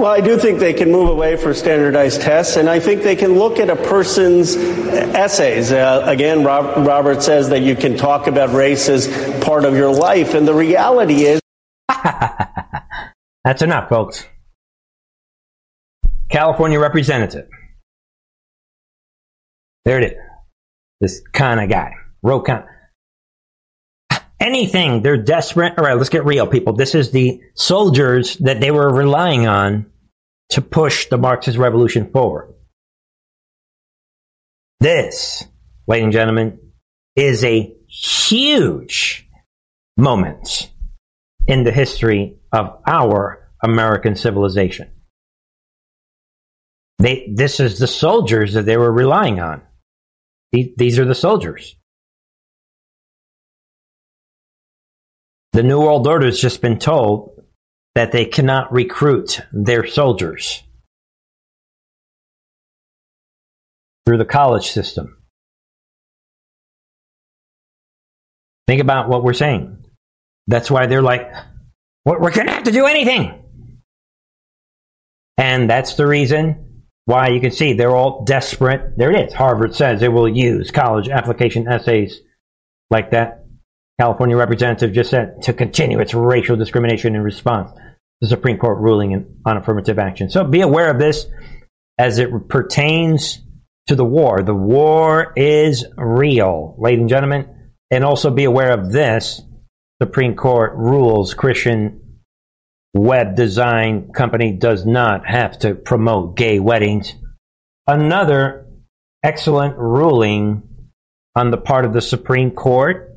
Well, 0.00 0.06
I 0.06 0.20
do 0.20 0.38
think 0.38 0.60
they 0.60 0.72
can 0.72 0.90
move 0.90 1.10
away 1.10 1.36
from 1.36 1.52
standardized 1.52 2.22
tests, 2.22 2.56
and 2.56 2.70
I 2.70 2.80
think 2.80 3.02
they 3.02 3.16
can 3.16 3.34
look 3.34 3.58
at 3.58 3.68
a 3.68 3.76
person's 3.76 4.56
essays. 4.56 5.72
Uh, 5.72 6.02
again, 6.06 6.42
Rob, 6.42 6.86
Robert 6.86 7.22
says 7.22 7.50
that 7.50 7.60
you 7.60 7.76
can 7.76 7.98
talk 7.98 8.26
about 8.26 8.50
race 8.54 8.88
as 8.88 9.08
part 9.44 9.66
of 9.66 9.76
your 9.76 9.92
life, 9.92 10.32
and 10.32 10.48
the 10.48 10.54
reality 10.54 11.24
is. 11.24 11.40
That's 13.44 13.60
enough, 13.60 13.90
folks. 13.90 14.26
California 16.30 16.80
representative. 16.80 17.48
There 19.84 20.00
it 20.00 20.12
is. 20.12 20.18
This 21.00 21.20
kind 21.32 21.60
of 21.60 21.68
guy. 21.68 21.92
Ro 22.22 22.42
Khanna. 22.42 22.66
Anything, 24.40 25.02
they're 25.02 25.22
desperate. 25.22 25.74
All 25.78 25.84
right, 25.84 25.96
let's 25.96 26.08
get 26.08 26.24
real, 26.24 26.46
people. 26.46 26.72
This 26.72 26.94
is 26.94 27.10
the 27.10 27.42
soldiers 27.54 28.38
that 28.38 28.60
they 28.60 28.70
were 28.70 28.90
relying 28.92 29.46
on 29.46 29.86
to 30.50 30.62
push 30.62 31.08
the 31.08 31.18
Marxist 31.18 31.58
revolution 31.58 32.10
forward. 32.10 32.54
This, 34.80 35.44
ladies 35.86 36.04
and 36.04 36.12
gentlemen, 36.12 36.58
is 37.14 37.44
a 37.44 37.74
huge 37.86 39.28
moment 39.98 40.70
in 41.46 41.64
the 41.64 41.72
history 41.72 42.38
of 42.50 42.80
our 42.86 43.50
American 43.62 44.16
civilization. 44.16 44.90
They, 46.98 47.32
this 47.34 47.60
is 47.60 47.78
the 47.78 47.86
soldiers 47.86 48.54
that 48.54 48.64
they 48.64 48.78
were 48.78 48.92
relying 48.92 49.38
on. 49.38 49.62
These 50.52 50.98
are 50.98 51.04
the 51.04 51.14
soldiers. 51.14 51.76
The 55.52 55.62
New 55.62 55.80
World 55.80 56.06
Order 56.06 56.26
has 56.26 56.40
just 56.40 56.60
been 56.62 56.78
told 56.78 57.42
that 57.94 58.12
they 58.12 58.24
cannot 58.24 58.72
recruit 58.72 59.40
their 59.52 59.86
soldiers 59.86 60.62
through 64.06 64.18
the 64.18 64.24
college 64.24 64.70
system. 64.70 65.16
Think 68.68 68.80
about 68.80 69.08
what 69.08 69.24
we're 69.24 69.32
saying. 69.32 69.84
That's 70.46 70.70
why 70.70 70.86
they're 70.86 71.02
like, 71.02 71.32
we're 72.04 72.30
going 72.30 72.46
to 72.46 72.52
have 72.52 72.64
to 72.64 72.72
do 72.72 72.86
anything. 72.86 73.36
And 75.36 75.68
that's 75.68 75.94
the 75.94 76.06
reason 76.06 76.84
why 77.06 77.28
you 77.28 77.40
can 77.40 77.50
see 77.50 77.72
they're 77.72 77.96
all 77.96 78.24
desperate. 78.24 78.96
There 78.96 79.10
it 79.10 79.28
is. 79.28 79.34
Harvard 79.34 79.74
says 79.74 80.02
it 80.02 80.12
will 80.12 80.28
use 80.28 80.70
college 80.70 81.08
application 81.08 81.66
essays 81.66 82.20
like 82.90 83.10
that. 83.10 83.39
California 84.00 84.34
representative 84.34 84.94
just 84.94 85.10
said 85.10 85.42
to 85.42 85.52
continue 85.52 86.00
its 86.00 86.14
racial 86.14 86.56
discrimination 86.56 87.14
in 87.14 87.20
response 87.20 87.70
to 87.70 87.80
the 88.22 88.28
Supreme 88.28 88.56
Court 88.56 88.78
ruling 88.78 89.36
on 89.44 89.58
affirmative 89.58 89.98
action. 89.98 90.30
So 90.30 90.42
be 90.42 90.62
aware 90.62 90.90
of 90.90 90.98
this 90.98 91.26
as 91.98 92.18
it 92.18 92.30
pertains 92.48 93.42
to 93.88 93.96
the 93.96 94.04
war. 94.04 94.42
The 94.42 94.54
war 94.54 95.34
is 95.36 95.84
real, 95.98 96.76
ladies 96.78 97.00
and 97.00 97.08
gentlemen. 97.10 97.72
And 97.90 98.02
also 98.02 98.30
be 98.30 98.44
aware 98.44 98.72
of 98.72 98.90
this. 98.90 99.42
Supreme 100.00 100.34
Court 100.34 100.72
rules 100.76 101.34
Christian 101.34 102.20
web 102.94 103.36
design 103.36 104.12
company 104.12 104.52
does 104.52 104.86
not 104.86 105.26
have 105.26 105.58
to 105.58 105.74
promote 105.74 106.38
gay 106.38 106.58
weddings. 106.58 107.14
Another 107.86 108.66
excellent 109.22 109.76
ruling 109.76 110.62
on 111.36 111.50
the 111.50 111.58
part 111.58 111.84
of 111.84 111.92
the 111.92 112.00
Supreme 112.00 112.52
Court. 112.52 113.08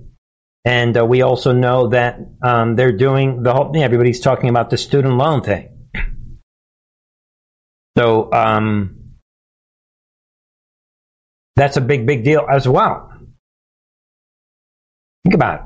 And 0.66 0.98
uh, 0.98 1.06
we 1.06 1.22
also 1.22 1.52
know 1.52 1.90
that 1.90 2.20
um, 2.42 2.76
they're 2.76 2.96
doing 2.98 3.44
the 3.44 3.54
whole 3.54 3.74
thing. 3.74 3.84
Everybody's 3.84 4.22
talking 4.22 4.50
about 4.50 4.70
the 4.70 4.78
student 4.78 5.16
loan 5.16 5.42
thing. 5.42 5.70
So 7.98 8.32
um, 8.32 9.18
that's 11.56 11.78
a 11.78 11.82
big, 11.82 12.08
big 12.08 12.24
deal 12.24 12.46
as 12.50 12.68
well. 12.68 13.12
Think 15.24 15.36
about 15.36 15.60
it. 15.60 15.66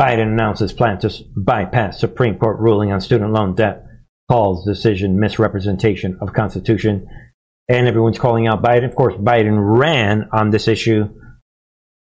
Biden 0.00 0.32
announces 0.32 0.72
plan 0.72 0.98
to 1.00 1.12
bypass 1.36 2.00
Supreme 2.00 2.38
Court 2.38 2.58
ruling 2.58 2.92
on 2.92 3.00
student 3.00 3.32
loan 3.32 3.54
debt, 3.54 3.84
calls 4.28 4.64
decision 4.64 5.20
misrepresentation 5.20 6.18
of 6.20 6.32
Constitution, 6.32 7.08
and 7.68 7.86
everyone's 7.86 8.18
calling 8.18 8.48
out 8.48 8.62
Biden. 8.62 8.84
Of 8.86 8.96
course, 8.96 9.14
Biden 9.14 9.78
ran 9.78 10.28
on 10.32 10.50
this 10.50 10.66
issue 10.66 11.08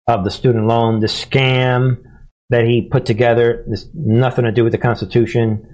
of 0.09 0.23
the 0.23 0.31
student 0.31 0.67
loan, 0.67 0.99
the 0.99 1.07
scam 1.07 2.03
that 2.49 2.65
he 2.65 2.81
put 2.81 3.05
together. 3.05 3.65
This 3.67 3.87
nothing 3.93 4.45
to 4.45 4.51
do 4.51 4.63
with 4.63 4.71
the 4.71 4.77
Constitution 4.77 5.67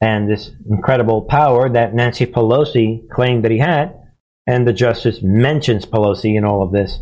and 0.00 0.28
this 0.28 0.50
incredible 0.68 1.22
power 1.22 1.68
that 1.68 1.94
Nancy 1.94 2.26
Pelosi 2.26 3.08
claimed 3.08 3.44
that 3.44 3.50
he 3.50 3.58
had, 3.58 3.94
and 4.46 4.66
the 4.66 4.72
justice 4.72 5.20
mentions 5.22 5.86
Pelosi 5.86 6.36
in 6.36 6.44
all 6.44 6.62
of 6.62 6.72
this. 6.72 6.98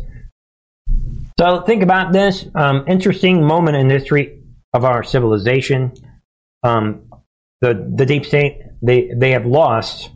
So 1.39 1.61
think 1.61 1.81
about 1.81 2.13
this 2.13 2.45
um, 2.55 2.85
interesting 2.87 3.43
moment 3.43 3.75
in 3.77 3.87
the 3.87 3.95
history 3.95 4.43
of 4.73 4.85
our 4.85 5.03
civilization. 5.03 5.93
Um, 6.61 7.09
the 7.61 7.91
the 7.95 8.05
deep 8.05 8.25
state 8.25 8.61
they 8.81 9.11
they 9.15 9.31
have 9.31 9.45
lost 9.45 10.09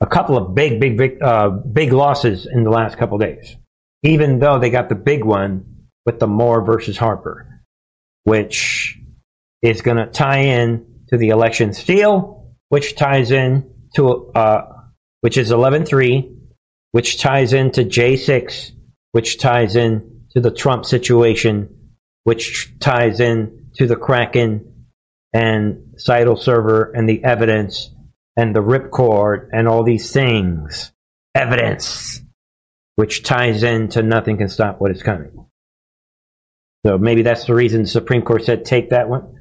a 0.00 0.06
couple 0.06 0.36
of 0.36 0.54
big 0.54 0.80
big 0.80 0.96
big 0.96 1.22
uh, 1.22 1.48
big 1.48 1.92
losses 1.92 2.46
in 2.46 2.62
the 2.64 2.70
last 2.70 2.96
couple 2.96 3.16
of 3.16 3.22
days. 3.22 3.56
Even 4.02 4.38
though 4.38 4.58
they 4.58 4.70
got 4.70 4.88
the 4.88 4.94
big 4.94 5.24
one 5.24 5.86
with 6.06 6.18
the 6.18 6.26
Moore 6.26 6.64
versus 6.64 6.96
Harper, 6.96 7.62
which 8.24 8.98
is 9.62 9.82
going 9.82 9.98
to 9.98 10.06
tie 10.06 10.40
in 10.40 11.04
to 11.08 11.18
the 11.18 11.28
election 11.28 11.72
steal, 11.72 12.54
which 12.68 12.96
ties 12.96 13.30
in 13.30 13.70
to 13.96 14.32
uh, 14.32 14.62
which 15.20 15.36
is 15.36 15.50
eleven 15.50 15.84
three, 15.84 16.32
which 16.92 17.20
ties 17.20 17.52
into 17.52 17.84
J 17.84 18.16
six 18.16 18.72
which 19.12 19.38
ties 19.38 19.76
in 19.76 20.26
to 20.32 20.40
the 20.40 20.50
Trump 20.50 20.84
situation, 20.84 21.90
which 22.24 22.72
ties 22.78 23.20
in 23.20 23.70
to 23.74 23.86
the 23.86 23.96
Kraken 23.96 24.86
and 25.32 25.94
Seidel 25.96 26.36
server 26.36 26.92
and 26.92 27.08
the 27.08 27.24
evidence 27.24 27.90
and 28.36 28.54
the 28.54 28.62
ripcord 28.62 29.48
and 29.52 29.68
all 29.68 29.84
these 29.84 30.12
things. 30.12 30.92
Evidence, 31.34 32.20
which 32.96 33.22
ties 33.22 33.62
into 33.62 34.02
nothing 34.02 34.38
can 34.38 34.48
stop 34.48 34.80
what 34.80 34.90
is 34.90 35.02
coming. 35.02 35.46
So 36.86 36.98
maybe 36.98 37.22
that's 37.22 37.44
the 37.44 37.54
reason 37.54 37.82
the 37.82 37.88
Supreme 37.88 38.22
Court 38.22 38.44
said 38.44 38.64
take 38.64 38.90
that 38.90 39.08
one. 39.08 39.36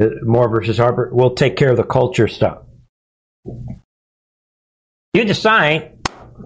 Uh, 0.00 0.06
Moore 0.22 0.48
versus 0.48 0.78
Harper. 0.78 1.10
We'll 1.12 1.34
take 1.34 1.56
care 1.56 1.70
of 1.70 1.76
the 1.76 1.84
culture 1.84 2.28
stuff. 2.28 2.58
You 5.12 5.24
decide, 5.24 5.98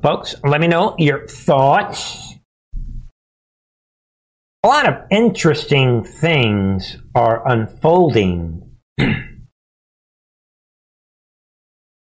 folks. 0.02 0.34
Let 0.44 0.60
me 0.60 0.68
know 0.68 0.94
your 0.98 1.26
thoughts 1.26 2.28
a 4.64 4.68
lot 4.68 4.88
of 4.88 5.04
interesting 5.10 6.02
things 6.02 6.96
are 7.14 7.46
unfolding 7.48 8.76
in 8.98 9.38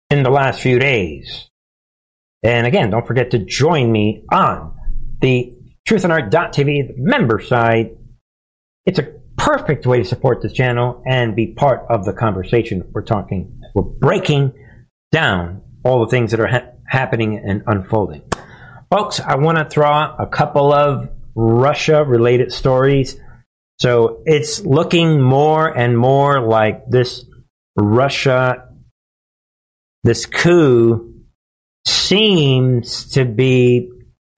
the 0.09 0.29
last 0.29 0.61
few 0.61 0.77
days. 0.77 1.49
And 2.43 2.67
again, 2.67 2.89
don't 2.89 3.07
forget 3.07 3.31
to 3.31 3.39
join 3.39 3.91
me 3.91 4.25
on 4.31 4.75
the 5.21 5.53
truthandart.tv 5.87 6.97
member 6.97 7.39
side. 7.39 7.91
It's 8.85 8.99
a 8.99 9.13
perfect 9.37 9.85
way 9.85 9.99
to 9.99 10.05
support 10.05 10.41
this 10.41 10.51
channel 10.53 11.01
and 11.05 11.35
be 11.35 11.53
part 11.53 11.85
of 11.89 12.05
the 12.05 12.13
conversation. 12.13 12.83
We're 12.91 13.03
talking, 13.03 13.61
we're 13.73 13.83
breaking 13.83 14.53
down 15.11 15.61
all 15.85 16.01
the 16.01 16.09
things 16.09 16.31
that 16.31 16.39
are 16.41 16.47
ha- 16.47 16.71
happening 16.85 17.37
and 17.37 17.63
unfolding. 17.65 18.23
Folks, 18.91 19.19
I 19.19 19.35
want 19.35 19.57
to 19.57 19.65
throw 19.65 19.87
out 19.87 20.17
a 20.19 20.27
couple 20.27 20.73
of 20.73 21.09
Russia 21.35 22.03
related 22.03 22.51
stories. 22.51 23.17
So 23.79 24.21
it's 24.25 24.61
looking 24.61 25.21
more 25.21 25.67
and 25.67 25.97
more 25.97 26.41
like 26.41 26.85
this 26.87 27.25
Russia, 27.75 28.69
this 30.03 30.25
coup 30.25 31.12
seems 31.85 33.11
to 33.11 33.25
be 33.25 33.89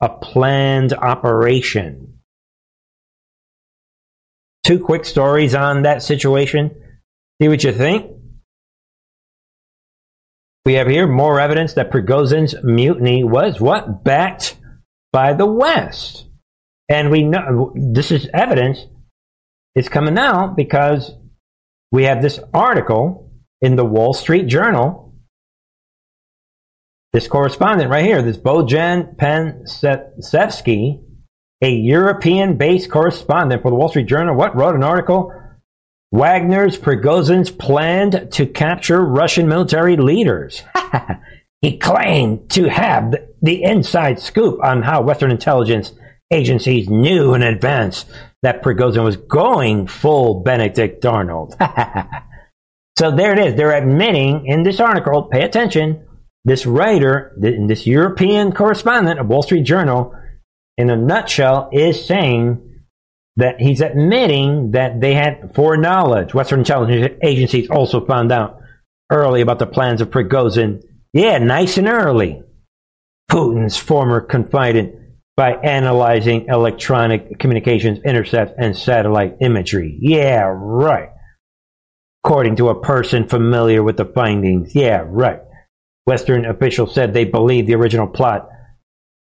a 0.02 0.10
planned 0.10 0.94
operation. 0.94 2.20
Two 4.64 4.80
quick 4.80 5.06
stories 5.06 5.54
on 5.54 5.84
that 5.84 6.02
situation. 6.02 6.72
See 7.42 7.48
what 7.48 7.64
you 7.64 7.72
think. 7.72 8.12
We 10.66 10.74
have 10.74 10.88
here 10.88 11.06
more 11.06 11.40
evidence 11.40 11.74
that 11.74 11.92
Prigozhin's 11.92 12.56
mutiny 12.64 13.24
was 13.24 13.62
what? 13.62 14.04
Backed 14.04 14.58
by 15.14 15.34
the 15.34 15.46
West. 15.46 16.26
And 16.90 17.12
we 17.12 17.24
know 17.24 17.72
this 17.76 18.12
is 18.12 18.28
evidence. 18.34 18.80
It's 19.76 19.90
coming 19.90 20.18
out 20.18 20.56
because 20.56 21.12
we 21.92 22.06
have 22.06 22.22
this 22.22 22.40
article 22.54 23.32
in 23.62 23.76
the 23.76 23.86
Wall 23.86 24.14
Street 24.14 24.48
Journal. 24.48 25.05
This 27.16 27.30
correspondent 27.30 27.90
right 27.90 28.04
here, 28.04 28.22
this 28.22 28.36
Bojan 28.36 29.16
Pancevski, 29.16 31.02
a 31.62 31.70
European 31.70 32.58
based 32.58 32.92
correspondent 32.92 33.62
for 33.62 33.72
the 33.72 33.78
Wall 33.78 33.88
Street 33.88 34.08
Journal, 34.08 34.36
what 34.36 34.54
wrote 34.54 34.76
an 34.76 34.84
article? 34.84 35.32
Wagner's 36.12 36.78
Prigozhin's 36.78 37.50
planned 37.50 38.34
to 38.34 38.46
capture 38.46 39.00
Russian 39.00 39.48
military 39.48 39.96
leaders. 39.96 40.62
he 41.62 41.78
claimed 41.78 42.50
to 42.50 42.68
have 42.70 43.16
the 43.42 43.64
inside 43.64 44.20
scoop 44.20 44.62
on 44.62 44.82
how 44.82 45.02
Western 45.02 45.32
intelligence 45.32 45.94
agencies 46.32 46.90
knew 46.90 47.34
in 47.34 47.44
advance 47.44 48.04
that 48.42 48.62
Prigozhin 48.62 49.06
was 49.06 49.16
going 49.16 49.88
full 49.88 50.42
Benedict 50.42 51.06
Arnold. 51.06 51.56
so 53.00 53.10
there 53.10 53.32
it 53.32 53.40
is. 53.40 53.56
They're 53.56 53.72
admitting 53.72 54.48
in 54.48 54.64
this 54.64 54.82
article, 54.82 55.24
pay 55.24 55.44
attention, 55.44 56.05
this 56.46 56.66
writer, 56.66 57.36
this 57.38 57.86
European 57.86 58.52
correspondent 58.52 59.20
of 59.20 59.28
Wall 59.28 59.42
Street 59.42 59.64
Journal, 59.64 60.14
in 60.78 60.90
a 60.90 60.96
nutshell, 60.96 61.70
is 61.74 62.06
saying 62.06 62.62
that 63.38 63.60
he's 63.60 63.82
admitting 63.82 64.72
that 64.72 65.02
they 65.02 65.14
had 65.14 65.54
foreknowledge. 65.56 66.34
Western 66.34 66.60
intelligence 66.60 67.18
agencies 67.22 67.70
also 67.70 68.06
found 68.06 68.32
out 68.32 68.60
early 69.12 69.42
about 69.42 69.60
the 69.60 69.66
plans 69.68 70.02
of 70.02 70.10
Prigozhin. 70.10 70.82
Yeah, 71.14 71.40
nice 71.40 71.78
and 71.78 71.88
early. 71.88 72.44
Putin's 73.30 73.76
former 73.76 74.22
confidant 74.22 74.96
by 75.36 75.54
analyzing 75.54 76.46
electronic 76.48 77.40
communications 77.40 78.00
intercepts 78.06 78.54
and 78.58 78.78
satellite 78.78 79.38
imagery. 79.42 79.98
Yeah, 80.00 80.44
right. 80.56 81.10
according 82.24 82.56
to 82.56 82.70
a 82.70 82.82
person 82.82 83.28
familiar 83.28 83.84
with 83.84 83.98
the 83.98 84.06
findings. 84.06 84.74
Yeah, 84.74 85.04
right. 85.06 85.42
Western 86.06 86.46
officials 86.46 86.94
said 86.94 87.14
they 87.14 87.26
believe 87.26 87.66
the 87.66 87.76
original 87.76 88.08
plot 88.08 88.50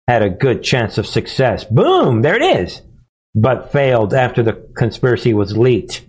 had 0.06 0.22
a 0.22 0.30
good 0.30 0.62
chance 0.62 0.98
of 0.98 1.06
success. 1.06 1.64
Boom, 1.64 2.22
there 2.22 2.36
it 2.36 2.60
is. 2.60 2.82
But 3.34 3.72
failed 3.72 4.14
after 4.14 4.42
the 4.42 4.68
conspiracy 4.76 5.34
was 5.34 5.56
leaked, 5.56 6.04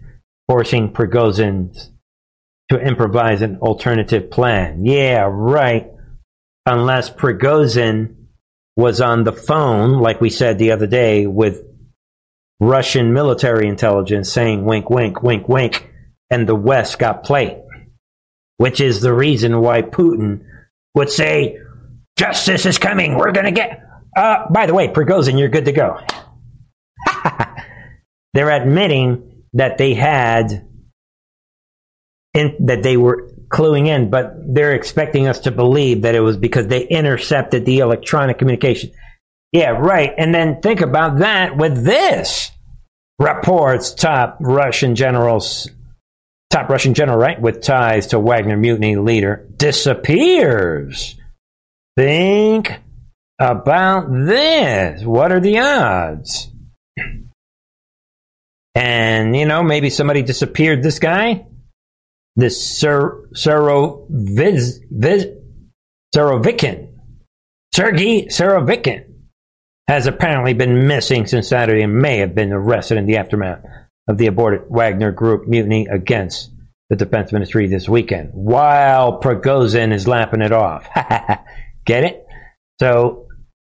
forcing 0.48 0.92
Prigozhin 0.92 1.76
to 2.70 2.80
improvise 2.80 3.42
an 3.42 3.58
alternative 3.58 4.30
plan. 4.30 4.86
Yeah, 4.86 5.28
right. 5.30 5.90
Unless 6.66 7.12
Prigozhin 7.12 8.28
was 8.76 9.02
on 9.02 9.24
the 9.24 9.34
phone, 9.34 10.00
like 10.02 10.22
we 10.22 10.30
said 10.30 10.60
the 10.60 10.72
other 10.72 10.88
day, 10.88 11.26
with 11.26 11.64
Russian 12.60 13.14
military 13.14 13.68
intelligence 13.68 14.32
saying 14.32 14.66
wink, 14.66 14.90
wink, 14.90 15.24
wink, 15.24 15.48
wink, 15.48 15.90
and 16.30 16.48
the 16.48 16.56
West 16.56 17.00
got 17.00 17.24
played. 17.24 17.62
Which 18.58 18.82
is 18.82 19.02
the 19.02 19.14
reason 19.14 19.62
why 19.62 19.82
Putin 19.82 20.44
would 20.98 21.10
say, 21.10 21.60
justice 22.18 22.66
is 22.66 22.78
coming, 22.78 23.18
we're 23.18 23.32
gonna 23.32 23.52
get. 23.52 23.84
Uh, 24.16 24.50
by 24.52 24.66
the 24.66 24.74
way, 24.74 24.88
Prigozhin, 24.88 25.38
you're 25.40 25.50
good 25.50 25.66
to 25.66 25.72
go. 25.72 26.00
They're 28.34 28.52
admitting 28.52 29.44
that 29.54 29.78
they 29.78 29.94
had, 29.94 30.68
in, 32.34 32.56
that 32.66 32.84
they 32.84 32.98
were 32.98 33.32
cluing 33.50 33.88
in, 33.88 34.10
but 34.10 34.34
they're 34.46 34.74
expecting 34.74 35.28
us 35.28 35.40
to 35.42 35.52
believe 35.52 36.02
that 36.04 36.16
it 36.16 36.20
was 36.20 36.38
because 36.38 36.68
they 36.68 36.86
intercepted 36.86 37.66
the 37.66 37.80
electronic 37.80 38.38
communication. 38.38 38.92
Yeah, 39.52 39.70
right. 39.70 40.12
And 40.18 40.36
then 40.36 40.62
think 40.62 40.82
about 40.82 41.20
that 41.20 41.58
with 41.58 41.84
this. 41.84 42.52
Reports 43.20 43.96
top 43.96 44.38
Russian 44.40 44.94
generals, 44.94 45.68
top 46.50 46.70
Russian 46.70 46.94
general, 46.94 47.18
right, 47.18 47.40
with 47.40 47.62
ties 47.62 48.08
to 48.08 48.20
Wagner 48.20 48.58
mutiny 48.58 48.96
leader 48.96 49.48
disappears. 49.58 51.16
Think 51.96 52.72
about 53.40 54.12
this. 54.12 55.04
What 55.04 55.32
are 55.32 55.40
the 55.40 55.60
odds? 55.60 56.52
And, 58.76 59.36
you 59.36 59.46
know, 59.46 59.64
maybe 59.64 59.90
somebody 59.90 60.22
disappeared 60.22 60.84
this 60.84 61.00
guy, 61.00 61.48
this 62.36 62.78
Sir, 62.78 63.28
Suroviz, 63.34 64.80
Viz, 64.92 65.28
Surovikin, 66.16 66.94
Sergei 67.74 68.28
Surovikin, 68.28 69.06
has 69.88 70.06
apparently 70.06 70.54
been 70.54 70.88
missing 70.88 71.26
since 71.26 71.48
Saturday 71.48 71.82
and 71.82 72.00
may 72.00 72.18
have 72.18 72.36
been 72.36 72.54
arrested 72.54 72.98
in 72.98 73.08
the 73.08 73.18
aftermath 73.18 73.64
of 74.08 74.18
the 74.18 74.28
aborted 74.28 74.64
Wagner 74.70 75.12
Group 75.12 75.48
mutiny 75.48 75.88
against 75.88 76.52
the 76.90 76.96
defense 76.96 77.32
ministry 77.32 77.68
this 77.68 77.90
weekend, 77.90 78.30
while 78.34 79.20
Prigozhin 79.20 79.94
is 79.94 80.08
lapping 80.08 80.42
it 80.42 80.52
off. 80.52 80.88
Get 81.86 82.04
it? 82.04 82.26
So, 82.80 83.28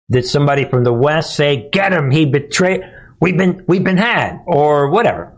did 0.09 0.25
somebody 0.25 0.65
from 0.65 0.83
the 0.83 0.93
West 0.93 1.35
say, 1.35 1.69
"Get 1.71 1.93
him? 1.93 2.11
He 2.11 2.25
betrayed"? 2.25 2.81
We've 3.19 3.37
been 3.37 3.65
we've 3.67 3.83
been 3.83 3.97
had, 3.97 4.39
or 4.45 4.89
whatever. 4.89 5.37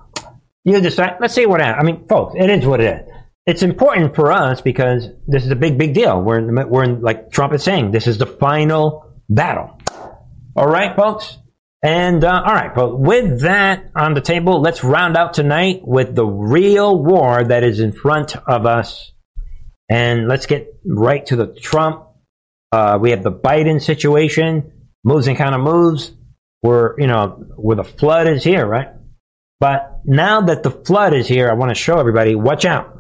You 0.64 0.80
decide. 0.80 1.18
Let's 1.20 1.34
see 1.34 1.46
what 1.46 1.62
happens. 1.62 1.82
I 1.82 1.92
mean, 1.92 2.08
folks, 2.08 2.36
it 2.38 2.50
is 2.50 2.66
what 2.66 2.82
it 2.82 3.02
is. 3.02 3.12
It's 3.48 3.64
important 3.64 4.16
for 4.16 4.32
us 4.32 4.62
because 4.62 5.08
this 5.28 5.44
is 5.44 5.52
a 5.52 5.56
big, 5.56 5.78
big 5.78 5.96
deal. 5.96 6.22
We're 6.22 6.38
in, 6.38 6.70
we're 6.70 6.84
in, 6.84 7.02
like 7.02 7.32
Trump 7.32 7.54
is 7.54 7.64
saying, 7.64 7.90
this 7.90 8.06
is 8.06 8.20
the 8.20 8.28
final 8.28 9.16
battle. 9.28 9.80
All 10.56 10.68
right, 10.68 10.96
folks. 10.96 11.38
And 11.84 12.24
uh, 12.24 12.44
all 12.46 12.54
right, 12.54 12.74
but 12.76 13.00
with 13.00 13.42
that 13.42 13.90
on 13.96 14.14
the 14.14 14.22
table, 14.22 14.62
let's 14.62 14.84
round 14.84 15.18
out 15.18 15.34
tonight 15.34 15.82
with 15.84 16.14
the 16.14 16.26
real 16.26 17.02
war 17.02 17.44
that 17.44 17.64
is 17.64 17.80
in 17.80 17.92
front 17.92 18.36
of 18.36 18.68
us, 18.68 19.12
and 19.90 20.28
let's 20.28 20.46
get 20.46 20.68
right 20.86 21.26
to 21.26 21.36
the 21.36 21.48
Trump. 21.48 22.08
Uh, 22.72 23.00
we 23.02 23.10
have 23.12 23.24
the 23.24 23.32
Biden 23.32 23.82
situation, 23.82 24.90
moves 25.04 25.28
and 25.28 25.36
kind 25.36 25.56
of 25.56 25.62
moves. 25.62 26.12
We're, 26.62 27.00
you 27.00 27.08
know 27.08 27.46
where 27.56 27.78
the 27.78 27.84
flood 27.84 28.28
is 28.28 28.44
here, 28.44 28.66
right? 28.66 28.90
But 29.60 30.02
now 30.06 30.42
that 30.42 30.62
the 30.62 30.72
flood 30.72 31.14
is 31.14 31.28
here, 31.28 31.50
I 31.50 31.54
want 31.54 31.70
to 31.70 31.76
show 31.76 32.00
everybody. 32.00 32.36
Watch 32.36 32.64
out. 32.64 32.96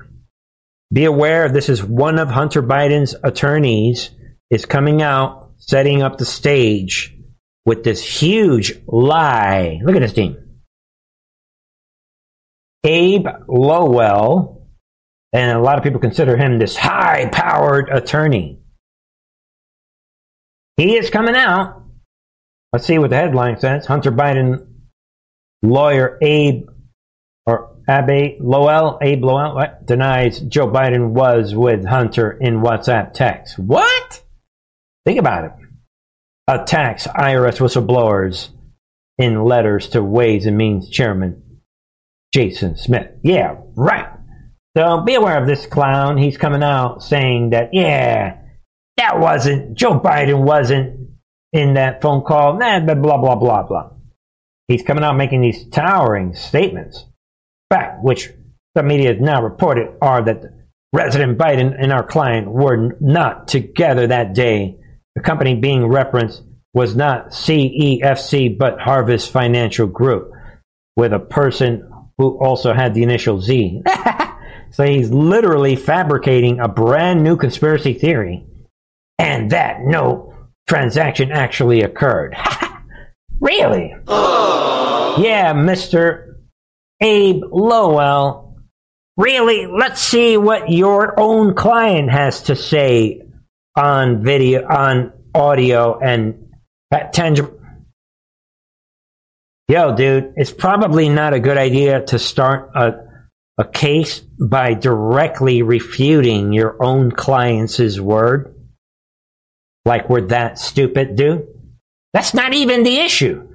Be 0.91 1.05
aware. 1.05 1.49
This 1.49 1.69
is 1.69 1.83
one 1.83 2.17
of 2.17 2.29
Hunter 2.29 2.63
Biden's 2.63 3.15
attorneys 3.23 4.09
is 4.49 4.65
coming 4.65 5.03
out, 5.03 5.51
setting 5.57 6.01
up 6.01 6.17
the 6.17 6.25
stage 6.25 7.15
with 7.65 7.83
this 7.83 8.03
huge 8.03 8.81
lie. 8.87 9.79
Look 9.83 9.95
at 9.95 10.01
this 10.01 10.13
team. 10.13 10.37
Abe 12.83 13.27
Lowell, 13.47 14.67
and 15.33 15.57
a 15.57 15.61
lot 15.61 15.77
of 15.77 15.83
people 15.83 15.99
consider 15.99 16.35
him 16.35 16.57
this 16.57 16.75
high 16.75 17.29
powered 17.31 17.89
attorney. 17.89 18.59
He 20.77 20.97
is 20.97 21.09
coming 21.09 21.35
out. 21.35 21.83
Let's 22.73 22.85
see 22.85 22.97
what 22.97 23.11
the 23.11 23.17
headline 23.17 23.59
says. 23.59 23.85
Hunter 23.85 24.11
Biden 24.11 24.67
lawyer 25.61 26.17
Abe 26.21 26.67
or 27.45 27.77
Abe 27.87 28.37
Lowell, 28.39 28.97
Abe 29.01 29.23
Lowell 29.23 29.55
what, 29.55 29.85
denies 29.85 30.39
Joe 30.39 30.67
Biden 30.67 31.09
was 31.09 31.53
with 31.53 31.85
Hunter 31.85 32.31
in 32.31 32.61
WhatsApp 32.61 33.13
text. 33.13 33.59
What? 33.59 34.23
Think 35.05 35.19
about 35.19 35.45
it 35.45 35.60
attacks 36.47 37.07
IRS 37.07 37.59
whistleblowers 37.59 38.49
in 39.17 39.43
letters 39.43 39.89
to 39.89 40.03
Ways 40.03 40.45
and 40.45 40.57
Means 40.57 40.89
Chairman 40.89 41.59
Jason 42.33 42.77
Smith. 42.77 43.11
Yeah, 43.23 43.57
right. 43.75 44.07
So 44.77 45.01
be 45.01 45.15
aware 45.15 45.41
of 45.41 45.47
this 45.47 45.65
clown. 45.65 46.17
He's 46.17 46.37
coming 46.37 46.63
out 46.63 47.03
saying 47.03 47.49
that, 47.49 47.73
yeah, 47.73 48.37
that 48.97 49.19
wasn't, 49.19 49.77
Joe 49.77 49.99
Biden 49.99 50.43
wasn't 50.43 51.09
in 51.51 51.73
that 51.73 52.01
phone 52.01 52.21
call, 52.21 52.57
nah, 52.57 52.79
blah, 52.79 52.95
blah, 52.95 53.17
blah, 53.17 53.35
blah. 53.35 53.63
blah. 53.63 53.89
He's 54.67 54.83
coming 54.83 55.03
out 55.03 55.17
making 55.17 55.41
these 55.41 55.67
towering 55.67 56.33
statements. 56.33 57.05
Fact, 57.69 58.03
which 58.03 58.29
the 58.73 58.83
media 58.83 59.13
has 59.13 59.21
now 59.21 59.41
reported 59.41 59.89
are 60.01 60.23
that 60.23 60.43
President 60.93 61.37
Biden 61.37 61.75
and 61.77 61.91
our 61.91 62.05
client 62.05 62.49
were 62.49 62.97
not 63.01 63.49
together 63.49 64.07
that 64.07 64.33
day 64.33 64.77
the 65.15 65.21
company 65.21 65.55
being 65.55 65.85
referenced 65.85 66.43
was 66.73 66.95
not 66.95 67.29
CEFC 67.29 68.57
but 68.57 68.79
Harvest 68.79 69.31
Financial 69.31 69.87
Group, 69.87 70.31
with 70.95 71.13
a 71.13 71.19
person 71.19 71.87
who 72.17 72.37
also 72.39 72.73
had 72.73 72.93
the 72.93 73.03
initial 73.03 73.41
Z. 73.41 73.81
so 74.71 74.85
he's 74.85 75.11
literally 75.11 75.75
fabricating 75.75 76.59
a 76.59 76.67
brand 76.67 77.23
new 77.23 77.35
conspiracy 77.35 77.93
theory, 77.93 78.45
and 79.19 79.51
that 79.51 79.81
no 79.81 80.33
transaction 80.67 81.31
actually 81.31 81.81
occurred. 81.81 82.35
really? 83.39 83.95
Yeah, 85.17 85.53
Mr. 85.53 86.35
Abe 87.01 87.43
Lowell. 87.51 88.55
Really? 89.17 89.67
Let's 89.67 90.01
see 90.01 90.37
what 90.37 90.71
your 90.71 91.19
own 91.19 91.53
client 91.53 92.09
has 92.09 92.43
to 92.43 92.55
say 92.55 93.23
on 93.75 94.23
video, 94.23 94.65
on 94.67 95.13
audio, 95.33 95.99
and 95.99 96.49
tangible. 97.13 97.59
Yo, 99.67 99.95
dude, 99.95 100.33
it's 100.35 100.51
probably 100.51 101.07
not 101.07 101.33
a 101.33 101.39
good 101.39 101.57
idea 101.57 102.03
to 102.05 102.19
start 102.19 102.71
a, 102.75 102.93
a 103.57 103.63
case 103.63 104.19
by 104.19 104.73
directly 104.73 105.61
refuting 105.61 106.51
your 106.51 106.81
own 106.83 107.11
client's 107.11 107.99
word. 107.99 108.53
Like 109.85 110.09
we're 110.09 110.27
that 110.27 110.59
stupid, 110.59 111.15
dude. 111.15 111.47
That's 112.13 112.33
not 112.33 112.53
even 112.53 112.83
the 112.83 112.97
issue. 112.97 113.47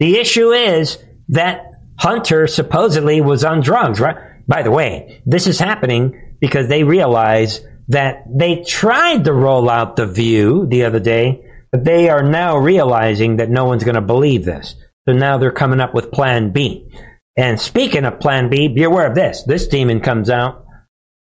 The 0.00 0.16
issue 0.16 0.52
is 0.52 0.98
that 1.28 1.66
Hunter 1.98 2.46
supposedly 2.46 3.20
was 3.20 3.44
on 3.44 3.60
drugs, 3.60 4.00
right? 4.00 4.16
By 4.48 4.62
the 4.62 4.70
way, 4.70 5.22
this 5.26 5.46
is 5.46 5.58
happening 5.58 6.36
because 6.40 6.68
they 6.68 6.82
realize 6.82 7.60
that 7.88 8.24
they 8.28 8.62
tried 8.62 9.24
to 9.24 9.32
roll 9.32 9.68
out 9.68 9.96
the 9.96 10.06
view 10.06 10.66
the 10.66 10.84
other 10.84 11.00
day, 11.00 11.44
but 11.70 11.84
they 11.84 12.08
are 12.08 12.22
now 12.22 12.56
realizing 12.56 13.36
that 13.36 13.50
no 13.50 13.64
one's 13.64 13.84
going 13.84 13.94
to 13.94 14.00
believe 14.00 14.44
this. 14.44 14.74
So 15.08 15.14
now 15.14 15.38
they're 15.38 15.50
coming 15.50 15.80
up 15.80 15.94
with 15.94 16.12
plan 16.12 16.52
B. 16.52 16.88
And 17.36 17.60
speaking 17.60 18.04
of 18.04 18.20
plan 18.20 18.50
B, 18.50 18.68
be 18.68 18.84
aware 18.84 19.06
of 19.06 19.14
this. 19.14 19.42
This 19.42 19.66
demon 19.66 20.00
comes 20.00 20.30
out. 20.30 20.66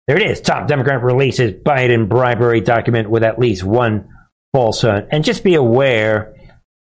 There 0.07 0.17
it 0.17 0.29
is. 0.29 0.41
Top 0.41 0.67
Democrat 0.67 1.01
releases 1.01 1.53
Biden 1.53 2.09
bribery 2.09 2.61
document 2.61 3.09
with 3.09 3.23
at 3.23 3.39
least 3.39 3.63
one 3.63 4.09
falsehood. 4.53 5.07
And 5.11 5.23
just 5.23 5.43
be 5.43 5.55
aware 5.55 6.35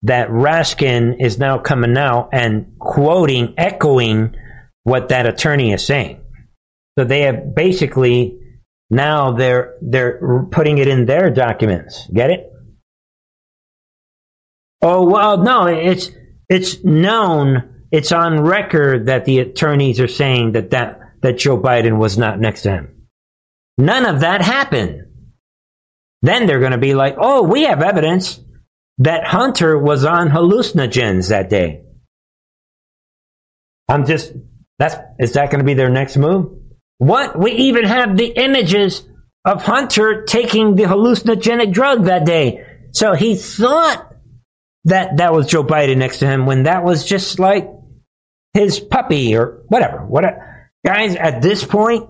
that 0.02 0.28
Raskin 0.28 1.16
is 1.20 1.38
now 1.38 1.58
coming 1.58 1.96
out 1.96 2.28
and 2.32 2.78
quoting, 2.78 3.54
echoing 3.56 4.36
what 4.84 5.08
that 5.08 5.26
attorney 5.26 5.72
is 5.72 5.84
saying. 5.84 6.20
So 6.98 7.04
they 7.04 7.22
have 7.22 7.54
basically 7.54 8.38
now 8.90 9.32
they're 9.32 9.74
they're 9.82 10.46
putting 10.50 10.78
it 10.78 10.88
in 10.88 11.06
their 11.06 11.30
documents. 11.30 12.06
Get 12.12 12.30
it? 12.30 12.52
Oh 14.82 15.04
well, 15.04 15.38
no, 15.38 15.66
it's 15.66 16.10
it's 16.48 16.84
known, 16.84 17.86
it's 17.90 18.12
on 18.12 18.40
record 18.40 19.06
that 19.06 19.24
the 19.24 19.40
attorneys 19.40 20.00
are 20.00 20.08
saying 20.08 20.52
that 20.52 20.70
that 20.70 21.00
that 21.22 21.38
Joe 21.38 21.58
Biden 21.58 21.98
was 21.98 22.16
not 22.16 22.38
next 22.38 22.62
to 22.62 22.70
him. 22.70 23.08
None 23.78 24.06
of 24.06 24.20
that 24.20 24.42
happened. 24.42 25.02
Then 26.22 26.46
they're 26.46 26.60
going 26.60 26.72
to 26.72 26.78
be 26.78 26.94
like, 26.94 27.16
oh, 27.18 27.42
we 27.42 27.62
have 27.64 27.82
evidence 27.82 28.40
that 28.98 29.26
Hunter 29.26 29.78
was 29.78 30.04
on 30.04 30.28
hallucinogens 30.28 31.28
that 31.28 31.50
day. 31.50 31.82
I'm 33.88 34.06
just, 34.06 34.32
that's, 34.78 34.96
is 35.18 35.34
that 35.34 35.50
going 35.50 35.60
to 35.60 35.64
be 35.64 35.74
their 35.74 35.90
next 35.90 36.16
move? 36.16 36.58
What? 36.98 37.38
We 37.38 37.52
even 37.52 37.84
have 37.84 38.16
the 38.16 38.26
images 38.26 39.06
of 39.44 39.62
Hunter 39.62 40.24
taking 40.24 40.74
the 40.74 40.84
hallucinogenic 40.84 41.72
drug 41.72 42.04
that 42.04 42.24
day. 42.24 42.66
So 42.92 43.14
he 43.14 43.36
thought 43.36 44.14
that 44.84 45.18
that 45.18 45.32
was 45.32 45.46
Joe 45.46 45.64
Biden 45.64 45.98
next 45.98 46.18
to 46.18 46.26
him 46.26 46.46
when 46.46 46.64
that 46.64 46.84
was 46.84 47.04
just 47.04 47.38
like 47.38 47.68
his 48.54 48.80
puppy 48.80 49.36
or 49.36 49.62
whatever. 49.68 49.98
What, 50.06 50.24
guys, 50.84 51.14
at 51.16 51.42
this 51.42 51.64
point, 51.64 52.08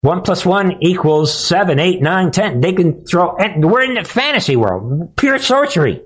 one 0.00 0.22
plus 0.22 0.46
one 0.46 0.82
equals 0.82 1.36
seven, 1.36 1.78
eight, 1.78 2.00
nine, 2.00 2.30
ten. 2.30 2.60
They 2.60 2.72
can 2.72 3.04
throw. 3.04 3.36
We're 3.56 3.82
in 3.82 3.94
the 3.94 4.04
fantasy 4.04 4.56
world, 4.56 5.16
pure 5.16 5.38
sorcery. 5.38 6.02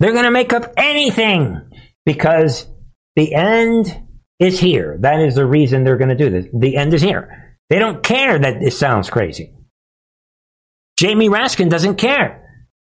They're 0.00 0.12
going 0.12 0.24
to 0.24 0.30
make 0.30 0.52
up 0.52 0.72
anything 0.76 1.70
because 2.04 2.66
the 3.14 3.34
end 3.34 4.05
is 4.38 4.60
here. 4.60 4.96
That 5.00 5.20
is 5.20 5.34
the 5.34 5.46
reason 5.46 5.84
they're 5.84 5.96
going 5.96 6.16
to 6.16 6.16
do 6.16 6.30
this. 6.30 6.46
The 6.52 6.76
end 6.76 6.94
is 6.94 7.02
here. 7.02 7.58
They 7.70 7.78
don't 7.78 8.02
care 8.02 8.38
that 8.38 8.62
it 8.62 8.72
sounds 8.72 9.10
crazy. 9.10 9.52
Jamie 10.98 11.28
Raskin 11.28 11.68
doesn't 11.68 11.96
care 11.96 12.42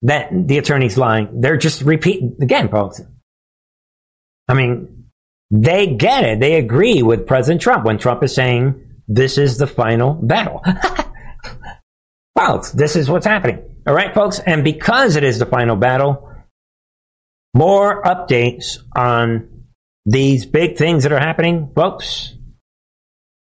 that 0.03 0.31
the 0.33 0.59
attorney's 0.59 0.99
lying. 0.99 1.41
They're 1.41 1.57
just 1.57 1.83
repeating 1.83 2.37
again, 2.41 2.69
folks. 2.69 3.01
I 4.49 4.55
mean, 4.55 5.07
they 5.51 5.87
get 5.87 6.25
it. 6.25 6.41
They 6.41 6.57
agree 6.57 7.03
with 7.03 7.27
President 7.27 7.63
Trump 7.63 7.85
when 7.85 7.99
Trump 7.99 8.23
is 8.23 8.35
saying 8.35 8.81
this 9.09 9.39
is 9.39 9.57
the 9.57 9.67
final 9.67 10.15
battle. 10.15 10.63
folks, 12.39 12.73
this 12.73 12.97
is 12.97 13.09
what's 13.09 13.27
happening. 13.27 13.63
All 13.87 13.95
right, 13.95 14.15
folks. 14.15 14.39
And 14.41 14.65
because 14.65 15.17
it 15.17 15.25
is 15.25 15.39
the 15.39 15.47
final 15.47 15.77
battle, 15.77 16.31
more 17.55 18.03
updates 18.03 18.79
on 18.95 19.54
these 20.07 20.47
big 20.47 20.77
things 20.77 21.05
that 21.05 21.13
are 21.13 21.19
happening, 21.19 21.71
folks. 21.75 22.35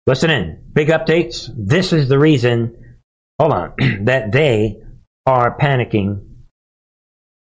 Listen 0.06 0.30
in. 0.30 0.62
Big 0.72 0.88
updates. 0.88 1.50
This 1.56 1.92
is 1.92 2.08
the 2.08 2.18
reason, 2.18 2.98
hold 3.38 3.52
on, 3.52 3.72
that 4.04 4.32
they 4.32 4.82
are 5.26 5.56
panicking. 5.58 6.24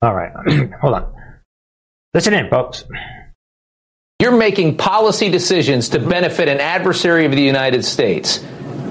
All 0.02 0.14
right. 0.14 0.32
hold 0.80 0.94
on. 0.94 1.14
Listen 2.14 2.34
in, 2.34 2.48
folks. 2.48 2.84
You're 4.18 4.36
making 4.36 4.78
policy 4.78 5.28
decisions 5.28 5.90
to 5.90 5.98
benefit 5.98 6.48
an 6.48 6.58
adversary 6.58 7.26
of 7.26 7.32
the 7.32 7.42
United 7.42 7.84
States. 7.84 8.42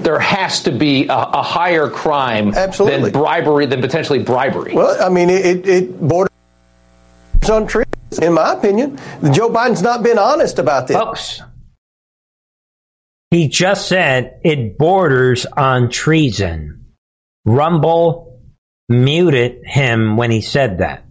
There 0.02 0.20
has 0.20 0.62
to 0.62 0.70
be 0.70 1.08
a, 1.08 1.16
a 1.16 1.42
higher 1.42 1.90
crime 1.90 2.54
Absolutely. 2.54 3.10
than 3.10 3.20
bribery, 3.20 3.66
than 3.66 3.80
potentially 3.80 4.20
bribery. 4.20 4.72
Well, 4.72 5.02
I 5.02 5.08
mean, 5.08 5.28
it, 5.28 5.66
it 5.66 6.00
borders 6.00 6.30
on 7.50 7.66
treason, 7.66 7.90
in 8.18 8.34
my 8.34 8.54
opinion. 8.54 8.96
Joe 9.32 9.50
Biden's 9.50 9.82
not 9.82 10.02
been 10.02 10.18
honest 10.18 10.58
about 10.58 10.86
this. 10.88 10.96
Folks, 10.96 11.42
he 13.30 13.48
just 13.48 13.88
said 13.88 14.40
it 14.44 14.78
borders 14.78 15.46
on 15.46 15.90
treason. 15.90 16.86
Rumble 17.44 18.40
muted 18.88 19.62
him 19.64 20.16
when 20.16 20.30
he 20.30 20.40
said 20.40 20.78
that. 20.78 21.04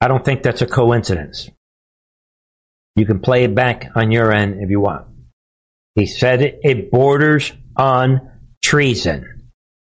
I 0.00 0.08
don't 0.08 0.24
think 0.24 0.42
that's 0.42 0.62
a 0.62 0.66
coincidence. 0.66 1.50
You 2.96 3.06
can 3.06 3.20
play 3.20 3.44
it 3.44 3.54
back 3.54 3.90
on 3.94 4.10
your 4.10 4.32
end 4.32 4.62
if 4.62 4.70
you 4.70 4.80
want. 4.80 5.06
He 5.94 6.06
said 6.06 6.42
it, 6.42 6.60
it 6.62 6.90
borders 6.90 7.52
on 7.76 8.30
treason. 8.62 9.50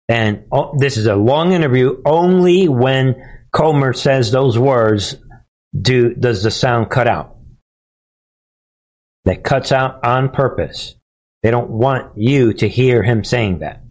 And 0.09 0.45
oh, 0.51 0.75
this 0.77 0.97
is 0.97 1.05
a 1.05 1.15
long 1.15 1.53
interview. 1.53 2.01
Only 2.05 2.67
when 2.67 3.15
Comer 3.51 3.93
says 3.93 4.31
those 4.31 4.57
words 4.57 5.15
do 5.79 6.13
does 6.13 6.43
the 6.43 6.51
sound 6.51 6.89
cut 6.89 7.07
out. 7.07 7.37
That 9.25 9.43
cuts 9.43 9.71
out 9.71 10.03
on 10.05 10.29
purpose. 10.29 10.95
They 11.43 11.51
don't 11.51 11.69
want 11.69 12.17
you 12.17 12.53
to 12.53 12.67
hear 12.67 13.03
him 13.03 13.23
saying 13.23 13.59
that. 13.59 13.83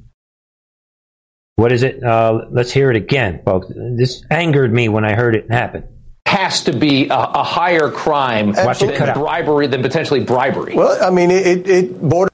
What 1.56 1.72
is 1.72 1.82
it? 1.82 2.02
Uh, 2.02 2.46
let's 2.50 2.72
hear 2.72 2.90
it 2.90 2.96
again, 2.96 3.42
folks. 3.44 3.68
This 3.68 4.24
angered 4.30 4.72
me 4.72 4.88
when 4.88 5.04
I 5.04 5.14
heard 5.14 5.36
it 5.36 5.50
happen 5.50 5.84
has 6.30 6.62
to 6.64 6.72
be 6.72 7.08
a, 7.08 7.14
a 7.14 7.42
higher 7.42 7.90
crime 7.90 8.54
Absolutely. 8.56 8.98
than 8.98 9.14
bribery 9.14 9.66
than 9.66 9.82
potentially 9.82 10.20
bribery. 10.22 10.76
Well, 10.76 10.96
I 11.02 11.10
mean, 11.10 11.30
it, 11.32 11.68
it 11.68 12.00
borders 12.00 12.30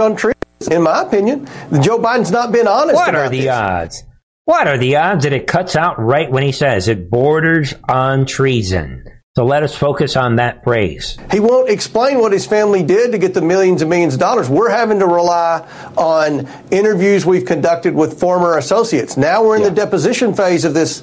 on 0.00 0.14
treason, 0.14 0.36
in 0.70 0.82
my 0.82 1.02
opinion. 1.02 1.46
Joe 1.82 1.98
Biden's 1.98 2.30
not 2.30 2.52
been 2.52 2.68
honest 2.68 2.94
What 2.94 3.08
about 3.08 3.26
are 3.26 3.28
the 3.28 3.40
this. 3.40 3.48
odds? 3.48 4.04
What 4.48 4.66
are 4.66 4.78
the 4.78 4.96
odds 4.96 5.24
that 5.24 5.34
it 5.34 5.46
cuts 5.46 5.76
out 5.76 5.98
right 5.98 6.30
when 6.30 6.42
he 6.42 6.52
says 6.52 6.88
it 6.88 7.10
borders 7.10 7.74
on 7.86 8.24
treason? 8.24 9.04
So 9.36 9.44
let 9.44 9.62
us 9.62 9.76
focus 9.76 10.16
on 10.16 10.36
that 10.36 10.64
phrase. 10.64 11.18
He 11.30 11.38
won't 11.38 11.68
explain 11.68 12.18
what 12.18 12.32
his 12.32 12.46
family 12.46 12.82
did 12.82 13.12
to 13.12 13.18
get 13.18 13.34
the 13.34 13.42
millions 13.42 13.82
and 13.82 13.90
millions 13.90 14.14
of 14.14 14.20
dollars. 14.20 14.48
We're 14.48 14.70
having 14.70 15.00
to 15.00 15.06
rely 15.06 15.68
on 15.98 16.48
interviews 16.70 17.26
we've 17.26 17.44
conducted 17.44 17.94
with 17.94 18.18
former 18.18 18.56
associates. 18.56 19.18
Now 19.18 19.44
we're 19.44 19.56
in 19.56 19.64
the 19.64 19.70
deposition 19.70 20.32
phase 20.32 20.64
of 20.64 20.72
this 20.72 21.02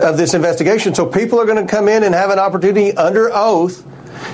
of 0.00 0.16
this 0.16 0.32
investigation. 0.32 0.94
So 0.94 1.04
people 1.04 1.38
are 1.38 1.44
going 1.44 1.66
to 1.66 1.70
come 1.70 1.88
in 1.88 2.02
and 2.02 2.14
have 2.14 2.30
an 2.30 2.38
opportunity 2.38 2.96
under 2.96 3.28
oath 3.30 3.86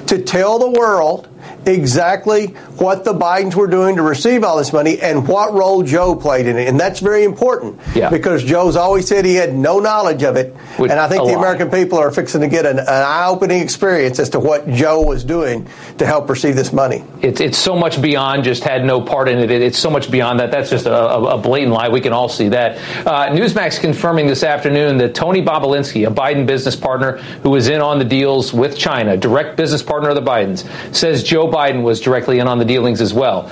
to 0.07 0.23
tell 0.23 0.61
the 0.61 0.71
world 0.71 1.29
exactly 1.67 2.47
what 2.79 3.05
the 3.05 3.13
Bidens 3.15 3.55
were 3.55 3.67
doing 3.67 3.97
to 3.97 4.03
receive 4.03 4.45
all 4.45 4.57
this 4.57 4.73
money 4.73 5.01
and 5.01 5.27
what 5.29 5.53
role 5.53 5.83
Joe 5.83 6.15
played 6.15 6.47
in 6.47 6.57
it. 6.57 6.69
And 6.69 6.79
that's 6.79 7.01
very 7.01 7.25
important 7.25 7.81
Yeah. 7.95 8.11
because 8.11 8.43
Joe's 8.43 8.77
always 8.77 9.07
said 9.07 9.25
he 9.25 9.35
had 9.35 9.55
no 9.55 9.79
knowledge 9.79 10.23
of 10.23 10.37
it. 10.37 10.55
Which- 10.77 10.91
and 10.91 10.99
I 10.99 11.09
think 11.09 11.27
the. 11.27 11.35
American 11.43 11.71
people 11.71 11.99
are 11.99 12.11
fixing 12.11 12.41
to 12.43 12.49
get 12.49 12.67
an, 12.67 12.79
an 12.79 12.87
eye 12.89 13.27
opening 13.29 13.61
experience 13.61 14.19
as 14.19 14.31
to 14.31 14.41
what 14.41 14.69
Joe 14.69 15.01
was 15.03 15.25
doing 15.25 15.69
to 15.99 16.07
help 16.07 16.29
receive 16.31 16.57
this 16.57 16.73
money. 16.73 17.03
It's, 17.21 17.41
it's 17.41 17.59
so 17.59 17.77
much 17.77 18.01
beyond 18.01 18.45
just 18.45 18.63
had 18.65 18.85
no 18.85 19.01
part 19.01 19.29
in 19.29 19.39
it. 19.39 19.51
It's 19.51 19.79
so 19.79 19.91
much 19.91 20.11
beyond 20.11 20.41
that. 20.41 20.51
That's 20.51 20.71
just 20.71 20.87
a, 20.87 20.95
a, 20.95 21.37
a 21.37 21.39
blatant 21.39 21.73
lie. 21.73 21.89
We 21.89 22.01
can 22.01 22.13
all 22.13 22.29
see 22.29 22.49
that. 22.51 22.79
Uh, 23.07 23.29
Newsmax 23.31 23.81
confirming 23.81 24.27
this 24.27 24.43
afternoon 24.43 24.99
that 24.99 25.15
Tony 25.15 25.43
Bobulinski, 25.43 26.07
a 26.07 26.11
Biden 26.11 26.47
business 26.47 26.77
partner 26.77 27.19
who 27.43 27.51
was 27.51 27.69
in 27.69 27.81
on 27.81 27.99
the 27.99 28.05
deals 28.05 28.53
with 28.53 28.77
China, 28.79 29.17
direct 29.17 29.57
business 29.57 29.83
partner 29.83 30.09
of 30.11 30.15
the 30.15 30.23
Bidens, 30.23 30.65
says 30.95 31.23
Joe 31.23 31.49
Biden 31.53 31.83
was 31.83 32.01
directly 32.01 32.39
in 32.39 32.49
on 32.49 32.59
the 32.59 32.65
dealings 32.65 33.01
as 33.01 33.15
well. 33.15 33.49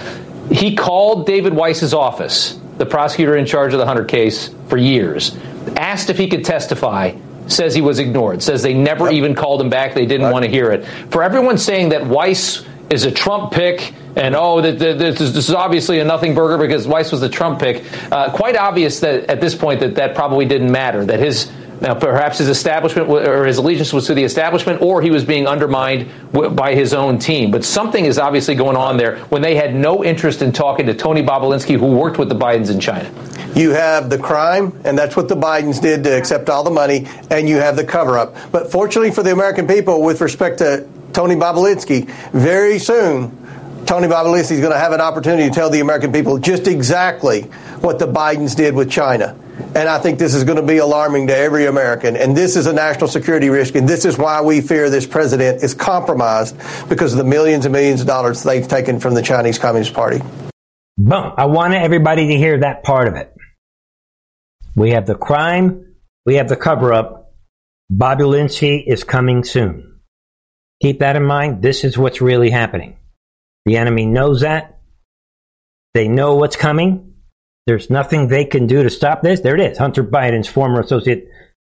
He 0.50 0.74
called 0.74 1.26
David 1.26 1.54
Weiss's 1.54 1.94
office, 1.94 2.58
the 2.78 2.86
prosecutor 2.86 3.36
in 3.36 3.46
charge 3.46 3.72
of 3.72 3.78
the 3.78 3.86
Hunter 3.86 4.04
case, 4.04 4.52
for 4.68 4.76
years, 4.76 5.36
asked 5.76 6.10
if 6.10 6.18
he 6.18 6.28
could 6.28 6.44
testify. 6.44 7.16
Says 7.46 7.74
he 7.74 7.80
was 7.80 7.98
ignored. 7.98 8.42
Says 8.42 8.62
they 8.62 8.74
never 8.74 9.10
even 9.10 9.34
called 9.34 9.60
him 9.60 9.70
back. 9.70 9.94
They 9.94 10.06
didn't 10.06 10.30
want 10.30 10.44
to 10.44 10.50
hear 10.50 10.70
it. 10.70 10.86
For 11.10 11.22
everyone 11.22 11.58
saying 11.58 11.88
that 11.88 12.06
Weiss 12.06 12.64
is 12.90 13.04
a 13.04 13.10
Trump 13.10 13.52
pick 13.52 13.92
and 14.16 14.34
oh, 14.34 14.60
that, 14.60 14.78
that 14.78 14.98
this, 14.98 15.20
is, 15.20 15.34
this 15.34 15.48
is 15.48 15.54
obviously 15.54 16.00
a 16.00 16.04
nothing 16.04 16.34
burger 16.34 16.58
because 16.58 16.86
Weiss 16.86 17.12
was 17.12 17.20
the 17.20 17.28
Trump 17.28 17.60
pick. 17.60 17.84
Uh, 18.12 18.30
quite 18.32 18.56
obvious 18.56 19.00
that 19.00 19.30
at 19.30 19.40
this 19.40 19.54
point 19.54 19.80
that 19.80 19.94
that 19.96 20.14
probably 20.14 20.46
didn't 20.46 20.70
matter. 20.70 21.04
That 21.04 21.20
his 21.20 21.50
now 21.80 21.94
perhaps 21.94 22.38
his 22.38 22.48
establishment 22.48 23.08
or 23.08 23.46
his 23.46 23.58
allegiance 23.58 23.92
was 23.92 24.06
to 24.06 24.14
the 24.14 24.24
establishment, 24.24 24.82
or 24.82 25.00
he 25.00 25.10
was 25.10 25.24
being 25.24 25.46
undermined 25.46 26.10
by 26.32 26.74
his 26.74 26.92
own 26.92 27.18
team. 27.18 27.50
But 27.50 27.64
something 27.64 28.04
is 28.04 28.18
obviously 28.18 28.54
going 28.54 28.76
on 28.76 28.96
there 28.96 29.18
when 29.26 29.42
they 29.42 29.54
had 29.54 29.74
no 29.74 30.04
interest 30.04 30.42
in 30.42 30.52
talking 30.52 30.86
to 30.86 30.94
Tony 30.94 31.22
Bobulinski, 31.22 31.78
who 31.78 31.86
worked 31.86 32.18
with 32.18 32.28
the 32.28 32.34
Bidens 32.34 32.70
in 32.70 32.80
China. 32.80 33.10
You 33.54 33.70
have 33.70 34.10
the 34.10 34.18
crime, 34.18 34.78
and 34.84 34.96
that's 34.96 35.16
what 35.16 35.28
the 35.28 35.36
Bidens 35.36 35.80
did 35.80 36.04
to 36.04 36.16
accept 36.16 36.48
all 36.48 36.62
the 36.62 36.70
money, 36.70 37.08
and 37.30 37.48
you 37.48 37.56
have 37.56 37.76
the 37.76 37.84
cover 37.84 38.18
up. 38.18 38.36
But 38.52 38.70
fortunately 38.70 39.10
for 39.10 39.22
the 39.22 39.32
American 39.32 39.66
people, 39.66 40.02
with 40.02 40.20
respect 40.20 40.58
to 40.58 40.86
Tony 41.12 41.34
Bobulinski, 41.34 42.08
very 42.32 42.78
soon, 42.78 43.36
Tony 43.86 44.06
Bobulinski 44.06 44.52
is 44.52 44.60
going 44.60 44.72
to 44.72 44.78
have 44.78 44.92
an 44.92 45.00
opportunity 45.00 45.48
to 45.48 45.54
tell 45.54 45.68
the 45.70 45.80
American 45.80 46.12
people 46.12 46.38
just 46.38 46.68
exactly 46.68 47.42
what 47.80 47.98
the 47.98 48.06
Bidens 48.06 48.54
did 48.54 48.74
with 48.74 48.90
China. 48.90 49.36
And 49.74 49.88
I 49.88 49.98
think 49.98 50.18
this 50.18 50.34
is 50.34 50.44
going 50.44 50.56
to 50.56 50.66
be 50.66 50.78
alarming 50.78 51.28
to 51.28 51.36
every 51.36 51.66
American. 51.66 52.16
And 52.16 52.36
this 52.36 52.56
is 52.56 52.66
a 52.66 52.72
national 52.72 53.08
security 53.08 53.48
risk. 53.48 53.74
And 53.74 53.88
this 53.88 54.04
is 54.04 54.18
why 54.18 54.40
we 54.42 54.60
fear 54.60 54.90
this 54.90 55.06
president 55.06 55.62
is 55.62 55.74
compromised 55.74 56.56
because 56.88 57.12
of 57.12 57.18
the 57.18 57.24
millions 57.24 57.66
and 57.66 57.72
millions 57.72 58.00
of 58.00 58.06
dollars 58.06 58.42
they've 58.42 58.66
taken 58.66 59.00
from 59.00 59.14
the 59.14 59.22
Chinese 59.22 59.58
Communist 59.58 59.94
Party. 59.94 60.20
Boom. 60.98 61.32
I 61.36 61.46
want 61.46 61.74
everybody 61.74 62.28
to 62.28 62.36
hear 62.36 62.58
that 62.58 62.82
part 62.82 63.08
of 63.08 63.14
it. 63.14 63.34
We 64.76 64.90
have 64.90 65.06
the 65.06 65.14
crime. 65.14 65.94
We 66.26 66.34
have 66.36 66.48
the 66.48 66.56
cover 66.56 66.92
up. 66.92 67.32
Bobulinski 67.92 68.84
is 68.86 69.04
coming 69.04 69.44
soon. 69.44 70.00
Keep 70.82 71.00
that 71.00 71.16
in 71.16 71.24
mind. 71.24 71.62
This 71.62 71.84
is 71.84 71.98
what's 71.98 72.20
really 72.20 72.50
happening. 72.50 72.96
The 73.66 73.76
enemy 73.76 74.06
knows 74.06 74.40
that. 74.40 74.80
They 75.94 76.08
know 76.08 76.36
what's 76.36 76.56
coming. 76.56 77.09
There's 77.70 77.88
nothing 77.88 78.26
they 78.26 78.44
can 78.44 78.66
do 78.66 78.82
to 78.82 78.90
stop 78.90 79.22
this. 79.22 79.40
There 79.40 79.54
it 79.54 79.60
is. 79.60 79.78
Hunter 79.78 80.02
Biden's 80.02 80.48
former 80.48 80.80
associate 80.80 81.28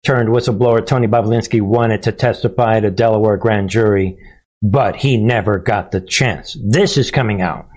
turned 0.05 0.29
whistleblower 0.29 0.85
Tony 0.85 1.07
Bobulinski 1.07 1.63
wanted 1.63 2.03
to 2.03 2.13
testify 2.13 2.79
at 2.79 2.85
a 2.85 2.91
Delaware 2.91 3.37
grand 3.37 3.71
jury 3.71 4.19
but 4.65 4.97
he 4.97 5.19
never 5.19 5.59
got 5.59 5.93
the 5.93 6.01
chance. 6.01 6.57
This 6.59 6.97
is 6.97 7.11
coming 7.11 7.43
out. 7.43 7.69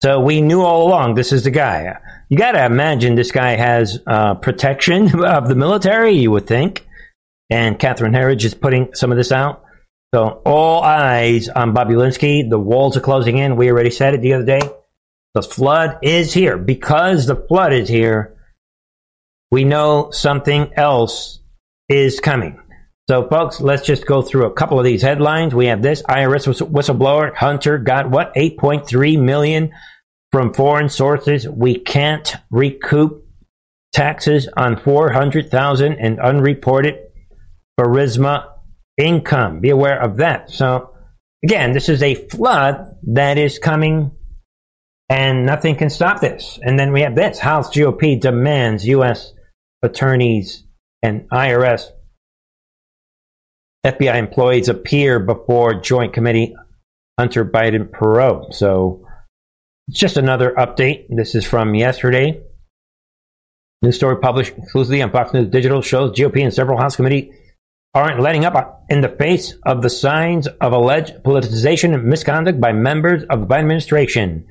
So 0.00 0.20
we 0.20 0.40
knew 0.40 0.62
all 0.62 0.86
along 0.86 1.14
this 1.14 1.32
is 1.32 1.42
the 1.42 1.50
guy. 1.50 1.98
You 2.28 2.38
got 2.38 2.52
to 2.52 2.64
imagine 2.64 3.16
this 3.16 3.32
guy 3.32 3.56
has 3.56 3.98
uh, 4.06 4.34
protection 4.34 5.20
of 5.24 5.48
the 5.48 5.56
military, 5.56 6.12
you 6.12 6.30
would 6.30 6.46
think. 6.46 6.86
And 7.50 7.78
Catherine 7.78 8.14
Herridge 8.14 8.44
is 8.44 8.54
putting 8.54 8.94
some 8.94 9.10
of 9.10 9.18
this 9.18 9.32
out. 9.32 9.64
So 10.14 10.40
all 10.46 10.82
eyes 10.82 11.48
on 11.48 11.74
Bobulinski. 11.74 12.48
The 12.48 12.58
walls 12.58 12.96
are 12.96 13.00
closing 13.00 13.38
in. 13.38 13.56
We 13.56 13.70
already 13.70 13.90
said 13.90 14.14
it 14.14 14.22
the 14.22 14.34
other 14.34 14.44
day. 14.44 14.60
The 15.34 15.42
flood 15.42 15.98
is 16.02 16.32
here. 16.32 16.58
Because 16.58 17.26
the 17.26 17.36
flood 17.36 17.72
is 17.72 17.88
here, 17.88 18.36
we 19.50 19.64
know 19.64 20.10
something 20.10 20.72
else 20.76 21.40
is 21.88 22.20
coming. 22.20 22.60
So, 23.08 23.28
folks, 23.28 23.60
let's 23.60 23.84
just 23.84 24.06
go 24.06 24.22
through 24.22 24.46
a 24.46 24.52
couple 24.52 24.78
of 24.78 24.84
these 24.84 25.02
headlines. 25.02 25.54
We 25.54 25.66
have 25.66 25.82
this 25.82 26.02
IRS 26.02 26.46
whistleblower 26.70 27.34
Hunter 27.34 27.78
got 27.78 28.08
what 28.08 28.32
8.3 28.34 29.20
million 29.20 29.72
from 30.30 30.54
foreign 30.54 30.88
sources. 30.88 31.48
We 31.48 31.80
can't 31.80 32.36
recoup 32.50 33.24
taxes 33.92 34.48
on 34.56 34.76
400,000 34.76 35.94
in 35.94 36.20
unreported 36.20 36.98
Burisma 37.78 38.46
income. 38.96 39.60
Be 39.60 39.70
aware 39.70 40.00
of 40.00 40.18
that. 40.18 40.50
So, 40.50 40.94
again, 41.44 41.72
this 41.72 41.88
is 41.88 42.04
a 42.04 42.14
flood 42.14 42.96
that 43.14 43.38
is 43.38 43.58
coming 43.58 44.12
and 45.10 45.44
nothing 45.44 45.74
can 45.74 45.90
stop 45.90 46.20
this. 46.20 46.58
And 46.62 46.78
then 46.78 46.92
we 46.92 47.02
have 47.02 47.16
this 47.16 47.40
House 47.40 47.68
GOP 47.74 48.18
demands 48.18 48.86
U.S. 48.86 49.34
attorneys 49.82 50.64
and 51.02 51.28
IRS 51.30 51.90
FBI 53.84 54.16
employees 54.16 54.68
appear 54.68 55.18
before 55.18 55.74
Joint 55.74 56.12
Committee 56.12 56.54
Hunter 57.18 57.44
Biden 57.44 57.90
probe. 57.90 58.54
So 58.54 59.04
it's 59.88 59.98
just 59.98 60.16
another 60.16 60.54
update. 60.56 61.06
This 61.08 61.34
is 61.34 61.44
from 61.44 61.74
yesterday. 61.74 62.40
New 63.82 63.92
story 63.92 64.18
published 64.18 64.52
exclusively 64.58 65.02
on 65.02 65.10
Fox 65.10 65.32
News 65.32 65.48
Digital 65.48 65.82
shows 65.82 66.16
GOP 66.16 66.42
and 66.42 66.52
several 66.54 66.78
House 66.78 66.96
committee 66.96 67.32
aren't 67.94 68.20
letting 68.20 68.44
up 68.44 68.84
in 68.90 69.00
the 69.00 69.08
face 69.08 69.54
of 69.64 69.82
the 69.82 69.90
signs 69.90 70.46
of 70.46 70.72
alleged 70.72 71.14
politicization 71.24 71.94
and 71.94 72.04
misconduct 72.04 72.60
by 72.60 72.72
members 72.72 73.24
of 73.24 73.40
the 73.40 73.46
Biden 73.46 73.60
administration. 73.60 74.46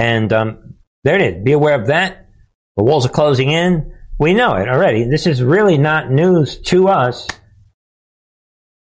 And 0.00 0.32
um, 0.32 0.76
there 1.04 1.16
it 1.16 1.20
is. 1.20 1.44
Be 1.44 1.52
aware 1.52 1.78
of 1.78 1.88
that. 1.88 2.30
The 2.78 2.84
walls 2.84 3.04
are 3.04 3.10
closing 3.10 3.50
in. 3.50 3.92
We 4.18 4.32
know 4.32 4.54
it 4.54 4.66
already. 4.66 5.04
This 5.04 5.26
is 5.26 5.42
really 5.42 5.76
not 5.76 6.10
news 6.10 6.58
to 6.62 6.88
us. 6.88 7.28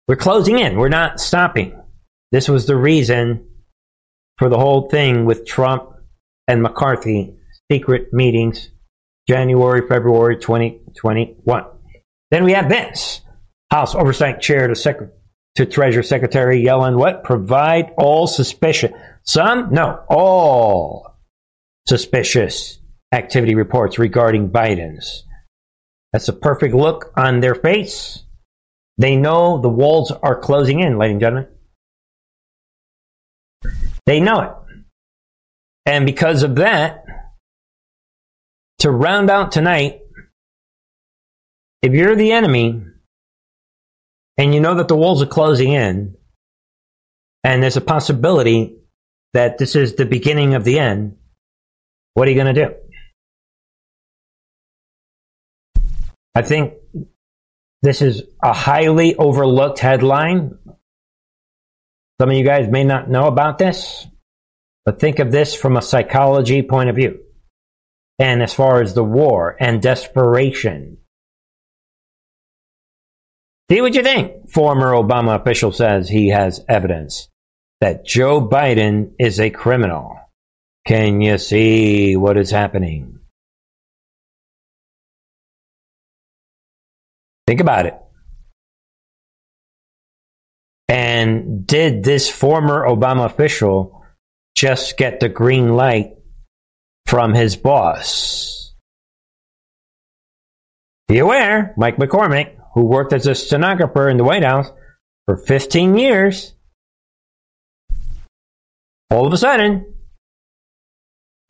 We're 0.06 0.16
closing 0.16 0.58
in. 0.58 0.76
We're 0.76 0.90
not 0.90 1.18
stopping. 1.18 1.80
This 2.30 2.46
was 2.46 2.66
the 2.66 2.76
reason 2.76 3.48
for 4.36 4.50
the 4.50 4.58
whole 4.58 4.90
thing 4.90 5.24
with 5.24 5.46
Trump 5.46 5.94
and 6.46 6.62
McCarthy 6.62 7.36
secret 7.72 8.12
meetings 8.12 8.68
January, 9.26 9.88
February 9.88 10.36
2021. 10.36 11.64
Then 12.30 12.44
we 12.44 12.52
have 12.52 12.68
this 12.68 13.22
House 13.70 13.94
Oversight 13.94 14.42
Chair 14.42 14.68
to, 14.68 14.74
Sec- 14.74 15.10
to 15.56 15.66
Treasury 15.66 16.04
Secretary 16.04 16.62
Yellen, 16.62 16.96
what? 16.96 17.24
Provide 17.24 17.92
all 17.96 18.26
suspicious, 18.26 18.92
some? 19.24 19.72
No, 19.72 20.04
all 20.08 21.16
suspicious 21.88 22.78
activity 23.12 23.54
reports 23.54 23.98
regarding 23.98 24.50
Biden's. 24.50 25.24
That's 26.12 26.28
a 26.28 26.32
perfect 26.32 26.74
look 26.74 27.12
on 27.16 27.40
their 27.40 27.54
face 27.54 28.24
they 28.98 29.14
know 29.14 29.60
the 29.60 29.68
walls 29.68 30.10
are 30.10 30.38
closing 30.38 30.80
in, 30.80 30.98
ladies 30.98 31.12
and 31.12 31.20
gentlemen. 31.20 31.48
They 34.06 34.20
know 34.20 34.40
it. 34.40 34.50
And 35.86 36.04
because 36.04 36.42
of 36.42 36.56
that, 36.56 37.04
to 38.80 38.90
round 38.90 39.30
out 39.30 39.52
tonight, 39.52 40.00
if 41.80 41.92
you're 41.92 42.16
the 42.16 42.32
enemy 42.32 42.82
and 44.38 44.54
you 44.54 44.60
know 44.60 44.76
that 44.76 44.88
the 44.88 44.96
walls 44.96 45.22
are 45.22 45.26
closing 45.26 45.72
in, 45.72 46.16
and 47.44 47.62
there's 47.62 47.76
a 47.76 47.82
possibility 47.82 48.78
that 49.34 49.58
this 49.58 49.76
is 49.76 49.94
the 49.94 50.06
beginning 50.06 50.54
of 50.54 50.64
the 50.64 50.78
end, 50.78 51.16
what 52.14 52.26
are 52.26 52.30
you 52.30 52.42
going 52.42 52.54
to 52.54 52.66
do? 52.66 52.74
I 56.34 56.42
think 56.42 56.74
this 57.82 58.00
is 58.00 58.22
a 58.42 58.52
highly 58.52 59.16
overlooked 59.16 59.80
headline. 59.80 60.56
Some 62.20 62.30
of 62.30 62.36
you 62.36 62.44
guys 62.44 62.68
may 62.68 62.84
not 62.84 63.10
know 63.10 63.26
about 63.26 63.58
this, 63.58 64.06
but 64.84 65.00
think 65.00 65.18
of 65.18 65.30
this 65.30 65.54
from 65.54 65.76
a 65.76 65.82
psychology 65.82 66.62
point 66.62 66.90
of 66.90 66.96
view. 66.96 67.20
And 68.18 68.42
as 68.42 68.52
far 68.54 68.82
as 68.82 68.94
the 68.94 69.04
war 69.04 69.56
and 69.60 69.80
desperation. 69.80 70.98
See 73.70 73.80
what 73.82 73.94
you 73.94 74.02
think. 74.02 74.50
Former 74.50 74.92
Obama 74.92 75.38
official 75.38 75.72
says 75.72 76.08
he 76.08 76.28
has 76.28 76.64
evidence 76.68 77.28
that 77.80 78.06
Joe 78.06 78.46
Biden 78.46 79.12
is 79.18 79.38
a 79.38 79.50
criminal. 79.50 80.18
Can 80.86 81.20
you 81.20 81.36
see 81.36 82.16
what 82.16 82.38
is 82.38 82.50
happening? 82.50 83.18
Think 87.46 87.60
about 87.60 87.86
it. 87.86 87.94
And 90.88 91.66
did 91.66 92.04
this 92.04 92.30
former 92.30 92.86
Obama 92.86 93.26
official 93.26 94.02
just 94.54 94.96
get 94.96 95.20
the 95.20 95.28
green 95.28 95.74
light 95.74 96.12
from 97.06 97.34
his 97.34 97.56
boss? 97.56 98.74
Be 101.06 101.18
aware, 101.18 101.74
Mike 101.76 101.96
McCormick, 101.96 102.57
who 102.78 102.84
worked 102.84 103.12
as 103.12 103.26
a 103.26 103.34
stenographer 103.34 104.08
in 104.08 104.18
the 104.18 104.22
White 104.22 104.44
House 104.44 104.70
for 105.26 105.36
15 105.36 105.98
years, 105.98 106.54
all 109.10 109.26
of 109.26 109.32
a 109.32 109.36
sudden 109.36 109.94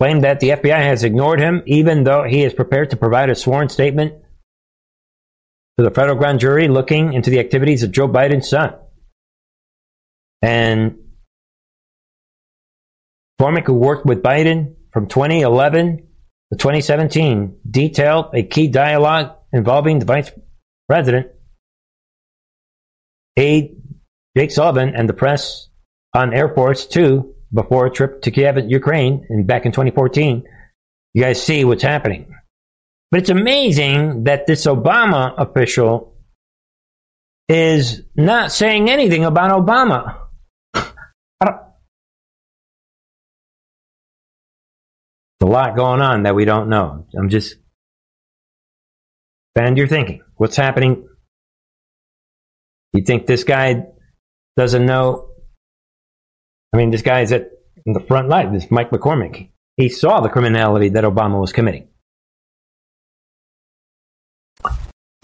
claimed 0.00 0.24
that 0.24 0.40
the 0.40 0.48
FBI 0.48 0.78
has 0.78 1.04
ignored 1.04 1.38
him, 1.38 1.62
even 1.66 2.04
though 2.04 2.22
he 2.22 2.44
is 2.44 2.54
prepared 2.54 2.88
to 2.90 2.96
provide 2.96 3.28
a 3.28 3.34
sworn 3.34 3.68
statement 3.68 4.14
to 5.76 5.84
the 5.84 5.90
federal 5.90 6.16
grand 6.16 6.40
jury 6.40 6.66
looking 6.66 7.12
into 7.12 7.28
the 7.28 7.40
activities 7.40 7.82
of 7.82 7.92
Joe 7.92 8.08
Biden's 8.08 8.48
son. 8.48 8.72
And 10.40 10.96
McCormick, 13.38 13.66
who 13.66 13.74
worked 13.74 14.06
with 14.06 14.22
Biden 14.22 14.76
from 14.94 15.08
2011 15.08 15.98
to 16.52 16.58
2017, 16.58 17.58
detailed 17.70 18.30
a 18.32 18.44
key 18.44 18.68
dialogue 18.68 19.36
involving 19.52 19.98
the 19.98 20.06
vice 20.06 20.30
president, 20.88 21.28
aide 23.36 23.76
Jake 24.36 24.50
Sullivan, 24.50 24.94
and 24.94 25.08
the 25.08 25.12
press 25.12 25.68
on 26.14 26.34
Air 26.34 26.54
Force 26.54 26.86
Two 26.86 27.34
before 27.52 27.86
a 27.86 27.90
trip 27.90 28.22
to 28.22 28.30
Kiev, 28.30 28.58
Ukraine, 28.68 29.26
and 29.28 29.46
back 29.46 29.66
in 29.66 29.72
2014. 29.72 30.44
You 31.14 31.22
guys 31.22 31.42
see 31.42 31.64
what's 31.64 31.82
happening. 31.82 32.34
But 33.10 33.20
it's 33.20 33.30
amazing 33.30 34.24
that 34.24 34.46
this 34.46 34.66
Obama 34.66 35.32
official 35.38 36.14
is 37.48 38.02
not 38.14 38.52
saying 38.52 38.90
anything 38.90 39.24
about 39.24 39.50
Obama. 39.50 40.26
a 40.74 40.92
lot 45.40 45.76
going 45.76 46.02
on 46.02 46.24
that 46.24 46.34
we 46.34 46.44
don't 46.44 46.68
know. 46.68 47.06
I'm 47.16 47.30
just 47.30 47.56
expand 49.58 49.76
your 49.76 49.88
thinking. 49.88 50.22
What's 50.36 50.56
happening? 50.56 51.08
You 52.92 53.02
think 53.02 53.26
this 53.26 53.42
guy 53.42 53.86
doesn't 54.56 54.86
know? 54.86 55.30
I 56.72 56.76
mean, 56.76 56.92
this 56.92 57.02
guy 57.02 57.22
is 57.22 57.32
at 57.32 57.50
the 57.84 57.98
front 57.98 58.28
line. 58.28 58.52
This 58.52 58.70
Mike 58.70 58.90
McCormick. 58.90 59.50
He 59.76 59.88
saw 59.88 60.20
the 60.20 60.28
criminality 60.28 60.90
that 60.90 61.02
Obama 61.02 61.40
was 61.40 61.52
committing. 61.52 61.88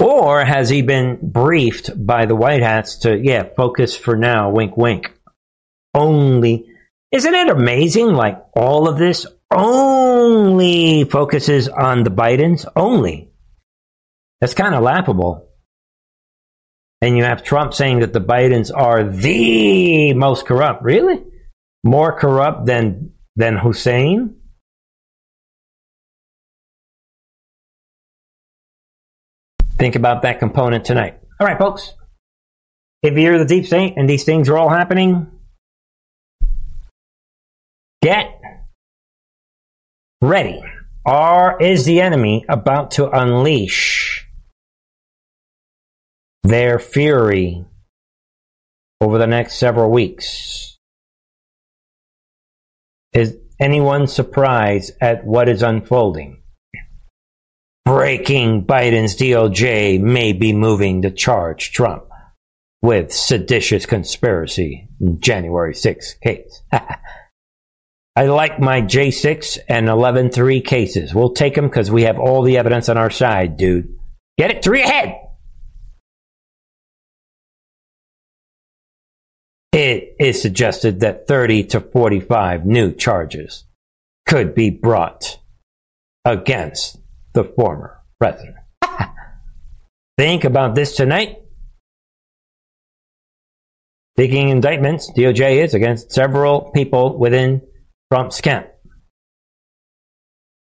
Or 0.01 0.45
has 0.45 0.69
he 0.69 0.83
been 0.83 1.19
briefed 1.23 1.93
by 2.05 2.27
the 2.27 2.35
White 2.35 2.63
Hats 2.63 2.97
to, 2.99 3.17
yeah, 3.17 3.45
focus 3.57 3.97
for 3.97 4.17
now, 4.17 4.51
wink, 4.51 4.77
wink. 4.77 5.13
Only, 5.95 6.67
isn't 7.13 7.35
it 7.35 7.49
amazing? 7.51 8.09
Like 8.15 8.43
all 8.57 8.89
of 8.89 8.99
this 8.99 9.27
only 9.53 11.05
focuses 11.05 11.69
on 11.69 12.03
the 12.03 12.11
Bidens, 12.11 12.67
only. 12.75 13.31
That's 14.45 14.53
kind 14.53 14.75
of 14.75 14.83
laughable. 14.83 15.49
And 17.01 17.17
you 17.17 17.25
have 17.25 17.43
Trump 17.43 17.73
saying 17.73 18.01
that 18.01 18.13
the 18.13 18.21
Bidens 18.21 18.71
are 18.71 19.03
the 19.03 20.13
most 20.13 20.45
corrupt. 20.45 20.83
Really? 20.83 21.25
More 21.83 22.13
corrupt 22.21 22.67
than, 22.67 23.15
than 23.37 23.57
Hussein? 23.57 24.37
Think 29.79 29.97
about 29.97 30.21
that 30.21 30.41
component 30.41 30.85
tonight. 30.85 31.19
All 31.41 31.47
right, 31.47 31.57
folks. 31.57 31.95
If 33.03 33.17
you're 33.17 33.39
the 33.39 33.47
deep 33.47 33.65
state 33.65 33.95
and 33.97 34.07
these 34.07 34.25
things 34.25 34.51
are 34.51 34.59
all 34.59 34.69
happening, 34.69 35.27
Get 38.03 38.39
ready. 40.21 40.63
Or 41.07 41.63
is 41.63 41.87
the 41.87 42.03
enemy 42.03 42.45
about 42.47 42.91
to 42.93 43.09
unleash 43.09 44.24
their 46.45 46.79
fury 46.79 47.65
over 49.01 49.19
the 49.19 49.27
next 49.27 49.57
several 49.57 49.91
weeks? 49.91 50.79
Is 53.13 53.37
anyone 53.59 54.07
surprised 54.07 54.93
at 55.01 55.25
what 55.25 55.49
is 55.49 55.63
unfolding? 55.63 56.43
Breaking 57.85 58.65
Biden's 58.65 59.17
DOJ 59.17 60.01
may 60.01 60.33
be 60.33 60.53
moving 60.53 61.03
to 61.03 61.11
charge 61.11 61.73
Trump 61.73 62.05
with 62.83 63.13
seditious 63.13 63.87
conspiracy 63.87 64.89
in 65.01 65.21
January 65.21 65.75
6th 65.75 66.21
case. 66.21 66.63
I 68.17 68.27
like 68.27 68.61
my 68.61 68.81
J6 68.81 69.59
and 69.69 69.89
11-3 69.89 70.65
cases. 70.65 71.15
We'll 71.15 71.33
take 71.33 71.55
them 71.55 71.67
because 71.67 71.91
we 71.91 72.03
have 72.03 72.19
all 72.19 72.43
the 72.43 72.59
evidence 72.59 72.89
on 72.89 72.97
our 72.97 73.11
side, 73.11 73.57
dude. 73.57 73.99
Get 74.39 74.51
it? 74.51 74.63
Three 74.63 74.83
ahead. 74.83 75.17
Is 80.19 80.41
suggested 80.41 81.01
that 81.01 81.27
30 81.27 81.65
to 81.65 81.81
45 81.81 82.67
new 82.67 82.93
charges 82.93 83.65
could 84.27 84.55
be 84.55 84.71
brought 84.71 85.39
against 86.25 86.99
the 87.33 87.45
former 87.45 88.01
president. 88.19 88.57
Think 90.19 90.45
about 90.45 90.75
this 90.75 90.97
tonight. 90.97 91.39
Speaking 94.17 94.49
indictments, 94.49 95.11
DOJ 95.11 95.65
is 95.65 95.75
against 95.75 96.13
several 96.13 96.71
people 96.71 97.19
within 97.19 97.63
Trump's 98.13 98.41
camp. 98.41 98.69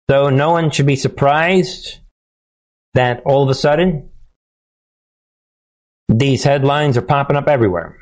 So 0.09 0.29
no 0.29 0.51
one 0.51 0.71
should 0.71 0.85
be 0.85 0.97
surprised 0.97 1.99
that 2.93 3.21
all 3.25 3.43
of 3.43 3.49
a 3.49 3.55
sudden 3.55 4.09
these 6.09 6.43
headlines 6.43 6.97
are 6.97 7.01
popping 7.01 7.37
up 7.37 7.47
everywhere. 7.47 7.97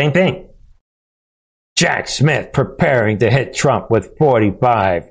Same 0.00 0.12
thing. 0.12 0.48
Jack 1.76 2.08
Smith 2.08 2.54
preparing 2.54 3.18
to 3.18 3.30
hit 3.30 3.52
Trump 3.52 3.90
with 3.90 4.16
45 4.16 5.10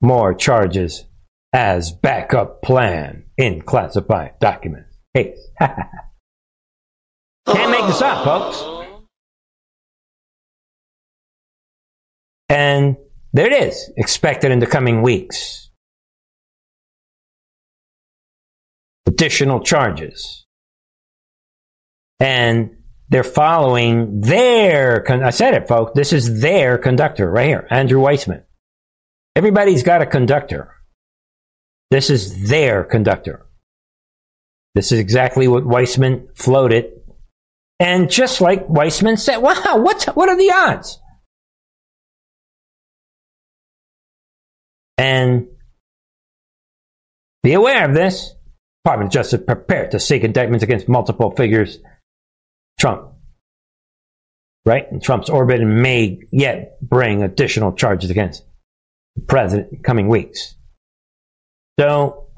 more 0.00 0.32
charges 0.32 1.04
as 1.52 1.92
backup 1.92 2.62
plan 2.62 3.24
in 3.36 3.60
classified 3.60 4.38
documents. 4.40 4.96
Case. 5.14 5.38
Can't 5.60 5.90
make 7.70 7.86
this 7.86 8.00
up, 8.00 8.24
folks. 8.24 8.64
And 12.48 12.96
there 13.34 13.52
it 13.52 13.64
is, 13.68 13.92
expected 13.98 14.50
in 14.50 14.60
the 14.60 14.66
coming 14.66 15.02
weeks. 15.02 15.68
Additional 19.04 19.60
charges. 19.60 20.46
And 22.18 22.76
they're 23.08 23.24
following 23.24 24.20
their, 24.20 25.04
I 25.10 25.30
said 25.30 25.54
it, 25.54 25.68
folks, 25.68 25.92
this 25.94 26.12
is 26.12 26.40
their 26.40 26.78
conductor 26.78 27.30
right 27.30 27.46
here, 27.46 27.66
Andrew 27.70 28.00
Weissmann. 28.00 28.42
Everybody's 29.34 29.82
got 29.82 30.02
a 30.02 30.06
conductor. 30.06 30.72
This 31.90 32.10
is 32.10 32.48
their 32.48 32.82
conductor. 32.84 33.46
This 34.74 34.92
is 34.92 34.98
exactly 34.98 35.46
what 35.48 35.64
Weissmann 35.64 36.36
floated 36.36 36.92
and 37.78 38.10
just 38.10 38.40
like 38.40 38.66
Weissmann 38.68 39.18
said, 39.18 39.38
wow, 39.38 39.76
what's, 39.76 40.06
what 40.06 40.28
are 40.28 40.36
the 40.36 40.50
odds? 40.50 40.98
And 44.96 45.48
be 47.42 47.52
aware 47.52 47.86
of 47.86 47.94
this. 47.94 48.34
Department 48.82 49.08
of 49.08 49.12
Justice 49.12 49.42
prepared 49.44 49.90
to 49.90 50.00
seek 50.00 50.24
indictments 50.24 50.62
against 50.62 50.88
multiple 50.88 51.32
figures. 51.32 51.78
Trump, 52.78 53.12
right? 54.64 54.90
And 54.90 55.02
Trump's 55.02 55.30
orbit 55.30 55.60
may 55.62 56.20
yet 56.30 56.78
bring 56.80 57.22
additional 57.22 57.72
charges 57.72 58.10
against 58.10 58.44
the 59.14 59.22
president 59.22 59.72
in 59.72 59.82
coming 59.82 60.08
weeks. 60.08 60.54
So 61.80 62.28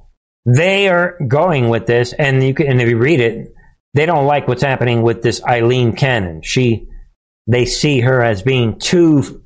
they 0.44 0.88
are 0.88 1.18
going 1.26 1.68
with 1.68 1.86
this, 1.86 2.12
and 2.12 2.42
you 2.42 2.54
can, 2.54 2.66
and 2.68 2.80
if 2.80 2.88
you 2.88 2.98
read 2.98 3.20
it, 3.20 3.52
they 3.94 4.06
don't 4.06 4.26
like 4.26 4.46
what's 4.48 4.62
happening 4.62 5.02
with 5.02 5.22
this 5.22 5.42
Aileen 5.42 5.94
Cannon. 5.94 6.42
She, 6.42 6.88
they 7.46 7.64
see 7.64 8.00
her 8.00 8.22
as 8.22 8.42
being 8.42 8.78
too, 8.78 9.42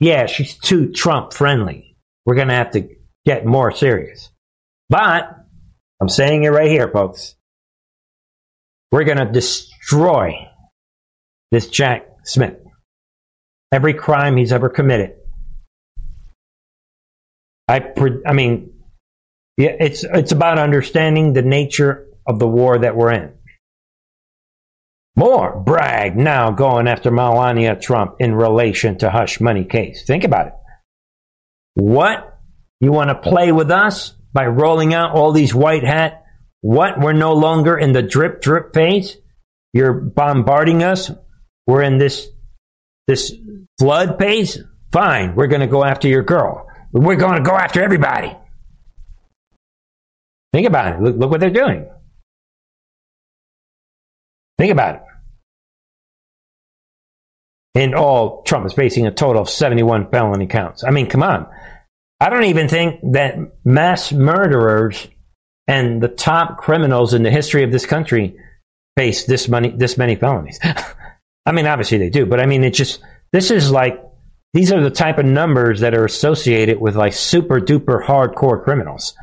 yeah, 0.00 0.26
she's 0.26 0.58
too 0.58 0.92
Trump 0.92 1.32
friendly. 1.32 1.96
We're 2.26 2.34
going 2.34 2.48
to 2.48 2.54
have 2.54 2.72
to 2.72 2.88
get 3.24 3.46
more 3.46 3.72
serious. 3.72 4.30
But 4.88 5.30
I'm 6.00 6.08
saying 6.08 6.44
it 6.44 6.48
right 6.48 6.70
here, 6.70 6.88
folks. 6.88 7.34
We're 8.92 9.04
going 9.04 9.18
to 9.18 9.24
destroy 9.24 10.34
this 11.50 11.66
Jack 11.68 12.06
Smith. 12.24 12.58
Every 13.72 13.94
crime 13.94 14.36
he's 14.36 14.52
ever 14.52 14.68
committed. 14.68 15.14
I, 17.66 17.90
I 18.26 18.34
mean, 18.34 18.74
yeah, 19.56 19.76
it's 19.80 20.04
it's 20.04 20.32
about 20.32 20.58
understanding 20.58 21.32
the 21.32 21.42
nature 21.42 22.06
of 22.26 22.38
the 22.38 22.46
war 22.46 22.78
that 22.78 22.94
we're 22.94 23.12
in. 23.12 23.32
More 25.16 25.58
Bragg 25.58 26.16
now 26.16 26.50
going 26.50 26.86
after 26.86 27.10
Melania 27.10 27.76
Trump 27.76 28.16
in 28.18 28.34
relation 28.34 28.98
to 28.98 29.10
hush 29.10 29.40
money 29.40 29.64
case. 29.64 30.04
Think 30.06 30.24
about 30.24 30.48
it. 30.48 30.52
What? 31.74 32.40
You 32.80 32.92
want 32.92 33.10
to 33.10 33.30
play 33.30 33.52
with 33.52 33.70
us 33.70 34.14
by 34.32 34.46
rolling 34.46 34.92
out 34.92 35.14
all 35.14 35.32
these 35.32 35.54
white 35.54 35.84
hat? 35.84 36.21
What? 36.62 36.98
We're 36.98 37.12
no 37.12 37.34
longer 37.34 37.76
in 37.76 37.92
the 37.92 38.02
drip 38.02 38.40
drip 38.40 38.72
phase. 38.72 39.18
You're 39.72 39.92
bombarding 39.92 40.82
us. 40.82 41.10
We're 41.66 41.82
in 41.82 41.98
this 41.98 42.28
this 43.06 43.34
flood 43.78 44.18
phase. 44.18 44.58
Fine. 44.92 45.34
We're 45.34 45.48
going 45.48 45.60
to 45.60 45.66
go 45.66 45.84
after 45.84 46.08
your 46.08 46.22
girl. 46.22 46.66
We're 46.92 47.16
going 47.16 47.42
to 47.42 47.48
go 47.48 47.56
after 47.56 47.82
everybody. 47.82 48.36
Think 50.52 50.66
about 50.66 50.94
it. 50.94 51.02
Look, 51.02 51.16
look 51.16 51.30
what 51.30 51.40
they're 51.40 51.50
doing. 51.50 51.88
Think 54.58 54.72
about 54.72 54.96
it. 54.96 55.02
In 57.74 57.94
all, 57.94 58.42
Trump 58.42 58.66
is 58.66 58.74
facing 58.74 59.06
a 59.06 59.10
total 59.10 59.40
of 59.42 59.48
71 59.48 60.10
felony 60.10 60.46
counts. 60.46 60.84
I 60.84 60.90
mean, 60.90 61.08
come 61.08 61.22
on. 61.22 61.46
I 62.20 62.28
don't 62.28 62.44
even 62.44 62.68
think 62.68 63.00
that 63.12 63.36
mass 63.64 64.12
murderers 64.12 65.08
and 65.68 66.02
the 66.02 66.08
top 66.08 66.58
criminals 66.58 67.14
in 67.14 67.22
the 67.22 67.30
history 67.30 67.62
of 67.62 67.72
this 67.72 67.86
country 67.86 68.36
face 68.96 69.24
this 69.24 69.48
money 69.48 69.70
this 69.70 69.96
many 69.96 70.16
felonies. 70.16 70.58
I 71.46 71.52
mean, 71.52 71.66
obviously 71.66 71.98
they 71.98 72.10
do, 72.10 72.26
but 72.26 72.40
I 72.40 72.46
mean, 72.46 72.64
it 72.64 72.74
just 72.74 73.00
this 73.32 73.50
is 73.50 73.70
like 73.70 74.02
these 74.54 74.72
are 74.72 74.82
the 74.82 74.90
type 74.90 75.18
of 75.18 75.24
numbers 75.24 75.80
that 75.80 75.94
are 75.94 76.04
associated 76.04 76.80
with 76.80 76.96
like 76.96 77.14
super 77.14 77.60
duper 77.60 78.04
hardcore 78.04 78.62
criminals. 78.62 79.14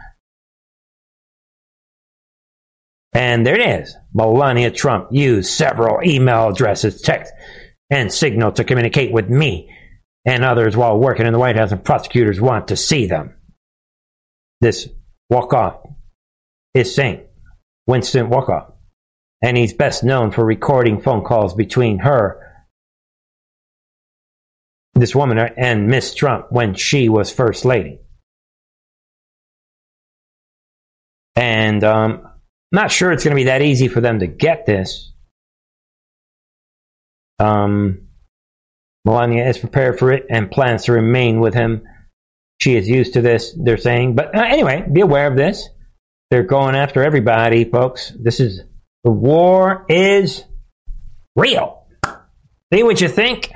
And 3.13 3.45
there 3.45 3.59
it 3.59 3.81
is. 3.81 3.95
Melania 4.13 4.71
Trump 4.71 5.09
used 5.11 5.51
several 5.51 6.03
email 6.03 6.49
addresses, 6.49 7.01
text, 7.01 7.33
and 7.89 8.11
signal 8.11 8.51
to 8.53 8.63
communicate 8.63 9.11
with 9.11 9.29
me 9.29 9.69
and 10.25 10.43
others 10.43 10.77
while 10.77 10.97
working 10.97 11.25
in 11.25 11.33
the 11.33 11.39
White 11.39 11.55
House, 11.55 11.71
and 11.71 11.83
prosecutors 11.83 12.39
want 12.39 12.67
to 12.67 12.75
see 12.75 13.07
them. 13.07 13.33
This 14.61 14.87
walk 15.29 15.53
off 15.53 15.81
is 16.73 16.93
Saint 16.93 17.23
Winston 17.87 18.29
Walker, 18.29 18.73
and 19.41 19.57
he's 19.57 19.73
best 19.73 20.03
known 20.03 20.31
for 20.31 20.45
recording 20.45 21.01
phone 21.01 21.23
calls 21.23 21.53
between 21.53 21.99
her, 21.99 22.65
this 24.93 25.15
woman, 25.15 25.37
and 25.37 25.87
Miss 25.87 26.13
Trump 26.13 26.47
when 26.51 26.75
she 26.75 27.09
was 27.09 27.31
First 27.31 27.65
Lady. 27.65 27.99
And 31.35 31.83
um, 31.83 32.27
not 32.71 32.91
sure 32.91 33.11
it's 33.11 33.23
going 33.23 33.35
to 33.35 33.39
be 33.39 33.45
that 33.45 33.61
easy 33.61 33.87
for 33.87 34.01
them 34.01 34.19
to 34.19 34.27
get 34.27 34.65
this. 34.65 35.13
Um, 37.39 38.09
Melania 39.05 39.47
is 39.47 39.57
prepared 39.57 39.97
for 39.97 40.11
it 40.11 40.25
and 40.29 40.51
plans 40.51 40.83
to 40.83 40.91
remain 40.91 41.39
with 41.39 41.53
him. 41.53 41.83
She 42.61 42.75
is 42.75 42.89
used 42.89 43.13
to 43.13 43.21
this, 43.21 43.55
they're 43.57 43.77
saying. 43.77 44.15
But 44.15 44.35
uh, 44.35 44.41
anyway, 44.41 44.85
be 44.91 44.99
aware 44.99 45.27
of 45.27 45.37
this. 45.37 45.69
They're 46.31 46.43
going 46.43 46.75
after 46.75 47.03
everybody, 47.03 47.65
folks. 47.65 48.11
This 48.11 48.39
is 48.39 48.61
the 49.03 49.11
war 49.11 49.85
is 49.89 50.43
real. 51.35 51.87
See 52.71 52.83
what 52.83 53.01
you 53.01 53.07
think. 53.07 53.51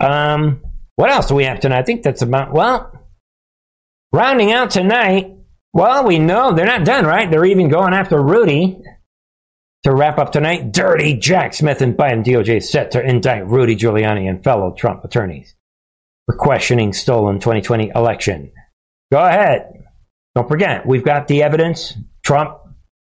Um, 0.00 0.62
what 0.96 1.10
else 1.10 1.26
do 1.26 1.34
we 1.34 1.44
have 1.44 1.60
tonight? 1.60 1.80
I 1.80 1.82
think 1.82 2.02
that's 2.02 2.22
about 2.22 2.52
well. 2.52 2.98
Rounding 4.12 4.52
out 4.52 4.70
tonight, 4.70 5.36
well, 5.72 6.06
we 6.06 6.18
know 6.18 6.52
they're 6.52 6.66
not 6.66 6.84
done, 6.84 7.04
right? 7.04 7.30
They're 7.30 7.44
even 7.44 7.68
going 7.68 7.94
after 7.94 8.22
Rudy. 8.22 8.78
To 9.84 9.92
wrap 9.92 10.18
up 10.18 10.30
tonight, 10.30 10.70
Dirty 10.70 11.14
Jack 11.14 11.54
Smith 11.54 11.82
and 11.82 11.96
Biden 11.96 12.24
DOJ 12.24 12.62
set 12.62 12.92
to 12.92 13.02
indict 13.02 13.48
Rudy 13.48 13.74
Giuliani 13.74 14.28
and 14.28 14.42
fellow 14.44 14.72
Trump 14.72 15.04
attorneys 15.04 15.56
for 16.26 16.36
questioning 16.36 16.92
stolen 16.92 17.40
2020 17.40 17.90
election. 17.92 18.52
Go 19.10 19.18
ahead. 19.18 19.81
Don't 20.34 20.48
forget, 20.48 20.86
we've 20.86 21.04
got 21.04 21.28
the 21.28 21.42
evidence. 21.42 21.94
Trump, 22.22 22.58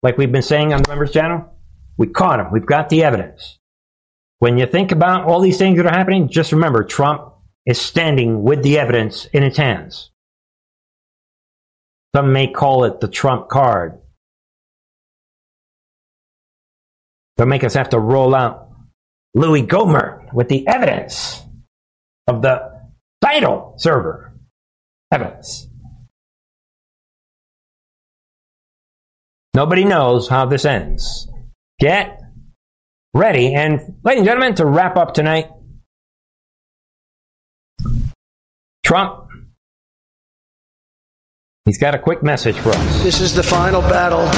like 0.02 0.18
we've 0.18 0.32
been 0.32 0.42
saying 0.42 0.72
on 0.72 0.82
the 0.82 0.88
members 0.88 1.12
channel, 1.12 1.54
we 1.96 2.06
caught 2.06 2.40
him. 2.40 2.50
We've 2.52 2.66
got 2.66 2.88
the 2.88 3.04
evidence. 3.04 3.58
When 4.40 4.58
you 4.58 4.66
think 4.66 4.92
about 4.92 5.24
all 5.24 5.40
these 5.40 5.56
things 5.56 5.78
that 5.78 5.86
are 5.86 5.96
happening, 5.96 6.28
just 6.28 6.52
remember 6.52 6.84
Trump 6.84 7.32
is 7.64 7.80
standing 7.80 8.42
with 8.42 8.62
the 8.62 8.78
evidence 8.78 9.24
in 9.26 9.42
his 9.42 9.56
hands. 9.56 10.10
Some 12.14 12.32
may 12.32 12.48
call 12.48 12.84
it 12.84 13.00
the 13.00 13.08
Trump 13.08 13.48
card. 13.48 14.00
They'll 17.36 17.46
make 17.46 17.64
us 17.64 17.74
have 17.74 17.88
to 17.90 17.98
roll 17.98 18.34
out 18.34 18.68
Louis 19.34 19.62
Gohmert 19.62 20.32
with 20.32 20.48
the 20.48 20.66
evidence 20.68 21.42
of 22.28 22.42
the 22.42 22.82
title 23.20 23.74
server. 23.78 24.32
Evidence. 25.10 25.68
Nobody 29.54 29.84
knows 29.84 30.28
how 30.28 30.46
this 30.46 30.64
ends. 30.64 31.28
Get 31.78 32.20
ready. 33.14 33.54
And, 33.54 33.80
ladies 34.02 34.20
and 34.20 34.26
gentlemen, 34.26 34.56
to 34.56 34.66
wrap 34.66 34.96
up 34.96 35.14
tonight, 35.14 35.48
Trump, 38.84 39.28
he's 41.66 41.78
got 41.78 41.94
a 41.94 41.98
quick 41.98 42.22
message 42.22 42.56
for 42.58 42.76
us. 42.76 43.02
This 43.02 43.22
is 43.22 43.32
the 43.32 43.42
final 43.42 43.80
battle. 43.80 44.28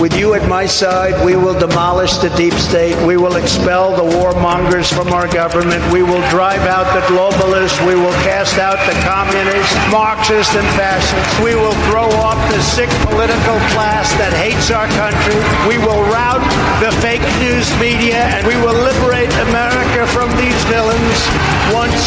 With 0.00 0.14
you 0.14 0.34
at 0.34 0.48
my 0.48 0.64
side, 0.64 1.18
we 1.26 1.34
will 1.34 1.58
demolish 1.58 2.18
the 2.18 2.30
deep 2.38 2.54
state. 2.54 2.94
We 3.04 3.16
will 3.16 3.34
expel 3.34 3.90
the 3.90 4.06
warmongers 4.14 4.86
from 4.86 5.08
our 5.08 5.26
government. 5.26 5.82
We 5.92 6.04
will 6.04 6.22
drive 6.30 6.62
out 6.62 6.86
the 6.94 7.02
globalists. 7.10 7.74
We 7.84 7.96
will 7.98 8.14
cast 8.22 8.58
out 8.62 8.78
the 8.86 8.94
communists, 9.02 9.74
Marxists, 9.90 10.54
and 10.54 10.66
fascists. 10.78 11.34
We 11.42 11.56
will 11.58 11.74
throw 11.90 12.06
off 12.22 12.38
the 12.54 12.62
sick 12.62 12.90
political 13.10 13.58
class 13.74 14.14
that 14.22 14.30
hates 14.30 14.70
our 14.70 14.86
country. 14.94 15.34
We 15.66 15.82
will 15.82 16.06
rout 16.14 16.46
the 16.78 16.94
fake 17.02 17.26
news 17.42 17.66
media, 17.82 18.22
and 18.38 18.46
we 18.46 18.54
will 18.62 18.78
liberate 18.86 19.34
America 19.50 20.06
from 20.14 20.30
these 20.38 20.62
villains 20.70 21.26
once 21.74 22.06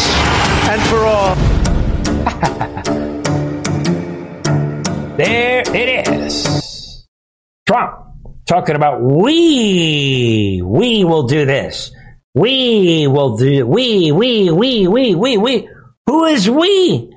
and 0.72 0.80
for 0.88 1.04
all. 1.04 1.36
There 5.16 5.62
it 5.66 6.08
is. 6.08 7.06
Trump 7.66 8.06
talking 8.46 8.76
about 8.76 9.00
we, 9.00 10.60
we 10.62 11.04
will 11.04 11.22
do 11.22 11.46
this. 11.46 11.90
We 12.34 13.06
will 13.06 13.38
do, 13.38 13.66
we, 13.66 14.12
we, 14.12 14.50
we, 14.50 14.86
we, 14.86 15.14
we, 15.14 15.36
we. 15.38 15.68
Who 16.06 16.24
is 16.26 16.50
we? 16.50 17.14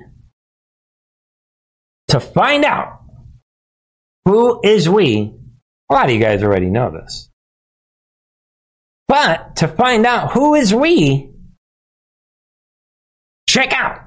To 2.08 2.20
find 2.20 2.64
out 2.64 3.00
who 4.24 4.60
is 4.64 4.88
we, 4.88 5.34
a 5.90 5.94
lot 5.94 6.06
of 6.06 6.10
you 6.12 6.20
guys 6.20 6.42
already 6.42 6.70
know 6.70 6.90
this. 6.90 7.28
But 9.08 9.56
to 9.56 9.68
find 9.68 10.06
out 10.06 10.32
who 10.32 10.54
is 10.54 10.74
we, 10.74 11.32
check 13.46 13.74
out 13.74 14.00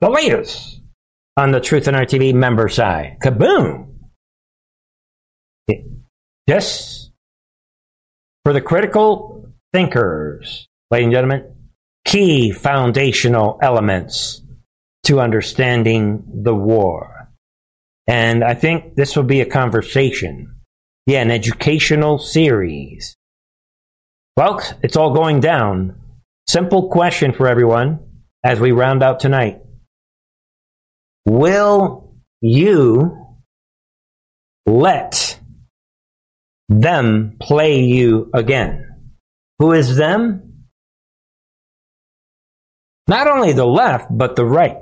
the 0.00 0.10
latest 0.10 0.80
on 1.36 1.50
the 1.50 1.60
Truth 1.60 1.86
and 1.86 1.96
Art 1.96 2.08
TV 2.08 2.34
member 2.34 2.68
side. 2.68 3.18
Kaboom! 3.22 3.94
Yes. 6.46 7.10
For 8.44 8.52
the 8.52 8.60
critical 8.60 9.52
thinkers, 9.72 10.68
ladies 10.90 11.06
and 11.06 11.12
gentlemen, 11.12 11.54
key 12.04 12.52
foundational 12.52 13.58
elements 13.60 14.42
to 15.04 15.20
understanding 15.20 16.24
the 16.44 16.54
war. 16.54 17.28
And 18.06 18.44
I 18.44 18.54
think 18.54 18.94
this 18.94 19.16
will 19.16 19.24
be 19.24 19.40
a 19.40 19.46
conversation. 19.46 20.54
Yeah, 21.06 21.22
an 21.22 21.30
educational 21.30 22.18
series. 22.18 23.16
Well, 24.36 24.60
it's 24.82 24.96
all 24.96 25.12
going 25.12 25.40
down. 25.40 26.00
Simple 26.48 26.88
question 26.88 27.32
for 27.32 27.48
everyone 27.48 27.98
as 28.44 28.60
we 28.60 28.70
round 28.70 29.02
out 29.02 29.18
tonight. 29.18 29.60
Will 31.26 32.14
you 32.40 33.36
let 34.64 35.38
them 36.68 37.36
play 37.40 37.80
you 37.80 38.30
again? 38.32 38.84
Who 39.58 39.72
is 39.72 39.96
them? 39.96 40.66
Not 43.08 43.28
only 43.28 43.52
the 43.52 43.66
left, 43.66 44.06
but 44.10 44.36
the 44.36 44.44
right. 44.44 44.78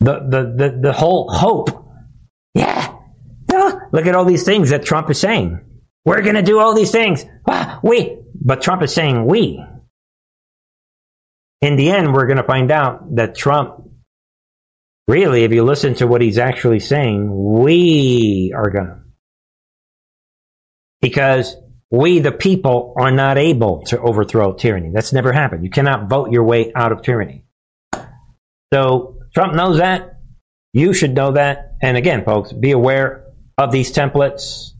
The, 0.00 0.20
the, 0.28 0.54
the, 0.56 0.78
the 0.82 0.92
whole 0.92 1.30
hope. 1.30 1.70
Yeah. 2.54 2.94
Duh. 3.46 3.78
Look 3.92 4.06
at 4.06 4.14
all 4.14 4.24
these 4.24 4.44
things 4.44 4.70
that 4.70 4.84
Trump 4.84 5.10
is 5.10 5.18
saying. 5.18 5.60
We're 6.04 6.22
going 6.22 6.34
to 6.34 6.42
do 6.42 6.60
all 6.60 6.74
these 6.74 6.90
things. 6.90 7.24
Ah, 7.48 7.80
we. 7.82 8.18
But 8.34 8.62
Trump 8.62 8.82
is 8.82 8.92
saying 8.92 9.24
we. 9.26 9.64
In 11.62 11.76
the 11.76 11.90
end, 11.90 12.12
we're 12.12 12.26
going 12.26 12.36
to 12.36 12.42
find 12.44 12.70
out 12.70 13.16
that 13.16 13.34
Trump, 13.34 13.83
really, 15.08 15.44
if 15.44 15.52
you 15.52 15.64
listen 15.64 15.94
to 15.94 16.06
what 16.06 16.20
he's 16.20 16.38
actually 16.38 16.80
saying, 16.80 17.30
we 17.32 18.52
are 18.56 18.70
to. 18.70 18.98
Because 21.00 21.56
we, 21.90 22.18
the 22.18 22.32
people, 22.32 22.94
are 22.96 23.10
not 23.10 23.38
able 23.38 23.82
to 23.84 24.00
overthrow 24.00 24.54
tyranny. 24.54 24.90
That's 24.92 25.12
never 25.12 25.32
happened. 25.32 25.64
You 25.64 25.70
cannot 25.70 26.08
vote 26.08 26.32
your 26.32 26.44
way 26.44 26.72
out 26.74 26.92
of 26.92 27.02
tyranny. 27.02 27.44
So 28.72 29.18
Trump 29.34 29.54
knows 29.54 29.78
that. 29.78 30.20
You 30.72 30.92
should 30.92 31.14
know 31.14 31.32
that. 31.32 31.76
And 31.82 31.96
again, 31.96 32.24
folks, 32.24 32.52
be 32.52 32.72
aware 32.72 33.26
of 33.58 33.70
these 33.70 33.92
templates. 33.92 34.70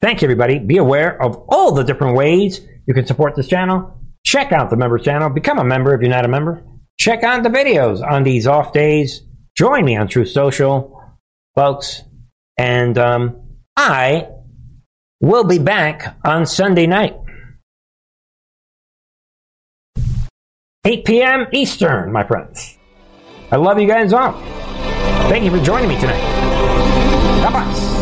Thank 0.00 0.22
you, 0.22 0.26
everybody. 0.26 0.58
Be 0.58 0.78
aware 0.78 1.20
of 1.20 1.36
all 1.48 1.72
the 1.72 1.82
different 1.82 2.16
ways 2.16 2.60
you 2.86 2.94
can 2.94 3.06
support 3.06 3.34
this 3.34 3.48
channel. 3.48 4.00
Check 4.24 4.52
out 4.52 4.70
the 4.70 4.76
members 4.76 5.02
channel. 5.02 5.28
Become 5.28 5.58
a 5.58 5.64
member 5.64 5.94
if 5.94 6.00
you're 6.00 6.10
not 6.10 6.24
a 6.24 6.28
member. 6.28 6.64
Check 6.98 7.22
out 7.22 7.42
the 7.42 7.48
videos 7.48 8.02
on 8.02 8.22
these 8.22 8.46
off 8.46 8.72
days. 8.72 9.22
Join 9.56 9.86
me 9.86 9.96
on 9.96 10.06
Truth 10.06 10.30
Social, 10.30 11.02
folks. 11.54 12.02
And 12.58 12.98
um, 12.98 13.40
I 13.76 14.28
will 15.20 15.44
be 15.44 15.58
back 15.58 16.16
on 16.24 16.44
Sunday 16.44 16.86
night. 16.86 17.16
8 20.84 21.04
p.m. 21.04 21.46
Eastern, 21.52 22.12
my 22.12 22.22
friends. 22.22 22.76
I 23.50 23.56
love 23.56 23.80
you 23.80 23.88
guys 23.88 24.12
all. 24.12 24.32
Thank 25.28 25.44
you 25.44 25.50
for 25.50 25.62
joining 25.64 25.88
me 25.88 25.98
tonight. 25.98 26.20
God 27.42 27.50
bless. 27.50 27.96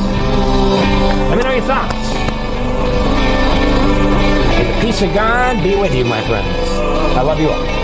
Let 1.31 1.39
me 1.39 1.45
know 1.45 1.53
your 1.53 1.63
thoughts. 1.63 2.15
May 4.49 4.73
the 4.73 4.81
peace 4.87 5.03
of 5.03 5.15
God 5.15 5.63
be 5.63 5.77
with 5.77 5.95
you, 5.95 6.05
my 6.05 6.21
friends. 6.27 6.69
I 7.17 7.23
love 7.23 7.41
you 7.41 7.49
all. 7.49 7.84